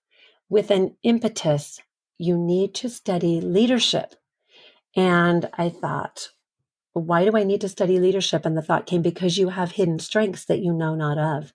with 0.50 0.72
an 0.72 0.96
impetus, 1.04 1.82
you 2.18 2.38
need 2.38 2.74
to 2.76 2.90
study 2.90 3.42
leadership. 3.42 4.16
And 4.96 5.50
I 5.58 5.70
thought, 5.70 6.30
why 6.94 7.26
do 7.26 7.36
I 7.36 7.44
need 7.44 7.60
to 7.62 7.70
study 7.70 8.00
leadership? 8.00 8.46
And 8.46 8.56
the 8.58 8.62
thought 8.62 8.86
came 8.86 9.02
because 9.02 9.38
you 9.38 9.50
have 9.50 9.74
hidden 9.74 10.00
strengths 10.00 10.46
that 10.46 10.60
you 10.60 10.74
know 10.74 10.96
not 10.96 11.18
of. 11.18 11.54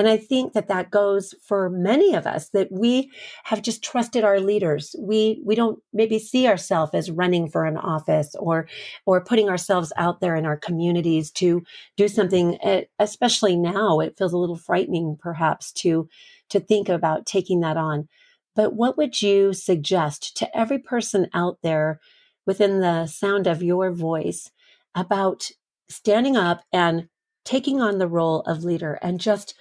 And 0.00 0.08
I 0.08 0.16
think 0.16 0.54
that 0.54 0.68
that 0.68 0.90
goes 0.90 1.34
for 1.46 1.68
many 1.68 2.14
of 2.14 2.26
us 2.26 2.48
that 2.54 2.72
we 2.72 3.10
have 3.44 3.60
just 3.60 3.84
trusted 3.84 4.24
our 4.24 4.40
leaders. 4.40 4.96
We 4.98 5.42
we 5.44 5.54
don't 5.54 5.78
maybe 5.92 6.18
see 6.18 6.48
ourselves 6.48 6.94
as 6.94 7.10
running 7.10 7.50
for 7.50 7.66
an 7.66 7.76
office 7.76 8.34
or 8.38 8.66
or 9.04 9.22
putting 9.22 9.50
ourselves 9.50 9.92
out 9.98 10.22
there 10.22 10.36
in 10.36 10.46
our 10.46 10.56
communities 10.56 11.30
to 11.32 11.62
do 11.98 12.08
something. 12.08 12.56
Especially 12.98 13.56
now, 13.58 14.00
it 14.00 14.16
feels 14.16 14.32
a 14.32 14.38
little 14.38 14.56
frightening, 14.56 15.18
perhaps, 15.20 15.70
to 15.72 16.08
to 16.48 16.60
think 16.60 16.88
about 16.88 17.26
taking 17.26 17.60
that 17.60 17.76
on. 17.76 18.08
But 18.56 18.72
what 18.72 18.96
would 18.96 19.20
you 19.20 19.52
suggest 19.52 20.34
to 20.38 20.56
every 20.56 20.78
person 20.78 21.28
out 21.34 21.58
there 21.62 22.00
within 22.46 22.80
the 22.80 23.06
sound 23.06 23.46
of 23.46 23.62
your 23.62 23.92
voice 23.92 24.50
about 24.94 25.50
standing 25.90 26.38
up 26.38 26.62
and 26.72 27.10
taking 27.44 27.82
on 27.82 27.98
the 27.98 28.08
role 28.08 28.40
of 28.46 28.64
leader 28.64 28.98
and 29.02 29.20
just 29.20 29.54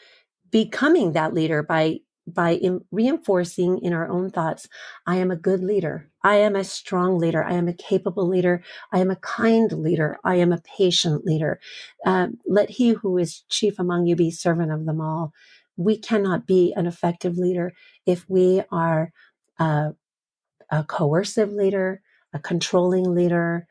becoming 0.51 1.13
that 1.13 1.33
leader 1.33 1.63
by 1.63 1.99
by 2.27 2.51
in, 2.51 2.81
reinforcing 2.91 3.79
in 3.79 3.93
our 3.93 4.07
own 4.07 4.29
thoughts 4.29 4.67
i 5.07 5.17
am 5.17 5.31
a 5.31 5.35
good 5.35 5.63
leader. 5.63 6.09
I 6.23 6.35
am 6.35 6.55
a 6.55 6.63
strong 6.63 7.17
leader. 7.17 7.43
I 7.43 7.53
am 7.53 7.67
a 7.67 7.73
capable 7.73 8.27
leader. 8.27 8.61
I 8.91 8.99
am 8.99 9.09
a 9.09 9.15
kind 9.15 9.71
leader. 9.71 10.19
I 10.23 10.35
am 10.35 10.51
a 10.51 10.61
patient 10.77 11.25
leader. 11.25 11.59
Uh, 12.05 12.27
let 12.45 12.69
he 12.71 12.89
who 12.89 13.17
is 13.17 13.43
chief 13.49 13.79
among 13.79 14.05
you 14.05 14.15
be 14.17 14.31
servant 14.31 14.71
of 14.71 14.85
them 14.85 15.01
all. 15.01 15.33
We 15.77 15.97
cannot 15.97 16.45
be 16.45 16.73
an 16.75 16.87
effective 16.87 17.37
leader 17.37 17.73
if 18.05 18.25
we 18.29 18.63
are 18.71 19.13
a 20.69 20.83
coercive 20.83 21.51
leader 21.51 22.01
a 22.33 22.39
controlling 22.39 23.13
leader 23.15 23.67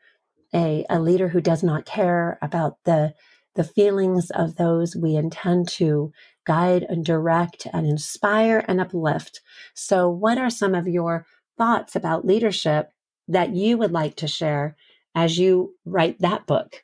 a, 0.53 0.85
a 0.89 0.99
leader 0.99 1.29
who 1.29 1.41
does 1.41 1.63
not 1.63 1.85
care 1.85 2.37
about 2.41 2.77
the 2.85 3.13
the 3.55 3.63
feelings 3.63 4.31
of 4.31 4.55
those 4.55 4.95
we 4.95 5.15
intend 5.15 5.67
to 5.67 6.11
guide 6.49 6.83
and 6.89 7.05
direct 7.05 7.67
and 7.71 7.85
inspire 7.85 8.65
and 8.67 8.81
uplift. 8.81 9.39
So, 9.75 10.09
what 10.09 10.39
are 10.39 10.49
some 10.49 10.73
of 10.73 10.87
your 10.87 11.27
thoughts 11.59 11.95
about 11.95 12.25
leadership 12.25 12.89
that 13.27 13.55
you 13.55 13.77
would 13.77 13.91
like 13.91 14.15
to 14.15 14.27
share 14.27 14.75
as 15.13 15.37
you 15.37 15.75
write 15.85 16.17
that 16.21 16.47
book? 16.47 16.81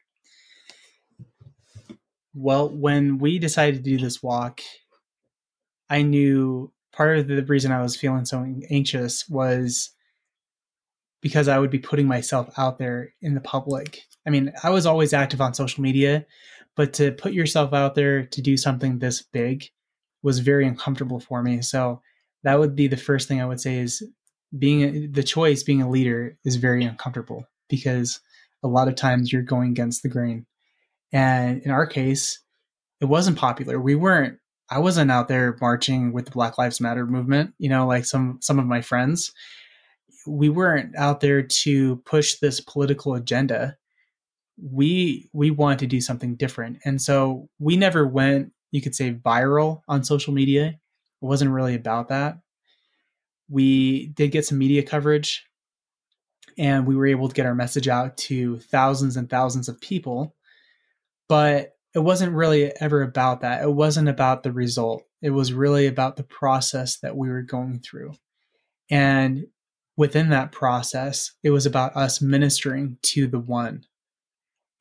Well, 2.35 2.69
when 2.69 3.17
we 3.17 3.39
decided 3.39 3.83
to 3.83 3.89
do 3.89 3.97
this 3.97 4.21
walk, 4.21 4.61
I 5.89 6.03
knew 6.03 6.71
part 6.93 7.17
of 7.17 7.27
the 7.27 7.43
reason 7.45 7.71
I 7.71 7.81
was 7.81 7.95
feeling 7.95 8.25
so 8.25 8.45
anxious 8.69 9.27
was 9.27 9.89
because 11.21 11.47
I 11.47 11.57
would 11.57 11.71
be 11.71 11.79
putting 11.79 12.05
myself 12.05 12.51
out 12.55 12.77
there 12.77 13.15
in 13.19 13.33
the 13.33 13.41
public. 13.41 14.03
I 14.27 14.29
mean, 14.29 14.53
I 14.61 14.69
was 14.69 14.85
always 14.85 15.11
active 15.11 15.41
on 15.41 15.55
social 15.55 15.81
media, 15.81 16.27
but 16.75 16.93
to 16.93 17.11
put 17.11 17.33
yourself 17.33 17.73
out 17.73 17.95
there 17.95 18.25
to 18.25 18.41
do 18.41 18.57
something 18.57 18.99
this 18.99 19.21
big 19.21 19.65
was 20.23 20.39
very 20.39 20.67
uncomfortable 20.67 21.19
for 21.19 21.41
me. 21.41 21.61
So 21.61 22.01
that 22.43 22.59
would 22.59 22.75
be 22.75 22.87
the 22.87 22.97
first 22.97 23.27
thing 23.27 23.41
I 23.41 23.45
would 23.45 23.61
say 23.61 23.77
is 23.77 24.03
being 24.57 25.11
the 25.11 25.23
choice 25.23 25.63
being 25.63 25.81
a 25.81 25.89
leader 25.89 26.37
is 26.45 26.55
very 26.55 26.83
uncomfortable 26.83 27.45
because 27.69 28.19
a 28.63 28.67
lot 28.67 28.87
of 28.87 28.95
times 28.95 29.31
you're 29.31 29.41
going 29.41 29.71
against 29.71 30.03
the 30.03 30.09
grain. 30.09 30.45
And 31.11 31.61
in 31.61 31.71
our 31.71 31.85
case, 31.85 32.39
it 33.01 33.05
wasn't 33.05 33.37
popular. 33.37 33.79
We 33.79 33.95
weren't 33.95 34.39
I 34.69 34.79
wasn't 34.79 35.11
out 35.11 35.27
there 35.27 35.55
marching 35.61 36.11
with 36.11 36.25
the 36.25 36.31
Black 36.31 36.57
Lives 36.57 36.81
Matter 36.81 37.05
movement, 37.05 37.53
you 37.59 37.69
know, 37.69 37.85
like 37.85 38.05
some 38.05 38.39
some 38.41 38.57
of 38.57 38.65
my 38.65 38.81
friends. 38.81 39.31
We 40.27 40.49
weren't 40.49 40.95
out 40.95 41.19
there 41.19 41.43
to 41.43 41.97
push 41.97 42.39
this 42.39 42.59
political 42.59 43.13
agenda. 43.13 43.77
We 44.61 45.29
we 45.33 45.51
wanted 45.51 45.79
to 45.79 45.87
do 45.87 46.01
something 46.01 46.35
different. 46.35 46.79
And 46.85 47.01
so 47.01 47.49
we 47.59 47.75
never 47.77 48.07
went, 48.07 48.51
you 48.71 48.81
could 48.81 48.95
say 48.95 49.13
viral 49.13 49.81
on 49.87 50.03
social 50.03 50.33
media. 50.33 50.67
It 50.67 51.25
wasn't 51.25 51.51
really 51.51 51.75
about 51.75 52.09
that. 52.09 52.37
We 53.49 54.07
did 54.07 54.31
get 54.31 54.45
some 54.45 54.57
media 54.57 54.83
coverage 54.83 55.45
and 56.57 56.87
we 56.87 56.95
were 56.95 57.07
able 57.07 57.27
to 57.27 57.33
get 57.33 57.45
our 57.45 57.55
message 57.55 57.87
out 57.87 58.17
to 58.17 58.59
thousands 58.59 59.17
and 59.17 59.29
thousands 59.29 59.67
of 59.67 59.81
people. 59.81 60.35
But 61.27 61.75
it 61.93 61.99
wasn't 61.99 62.33
really 62.33 62.71
ever 62.81 63.01
about 63.01 63.41
that. 63.41 63.63
It 63.63 63.71
wasn't 63.71 64.09
about 64.09 64.43
the 64.43 64.51
result. 64.51 65.03
It 65.21 65.29
was 65.29 65.53
really 65.53 65.87
about 65.87 66.17
the 66.17 66.23
process 66.23 66.97
that 66.99 67.15
we 67.15 67.29
were 67.29 67.41
going 67.41 67.79
through. 67.79 68.13
And 68.89 69.45
within 69.97 70.29
that 70.29 70.51
process, 70.51 71.31
it 71.43 71.51
was 71.51 71.65
about 71.65 71.95
us 71.95 72.21
ministering 72.21 72.97
to 73.03 73.27
the 73.27 73.39
one. 73.39 73.85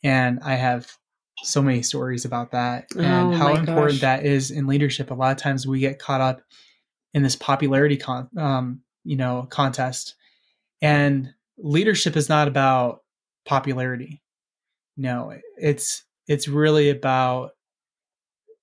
And 0.04 0.38
I 0.42 0.54
have 0.54 0.96
so 1.42 1.60
many 1.60 1.82
stories 1.82 2.24
about 2.24 2.52
that 2.52 2.86
and 2.96 3.34
Oh, 3.34 3.36
how 3.36 3.54
important 3.54 3.94
gosh. 3.94 4.00
that 4.02 4.24
is 4.26 4.50
in 4.50 4.66
leadership. 4.66 5.10
A 5.10 5.14
lot 5.14 5.32
of 5.32 5.38
times 5.42 5.66
we 5.66 5.80
get 5.80 5.98
caught 5.98 6.20
up 6.20 6.42
in 7.12 7.22
this 7.22 7.36
popularity 7.36 7.96
con- 7.96 8.28
um, 8.36 8.82
you 9.02 9.16
know, 9.16 9.46
contest. 9.50 10.14
And 10.80 11.32
leadership 11.58 12.16
is 12.16 12.28
not 12.28 12.48
about 12.48 13.02
popularity. 13.44 14.22
No, 14.96 15.36
it's 15.56 16.04
it's 16.28 16.48
really 16.48 16.90
about 16.90 17.50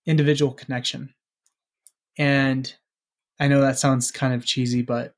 individual 0.06 0.54
connection. 0.54 1.14
And 2.18 2.74
I 3.40 3.48
know 3.48 3.62
that 3.62 3.80
sounds 3.80 4.12
kind 4.12 4.34
of 4.34 4.46
cheesy, 4.46 4.82
but 4.82 5.16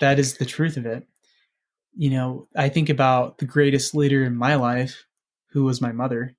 that 0.00 0.18
is 0.18 0.36
the 0.38 0.44
truth 0.46 0.76
of 0.76 0.86
it. 0.86 1.06
You 1.96 2.10
know, 2.10 2.48
I 2.56 2.68
think 2.68 2.88
about 2.88 3.38
the 3.38 3.44
greatest 3.46 3.94
leader 3.94 4.24
in 4.24 4.36
my 4.36 4.54
life, 4.56 5.06
who 5.54 5.64
was 5.64 5.80
my 5.80 5.92
mother. 5.92 6.36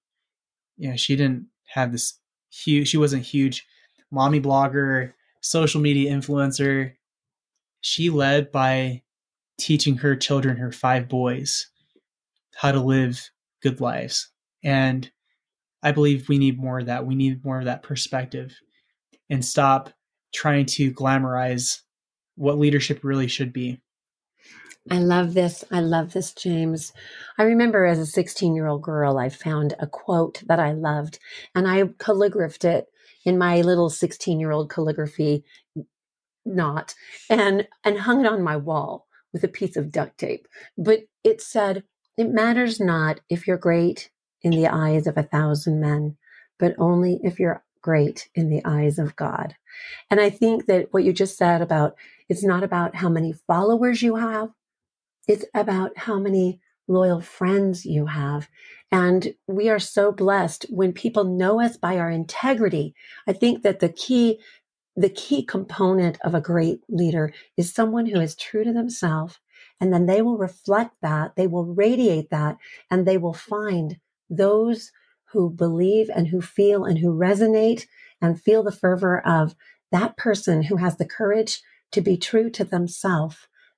You 0.77 0.91
know, 0.91 0.97
she 0.97 1.15
didn't 1.15 1.47
have 1.73 1.91
this 1.91 2.19
huge, 2.51 2.89
she 2.89 2.97
wasn't 2.97 3.23
huge 3.23 3.65
mommy 4.11 4.39
blogger, 4.39 5.13
social 5.41 5.81
media 5.81 6.11
influencer. 6.11 6.93
She 7.81 8.09
led 8.09 8.51
by 8.51 9.01
teaching 9.57 9.97
her 9.97 10.15
children, 10.15 10.57
her 10.57 10.71
five 10.71 11.07
boys, 11.07 11.67
how 12.55 12.73
to 12.73 12.81
live 12.81 13.29
good 13.63 13.79
lives. 13.79 14.29
And 14.63 15.09
I 15.81 15.91
believe 15.91 16.27
we 16.27 16.37
need 16.37 16.59
more 16.59 16.79
of 16.79 16.87
that. 16.87 17.05
We 17.05 17.15
need 17.15 17.43
more 17.43 17.59
of 17.59 17.65
that 17.65 17.83
perspective 17.83 18.53
and 19.29 19.43
stop 19.43 19.91
trying 20.33 20.65
to 20.65 20.91
glamorize 20.91 21.81
what 22.35 22.59
leadership 22.59 22.99
really 23.03 23.27
should 23.27 23.53
be. 23.53 23.81
I 24.89 24.99
love 24.99 25.33
this. 25.33 25.63
I 25.71 25.79
love 25.79 26.13
this, 26.13 26.31
James. 26.31 26.93
I 27.39 27.43
remember 27.43 27.85
as 27.85 27.97
a 27.97 28.05
16 28.05 28.55
year 28.55 28.67
old 28.67 28.83
girl, 28.83 29.17
I 29.17 29.29
found 29.29 29.73
a 29.79 29.87
quote 29.87 30.43
that 30.45 30.59
I 30.59 30.73
loved 30.73 31.17
and 31.55 31.67
I 31.67 31.83
calligraphed 31.97 32.63
it 32.65 32.87
in 33.23 33.37
my 33.37 33.61
little 33.61 33.89
16 33.89 34.39
year 34.39 34.51
old 34.51 34.69
calligraphy 34.69 35.43
knot 36.45 36.93
and, 37.29 37.67
and 37.83 37.97
hung 37.97 38.23
it 38.23 38.31
on 38.31 38.43
my 38.43 38.57
wall 38.57 39.07
with 39.33 39.43
a 39.43 39.47
piece 39.47 39.75
of 39.75 39.91
duct 39.91 40.19
tape. 40.19 40.47
But 40.77 40.99
it 41.23 41.41
said, 41.41 41.83
It 42.15 42.29
matters 42.29 42.79
not 42.79 43.21
if 43.27 43.47
you're 43.47 43.57
great 43.57 44.11
in 44.43 44.51
the 44.51 44.67
eyes 44.67 45.07
of 45.07 45.17
a 45.17 45.23
thousand 45.23 45.81
men, 45.81 46.15
but 46.59 46.75
only 46.77 47.19
if 47.23 47.39
you're 47.39 47.63
great 47.81 48.29
in 48.35 48.49
the 48.49 48.61
eyes 48.63 48.99
of 48.99 49.15
God. 49.15 49.55
And 50.11 50.19
I 50.21 50.29
think 50.29 50.67
that 50.67 50.93
what 50.93 51.03
you 51.03 51.11
just 51.11 51.37
said 51.37 51.61
about 51.61 51.95
it's 52.29 52.43
not 52.43 52.63
about 52.63 52.95
how 52.95 53.09
many 53.09 53.33
followers 53.33 54.01
you 54.01 54.15
have, 54.15 54.49
it's 55.27 55.45
about 55.53 55.97
how 55.97 56.19
many 56.19 56.59
loyal 56.87 57.21
friends 57.21 57.85
you 57.85 58.05
have. 58.05 58.47
And 58.91 59.33
we 59.47 59.69
are 59.69 59.79
so 59.79 60.11
blessed 60.11 60.67
when 60.69 60.93
people 60.93 61.23
know 61.23 61.59
us 61.61 61.77
by 61.77 61.97
our 61.97 62.09
integrity. 62.09 62.93
I 63.27 63.33
think 63.33 63.63
that 63.63 63.79
the 63.79 63.89
key 63.89 64.39
the 64.97 65.09
key 65.09 65.43
component 65.43 66.17
of 66.23 66.33
a 66.33 66.39
great 66.39 66.79
leader 66.87 67.33
is 67.57 67.73
someone 67.73 68.05
who 68.05 68.21
is 68.21 68.33
true 68.33 68.63
to 68.63 68.71
themselves 68.71 69.39
and 69.81 69.91
then 69.91 70.05
they 70.05 70.21
will 70.21 70.37
reflect 70.37 70.95
that, 71.01 71.35
they 71.35 71.47
will 71.47 71.65
radiate 71.65 72.29
that 72.29 72.57
and 72.89 73.05
they 73.05 73.17
will 73.17 73.33
find 73.33 73.97
those 74.29 74.91
who 75.25 75.49
believe 75.49 76.09
and 76.15 76.27
who 76.27 76.41
feel 76.41 76.85
and 76.85 76.99
who 76.99 77.13
resonate 77.13 77.87
and 78.21 78.41
feel 78.41 78.63
the 78.63 78.71
fervor 78.71 79.19
of 79.19 79.53
that 79.91 80.15
person 80.15 80.63
who 80.63 80.77
has 80.77 80.97
the 80.97 81.05
courage 81.05 81.61
to 81.91 82.01
be 82.01 82.17
true 82.17 82.49
to 82.49 82.63
themselves, 82.63 83.35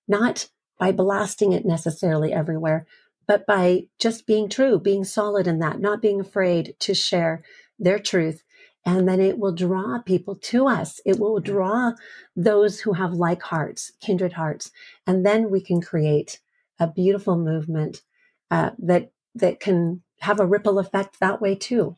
not 0.08 0.50
by 0.78 0.92
blasting 0.92 1.54
it 1.54 1.66
necessarily 1.66 2.34
everywhere, 2.34 2.86
but 3.28 3.46
by 3.46 3.84
just 4.00 4.26
being 4.26 4.50
true, 4.50 4.80
being 4.80 5.04
solid 5.04 5.48
in 5.48 5.60
that, 5.60 5.80
not 5.80 6.02
being 6.02 6.20
afraid 6.20 6.76
to 6.80 6.94
share 6.94 7.44
their 7.78 8.00
truth. 8.00 8.44
And 8.86 9.08
then 9.08 9.20
it 9.20 9.38
will 9.38 9.52
draw 9.52 10.00
people 10.00 10.36
to 10.36 10.68
us. 10.68 11.02
It 11.06 11.20
will 11.20 11.40
draw 11.42 11.92
those 12.38 12.80
who 12.80 12.94
have 12.94 13.14
like 13.14 13.42
hearts, 13.42 13.92
kindred 14.00 14.34
hearts. 14.34 14.72
And 15.06 15.26
then 15.26 15.52
we 15.52 15.60
can 15.60 15.82
create 15.82 16.40
a 16.80 16.88
beautiful 16.88 17.38
movement 17.38 18.02
uh, 18.50 18.72
that 18.80 19.12
that 19.36 19.60
can 19.60 20.04
have 20.22 20.40
a 20.40 20.46
ripple 20.46 20.80
effect 20.80 21.20
that 21.20 21.42
way 21.42 21.54
too. 21.54 21.96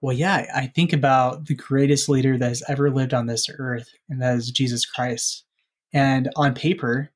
Well, 0.00 0.14
yeah, 0.14 0.46
I 0.54 0.66
think 0.66 0.92
about 0.92 1.46
the 1.46 1.54
greatest 1.54 2.08
leader 2.08 2.38
that 2.38 2.48
has 2.48 2.62
ever 2.68 2.90
lived 2.90 3.14
on 3.14 3.26
this 3.26 3.48
earth, 3.58 3.88
and 4.08 4.22
that 4.22 4.36
is 4.36 4.50
Jesus 4.50 4.86
Christ. 4.86 5.44
And 5.92 6.28
on 6.36 6.54
paper, 6.54 7.10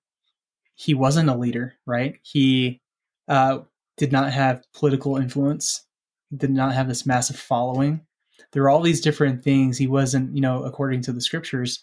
he 0.74 0.94
wasn't 0.94 1.28
a 1.28 1.36
leader, 1.36 1.74
right? 1.86 2.18
He 2.22 2.80
uh, 3.28 3.60
did 3.96 4.12
not 4.12 4.32
have 4.32 4.64
political 4.74 5.16
influence, 5.16 5.86
did 6.36 6.50
not 6.50 6.74
have 6.74 6.88
this 6.88 7.06
massive 7.06 7.36
following. 7.36 8.00
There 8.52 8.62
were 8.62 8.70
all 8.70 8.82
these 8.82 9.00
different 9.00 9.42
things. 9.42 9.78
He 9.78 9.86
wasn't, 9.86 10.34
you 10.34 10.40
know, 10.40 10.64
according 10.64 11.02
to 11.02 11.12
the 11.12 11.20
scriptures, 11.20 11.82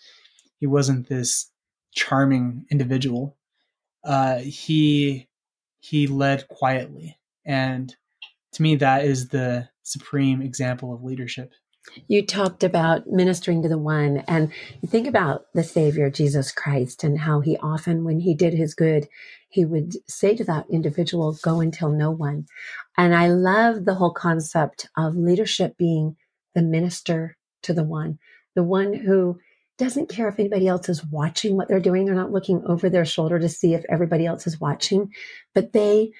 he 0.59 0.67
wasn't 0.67 1.07
this 1.07 1.49
charming 1.93 2.65
individual. 2.69 3.37
Uh, 4.03 4.39
he 4.39 5.27
he 5.81 6.07
led 6.07 6.47
quietly, 6.49 7.17
and 7.45 7.95
to 8.53 8.61
me, 8.61 8.75
that 8.75 9.05
is 9.05 9.29
the 9.29 9.69
supreme 9.83 10.41
example 10.41 10.93
of 10.93 11.03
leadership. 11.03 11.53
You 12.07 12.25
talked 12.25 12.63
about 12.63 13.07
ministering 13.07 13.61
to 13.63 13.69
the 13.69 13.77
one, 13.77 14.17
and 14.27 14.51
you 14.81 14.89
think 14.89 15.07
about 15.07 15.45
the 15.53 15.63
Savior, 15.63 16.09
Jesus 16.09 16.51
Christ, 16.51 17.03
and 17.03 17.19
how 17.19 17.39
he 17.39 17.57
often, 17.57 18.03
when 18.03 18.19
he 18.19 18.33
did 18.33 18.53
his 18.53 18.73
good, 18.73 19.07
he 19.49 19.65
would 19.65 19.93
say 20.07 20.35
to 20.35 20.43
that 20.45 20.65
individual, 20.69 21.37
Go 21.41 21.59
and 21.59 21.73
tell 21.73 21.89
no 21.89 22.11
one. 22.11 22.45
And 22.97 23.15
I 23.15 23.27
love 23.27 23.85
the 23.85 23.95
whole 23.95 24.13
concept 24.13 24.87
of 24.97 25.15
leadership 25.15 25.77
being 25.77 26.15
the 26.53 26.61
minister 26.61 27.37
to 27.63 27.73
the 27.73 27.83
one, 27.83 28.19
the 28.55 28.63
one 28.63 28.93
who 28.93 29.39
doesn't 29.77 30.09
care 30.09 30.27
if 30.27 30.37
anybody 30.37 30.67
else 30.67 30.89
is 30.89 31.05
watching 31.05 31.55
what 31.55 31.69
they're 31.69 31.79
doing. 31.79 32.05
They're 32.05 32.13
not 32.13 32.33
looking 32.33 32.61
over 32.65 32.89
their 32.89 33.05
shoulder 33.05 33.39
to 33.39 33.49
see 33.49 33.73
if 33.73 33.85
everybody 33.89 34.25
else 34.25 34.45
is 34.45 34.59
watching, 34.59 35.13
but 35.55 35.71
they 35.71 36.11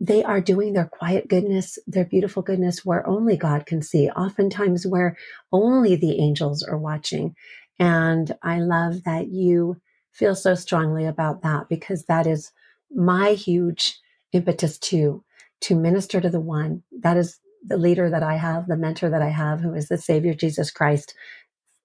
they 0.00 0.22
are 0.22 0.40
doing 0.40 0.72
their 0.72 0.86
quiet 0.86 1.28
goodness, 1.28 1.78
their 1.86 2.04
beautiful 2.04 2.42
goodness 2.42 2.84
where 2.84 3.06
only 3.06 3.36
God 3.36 3.66
can 3.66 3.82
see, 3.82 4.08
oftentimes 4.08 4.86
where 4.86 5.16
only 5.52 5.96
the 5.96 6.20
angels 6.20 6.62
are 6.62 6.78
watching. 6.78 7.34
And 7.78 8.36
I 8.42 8.60
love 8.60 9.04
that 9.04 9.28
you 9.28 9.80
feel 10.12 10.34
so 10.34 10.54
strongly 10.54 11.04
about 11.04 11.42
that 11.42 11.68
because 11.68 12.04
that 12.04 12.26
is 12.26 12.52
my 12.94 13.30
huge 13.30 13.98
impetus 14.32 14.78
too, 14.78 15.24
to 15.62 15.74
minister 15.74 16.20
to 16.20 16.30
the 16.30 16.40
one. 16.40 16.82
That 17.00 17.16
is 17.16 17.40
the 17.66 17.76
leader 17.76 18.08
that 18.08 18.22
I 18.22 18.36
have, 18.36 18.66
the 18.66 18.76
mentor 18.76 19.10
that 19.10 19.22
I 19.22 19.30
have, 19.30 19.60
who 19.60 19.74
is 19.74 19.88
the 19.88 19.98
Savior 19.98 20.34
Jesus 20.34 20.70
Christ. 20.70 21.14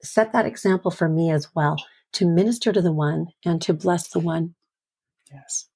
Set 0.01 0.33
that 0.33 0.45
example 0.45 0.91
for 0.91 1.09
me 1.09 1.31
as 1.31 1.49
well 1.55 1.77
to 2.13 2.27
minister 2.27 2.71
to 2.71 2.81
the 2.81 2.91
one 2.91 3.27
and 3.43 3.61
to 3.63 3.73
bless 3.73 4.07
the 4.07 4.19
one. 4.19 4.53
Yes. 5.31 5.67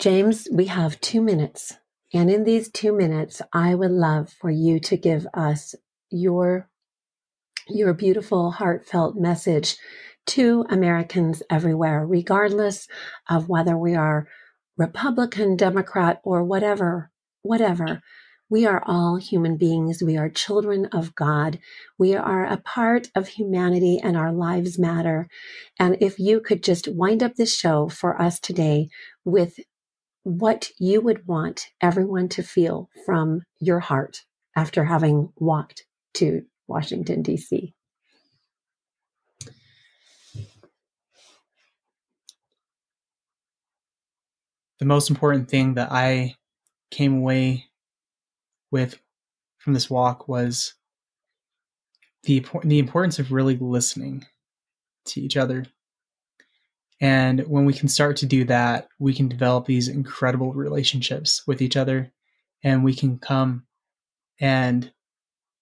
James, 0.00 0.48
we 0.50 0.66
have 0.66 1.00
two 1.00 1.22
minutes. 1.22 1.74
And 2.12 2.30
in 2.30 2.44
these 2.44 2.70
two 2.70 2.92
minutes, 2.92 3.40
I 3.52 3.74
would 3.74 3.90
love 3.90 4.30
for 4.30 4.50
you 4.50 4.80
to 4.80 4.96
give 4.96 5.26
us 5.34 5.74
your, 6.10 6.68
your 7.68 7.94
beautiful, 7.94 8.50
heartfelt 8.52 9.16
message 9.16 9.76
to 10.26 10.64
Americans 10.68 11.42
everywhere, 11.48 12.04
regardless 12.06 12.88
of 13.28 13.48
whether 13.48 13.76
we 13.76 13.94
are 13.94 14.26
Republican, 14.76 15.56
Democrat, 15.56 16.20
or 16.24 16.42
whatever, 16.42 17.10
whatever. 17.42 18.02
We 18.50 18.66
are 18.66 18.82
all 18.86 19.16
human 19.16 19.56
beings. 19.56 20.02
We 20.02 20.16
are 20.16 20.28
children 20.28 20.86
of 20.86 21.14
God. 21.14 21.58
We 21.98 22.14
are 22.14 22.44
a 22.44 22.58
part 22.58 23.08
of 23.14 23.28
humanity 23.28 24.00
and 24.02 24.16
our 24.16 24.32
lives 24.32 24.78
matter. 24.78 25.28
And 25.78 25.96
if 26.00 26.18
you 26.18 26.40
could 26.40 26.62
just 26.62 26.88
wind 26.88 27.22
up 27.22 27.36
this 27.36 27.56
show 27.56 27.88
for 27.88 28.20
us 28.20 28.38
today 28.38 28.88
with 29.24 29.58
what 30.24 30.70
you 30.78 31.00
would 31.02 31.26
want 31.26 31.68
everyone 31.80 32.28
to 32.30 32.42
feel 32.42 32.88
from 33.06 33.42
your 33.60 33.78
heart 33.78 34.22
after 34.56 34.84
having 34.84 35.30
walked 35.36 35.84
to 36.14 36.42
Washington, 36.66 37.22
D.C. 37.22 37.74
The 44.78 44.84
most 44.86 45.10
important 45.10 45.48
thing 45.48 45.74
that 45.74 45.92
I 45.92 46.36
came 46.90 47.18
away 47.18 47.66
with 48.70 48.98
from 49.58 49.74
this 49.74 49.88
walk 49.88 50.26
was 50.26 50.74
the 52.24 52.44
the 52.64 52.78
importance 52.78 53.18
of 53.18 53.32
really 53.32 53.56
listening 53.56 54.26
to 55.06 55.20
each 55.20 55.36
other. 55.36 55.66
And 57.00 57.40
when 57.40 57.64
we 57.64 57.74
can 57.74 57.88
start 57.88 58.16
to 58.18 58.26
do 58.26 58.44
that, 58.44 58.88
we 58.98 59.14
can 59.14 59.28
develop 59.28 59.66
these 59.66 59.88
incredible 59.88 60.52
relationships 60.52 61.42
with 61.46 61.60
each 61.60 61.76
other 61.76 62.12
and 62.62 62.82
we 62.82 62.94
can 62.94 63.18
come 63.18 63.66
and 64.40 64.90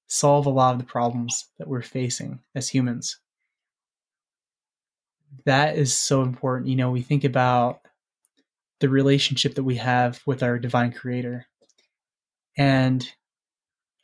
solve 0.06 0.46
a 0.46 0.50
lot 0.50 0.72
of 0.72 0.78
the 0.78 0.84
problems 0.84 1.48
that 1.58 1.66
we're 1.66 1.82
facing 1.82 2.40
as 2.54 2.68
humans. 2.68 3.18
That 5.46 5.76
is 5.76 5.98
so 5.98 6.22
important. 6.22 6.68
You 6.68 6.76
know, 6.76 6.90
we 6.90 7.02
think 7.02 7.24
about 7.24 7.80
the 8.80 8.88
relationship 8.88 9.54
that 9.54 9.64
we 9.64 9.76
have 9.76 10.20
with 10.26 10.42
our 10.42 10.58
divine 10.58 10.92
creator 10.92 11.46
and 12.56 13.08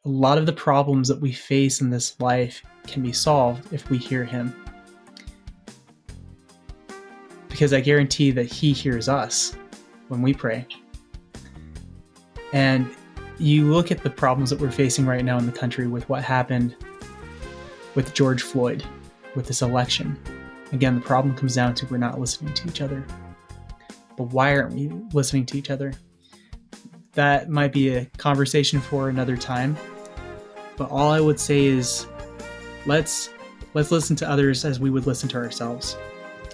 a 0.05 0.09
lot 0.09 0.39
of 0.39 0.47
the 0.47 0.53
problems 0.53 1.09
that 1.09 1.20
we 1.20 1.33
face 1.33 1.81
in 1.81 1.91
this 1.91 2.18
life 2.20 2.62
can 2.87 3.03
be 3.03 3.12
solved 3.12 3.72
if 3.72 3.91
we 3.91 3.99
hear 3.99 4.24
Him. 4.24 4.55
Because 7.59 7.72
I 7.72 7.80
guarantee 7.80 8.30
that 8.30 8.46
He 8.46 8.72
hears 8.72 9.09
us 9.09 9.56
when 10.06 10.22
we 10.22 10.32
pray. 10.32 10.64
And 12.52 12.88
you 13.38 13.64
look 13.64 13.90
at 13.90 14.04
the 14.04 14.11
problems 14.11 14.50
that 14.50 14.61
we're 14.61 14.70
facing 14.70 15.06
right 15.06 15.24
now 15.24 15.38
in 15.38 15.46
the 15.46 15.50
country 15.50 15.88
with 15.88 16.09
what 16.09 16.22
happened 16.22 16.76
with 17.96 18.14
George 18.14 18.42
Floyd, 18.42 18.84
with 19.34 19.48
this 19.48 19.61
election. 19.61 20.16
Again, 20.70 20.94
the 20.94 21.00
problem 21.00 21.34
comes 21.34 21.56
down 21.56 21.74
to 21.74 21.86
we're 21.86 21.96
not 21.96 22.20
listening 22.20 22.54
to 22.54 22.68
each 22.68 22.80
other. 22.80 23.04
But 24.16 24.28
why 24.28 24.54
aren't 24.54 24.74
we 24.74 24.88
listening 25.12 25.44
to 25.46 25.59
each 25.59 25.70
other? 25.70 25.94
that 27.14 27.50
might 27.50 27.72
be 27.72 27.88
a 27.88 28.04
conversation 28.16 28.80
for 28.80 29.09
another 29.09 29.36
time. 29.36 29.76
But 30.76 30.88
all 30.92 31.11
I 31.11 31.18
would 31.18 31.40
say 31.40 31.64
is 31.66 32.06
let's 32.86 33.30
let's 33.74 33.90
listen 33.90 34.14
to 34.16 34.30
others 34.30 34.64
as 34.64 34.78
we 34.78 34.88
would 34.88 35.04
listen 35.09 35.28
to 35.30 35.36
ourselves. 35.36 35.96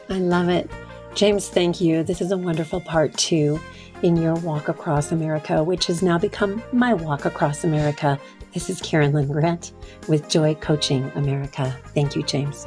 I 0.08 0.14
love 0.14 0.48
it. 0.48 0.70
James, 1.14 1.48
thank 1.48 1.80
you. 1.80 2.02
This 2.02 2.20
is 2.20 2.32
a 2.32 2.36
wonderful 2.36 2.80
part 2.80 3.16
two 3.16 3.60
in 4.02 4.16
your 4.16 4.34
walk 4.34 4.68
across 4.68 5.12
America, 5.12 5.62
which 5.62 5.86
has 5.86 6.02
now 6.02 6.18
become 6.18 6.60
my 6.72 6.92
walk 6.92 7.24
across 7.24 7.62
America. 7.62 8.18
This 8.52 8.68
is 8.68 8.80
Karen 8.80 9.12
Lynn 9.12 9.30
Grant 9.30 9.72
with 10.08 10.28
Joy 10.28 10.56
Coaching 10.56 11.10
America. 11.14 11.76
Thank 11.94 12.16
you, 12.16 12.24
James. 12.24 12.66